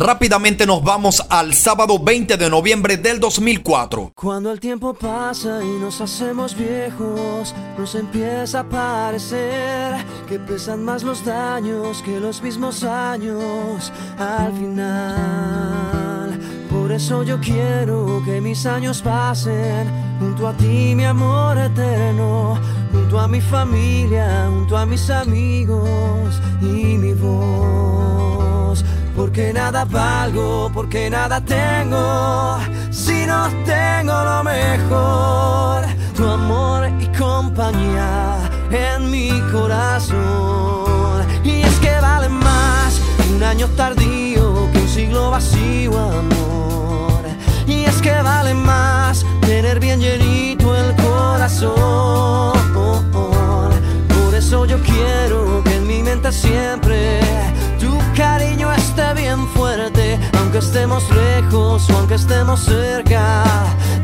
Rápidamente 0.00 0.64
nos 0.64 0.82
vamos 0.82 1.22
al 1.28 1.52
sábado 1.52 1.98
20 1.98 2.38
de 2.38 2.48
noviembre 2.48 2.96
del 2.96 3.20
2004. 3.20 4.12
Cuando 4.14 4.50
el 4.50 4.58
tiempo 4.58 4.94
pasa 4.94 5.60
y 5.62 5.78
nos 5.78 6.00
hacemos 6.00 6.56
viejos, 6.56 7.54
nos 7.76 7.94
empieza 7.94 8.60
a 8.60 8.64
parecer 8.64 10.02
que 10.26 10.38
pesan 10.38 10.82
más 10.82 11.02
los 11.02 11.22
daños 11.22 12.00
que 12.00 12.18
los 12.18 12.42
mismos 12.42 12.82
años 12.82 13.92
al 14.18 14.50
final. 14.54 16.40
Por 16.70 16.92
eso 16.92 17.22
yo 17.22 17.38
quiero 17.38 18.22
que 18.24 18.40
mis 18.40 18.64
años 18.64 19.02
pasen 19.02 19.86
junto 20.18 20.48
a 20.48 20.56
ti, 20.56 20.94
mi 20.96 21.04
amor 21.04 21.58
eterno, 21.58 22.58
junto 22.90 23.20
a 23.20 23.28
mi 23.28 23.42
familia, 23.42 24.48
junto 24.50 24.78
a 24.78 24.86
mis 24.86 25.10
amigos 25.10 26.40
y 26.62 26.96
mi 26.96 27.12
voz. 27.12 28.82
Porque 29.20 29.52
nada 29.52 29.84
valgo, 29.84 30.70
porque 30.72 31.10
nada 31.10 31.42
tengo, 31.42 32.56
si 32.90 33.26
no 33.26 33.50
tengo 33.66 34.14
lo 34.24 34.42
mejor, 34.42 35.84
tu 36.16 36.26
amor 36.26 36.90
y 36.98 37.06
compañía 37.18 38.38
en 38.70 39.10
mi 39.10 39.28
corazón. 39.52 41.26
Y 41.44 41.60
es 41.60 41.78
que 41.80 41.92
vale 42.00 42.30
más 42.30 42.98
un 43.34 43.42
año 43.42 43.68
tardío 43.76 44.72
que 44.72 44.78
un 44.78 44.88
siglo 44.88 45.30
vacío, 45.30 45.98
amor. 45.98 47.22
Y 47.66 47.84
es 47.84 48.00
que 48.00 48.22
vale 48.22 48.54
más 48.54 49.26
tener 49.42 49.80
bien 49.80 50.00
llenito 50.00 50.74
el 50.74 50.96
corazón. 50.96 52.30
Aunque 61.88 62.14
estemos 62.14 62.60
cerca 62.60 63.44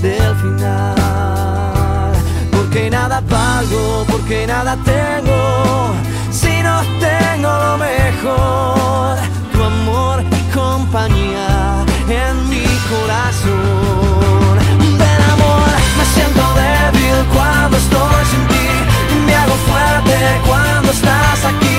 del 0.00 0.34
final. 0.36 2.12
Porque 2.50 2.90
nada 2.90 3.20
valgo, 3.28 4.04
porque 4.10 4.46
nada 4.46 4.76
tengo, 4.84 5.94
si 6.30 6.62
no 6.62 6.80
tengo 7.00 7.48
lo 7.48 7.78
mejor, 7.78 9.18
tu 9.52 9.62
amor 9.62 10.22
y 10.22 10.54
compañía 10.54 11.84
en 12.08 12.48
mi 12.48 12.66
corazón. 12.92 14.56
Ven 14.98 15.20
amor, 15.34 15.68
me 15.98 16.04
siento 16.14 16.42
débil 16.62 17.18
cuando 17.34 17.76
estoy 17.76 18.24
sin 18.30 18.46
ti, 18.48 18.68
me 19.26 19.34
hago 19.34 19.54
fuerte 19.68 20.16
cuando 20.46 20.90
estás 20.92 21.44
aquí, 21.44 21.78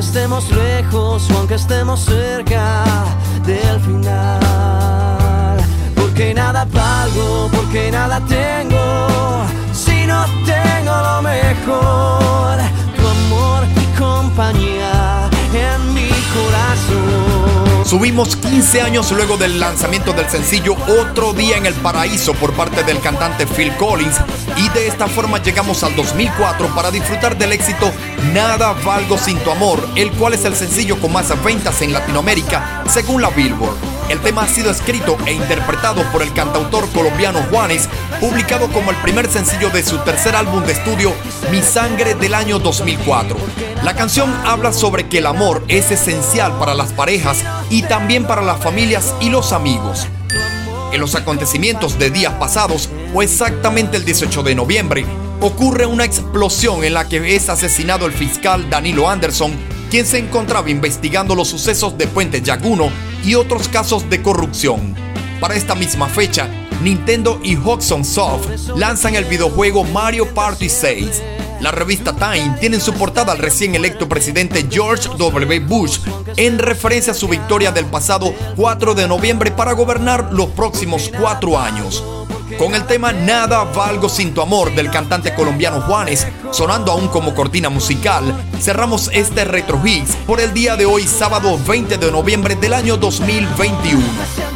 aunque 0.00 0.18
estemos 0.18 0.50
lejos 0.50 1.30
o 1.30 1.36
aunque 1.36 1.54
estemos 1.56 2.00
cerca 2.00 2.84
del 3.44 3.78
final. 3.80 5.58
Porque 5.94 6.32
nada 6.32 6.64
valgo, 6.64 7.50
porque 7.52 7.90
nada 7.90 8.18
tengo, 8.20 9.44
si 9.72 10.06
no 10.06 10.24
tengo 10.46 10.92
lo 11.08 11.22
mejor, 11.22 12.58
tu 12.96 13.06
amor 13.06 13.64
y 13.76 13.98
compañía 13.98 15.28
en 15.52 15.94
mi 15.94 16.08
corazón. 16.08 17.29
Subimos 17.90 18.36
15 18.36 18.82
años 18.82 19.10
luego 19.10 19.36
del 19.36 19.58
lanzamiento 19.58 20.12
del 20.12 20.30
sencillo 20.30 20.76
Otro 21.00 21.32
Día 21.32 21.56
en 21.56 21.66
el 21.66 21.74
Paraíso 21.74 22.34
por 22.34 22.52
parte 22.52 22.84
del 22.84 23.00
cantante 23.00 23.48
Phil 23.48 23.74
Collins 23.78 24.14
y 24.56 24.68
de 24.68 24.86
esta 24.86 25.08
forma 25.08 25.42
llegamos 25.42 25.82
al 25.82 25.96
2004 25.96 26.72
para 26.72 26.92
disfrutar 26.92 27.36
del 27.36 27.50
éxito 27.50 27.90
Nada 28.32 28.74
Valgo 28.84 29.18
Sin 29.18 29.38
Tu 29.40 29.50
Amor, 29.50 29.84
el 29.96 30.12
cual 30.12 30.34
es 30.34 30.44
el 30.44 30.54
sencillo 30.54 31.00
con 31.00 31.12
más 31.12 31.32
ventas 31.42 31.82
en 31.82 31.92
Latinoamérica 31.92 32.84
según 32.88 33.22
la 33.22 33.30
Billboard. 33.30 33.99
El 34.10 34.18
tema 34.18 34.42
ha 34.42 34.48
sido 34.48 34.72
escrito 34.72 35.16
e 35.24 35.32
interpretado 35.32 36.02
por 36.10 36.20
el 36.22 36.32
cantautor 36.32 36.88
colombiano 36.88 37.44
Juanes, 37.48 37.88
publicado 38.18 38.66
como 38.72 38.90
el 38.90 38.96
primer 38.96 39.30
sencillo 39.30 39.70
de 39.70 39.84
su 39.84 39.98
tercer 39.98 40.34
álbum 40.34 40.64
de 40.64 40.72
estudio, 40.72 41.12
Mi 41.52 41.62
Sangre 41.62 42.16
del 42.16 42.34
año 42.34 42.58
2004. 42.58 43.36
La 43.84 43.94
canción 43.94 44.34
habla 44.44 44.72
sobre 44.72 45.08
que 45.08 45.18
el 45.18 45.26
amor 45.26 45.62
es 45.68 45.92
esencial 45.92 46.58
para 46.58 46.74
las 46.74 46.92
parejas 46.92 47.44
y 47.70 47.82
también 47.82 48.26
para 48.26 48.42
las 48.42 48.60
familias 48.60 49.14
y 49.20 49.30
los 49.30 49.52
amigos. 49.52 50.08
En 50.92 51.00
los 51.00 51.14
acontecimientos 51.14 51.96
de 51.96 52.10
días 52.10 52.34
pasados, 52.34 52.90
o 53.14 53.22
exactamente 53.22 53.96
el 53.96 54.04
18 54.04 54.42
de 54.42 54.56
noviembre, 54.56 55.06
ocurre 55.40 55.86
una 55.86 56.04
explosión 56.04 56.82
en 56.82 56.94
la 56.94 57.08
que 57.08 57.36
es 57.36 57.48
asesinado 57.48 58.06
el 58.06 58.12
fiscal 58.12 58.68
Danilo 58.68 59.08
Anderson, 59.08 59.52
quien 59.90 60.06
se 60.06 60.18
encontraba 60.18 60.70
investigando 60.70 61.34
los 61.34 61.48
sucesos 61.48 61.98
de 61.98 62.06
Puente 62.06 62.40
Yaguno 62.40 62.90
y 63.24 63.34
otros 63.34 63.68
casos 63.68 64.08
de 64.08 64.22
corrupción. 64.22 64.94
Para 65.40 65.56
esta 65.56 65.74
misma 65.74 66.06
fecha, 66.08 66.48
Nintendo 66.80 67.40
y 67.42 67.56
Hudson 67.56 68.04
Soft 68.04 68.46
lanzan 68.76 69.16
el 69.16 69.24
videojuego 69.24 69.82
Mario 69.84 70.32
Party 70.32 70.68
6. 70.68 71.22
La 71.60 71.72
revista 71.72 72.14
Time 72.14 72.56
tiene 72.60 72.76
en 72.76 72.82
su 72.82 72.94
portada 72.94 73.32
al 73.32 73.38
recién 73.38 73.74
electo 73.74 74.08
presidente 74.08 74.66
George 74.70 75.08
W. 75.18 75.60
Bush 75.60 75.98
en 76.36 76.58
referencia 76.58 77.12
a 77.12 77.16
su 77.16 77.26
victoria 77.26 77.72
del 77.72 77.86
pasado 77.86 78.32
4 78.56 78.94
de 78.94 79.08
noviembre 79.08 79.50
para 79.50 79.72
gobernar 79.72 80.32
los 80.32 80.46
próximos 80.50 81.10
cuatro 81.18 81.58
años. 81.58 82.02
Con 82.58 82.74
el 82.74 82.86
tema 82.86 83.12
Nada 83.12 83.64
Valgo 83.64 84.08
Sin 84.08 84.34
Tu 84.34 84.40
Amor 84.40 84.74
del 84.74 84.90
cantante 84.90 85.34
colombiano 85.34 85.80
Juanes, 85.82 86.26
sonando 86.52 86.92
aún 86.92 87.08
como 87.08 87.34
cortina 87.34 87.68
musical, 87.68 88.34
cerramos 88.60 89.10
este 89.12 89.44
Retro 89.44 89.80
Hits 89.84 90.16
por 90.26 90.40
el 90.40 90.52
día 90.52 90.76
de 90.76 90.86
hoy, 90.86 91.06
sábado 91.06 91.58
20 91.66 91.98
de 91.98 92.10
noviembre 92.10 92.56
del 92.56 92.74
año 92.74 92.96
2021. 92.96 94.02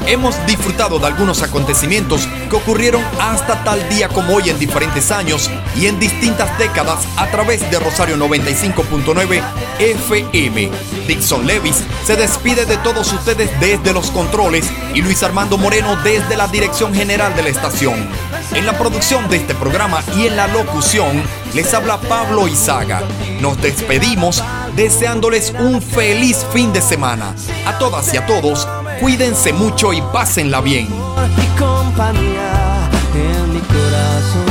Hemos 0.06 0.34
disfrutado 0.46 0.98
de 0.98 1.06
algunos 1.06 1.42
acontecimientos 1.42 2.28
que 2.50 2.56
ocurrieron 2.56 3.02
hasta 3.20 3.64
tal 3.64 3.88
día 3.88 4.08
como 4.08 4.34
hoy 4.34 4.50
en 4.50 4.58
diferentes 4.58 5.10
años 5.10 5.50
y 5.76 5.86
en 5.86 5.98
distintas 5.98 6.58
décadas 6.58 7.06
a 7.16 7.30
través 7.30 7.68
de 7.70 7.78
Rosario 7.78 8.16
95.9 8.16 9.42
FM. 9.78 10.70
Dixon 11.06 11.46
Levis 11.46 11.82
se 12.04 12.16
despide 12.16 12.66
de 12.66 12.76
todos 12.78 13.12
ustedes 13.12 13.50
desde 13.60 13.92
los 13.92 14.10
controles 14.10 14.70
y 14.94 15.00
Luis 15.00 15.22
Armando 15.22 15.56
Moreno 15.56 15.96
desde 16.02 16.36
la 16.36 16.48
dirección 16.48 16.94
general 16.94 17.34
de 17.34 17.42
la 17.42 17.48
estación. 17.48 18.08
En 18.54 18.66
la 18.66 18.78
producción 18.78 19.28
de 19.28 19.36
este 19.38 19.54
programa 19.54 20.00
y 20.16 20.26
en 20.26 20.36
la 20.36 20.46
locución 20.46 21.22
les 21.54 21.74
habla 21.74 22.00
Pablo 22.00 22.46
Izaga. 22.46 23.02
Nos 23.40 23.60
despedimos 23.60 24.42
deseándoles 24.76 25.52
un 25.58 25.82
feliz 25.82 26.46
fin 26.52 26.72
de 26.72 26.80
semana. 26.80 27.34
A 27.66 27.78
todas 27.78 28.14
y 28.14 28.16
a 28.16 28.26
todos, 28.26 28.68
cuídense 29.00 29.52
mucho 29.52 29.92
y 29.92 30.00
pásenla 30.12 30.60
bien. 30.60 30.86
y 30.86 31.58
compañía 31.58 32.88
en 33.14 33.54
mi 33.54 33.60
corazón. 33.60 34.44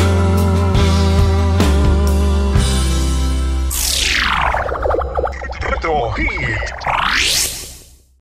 Retro 5.62 6.12
Hit 6.12 6.73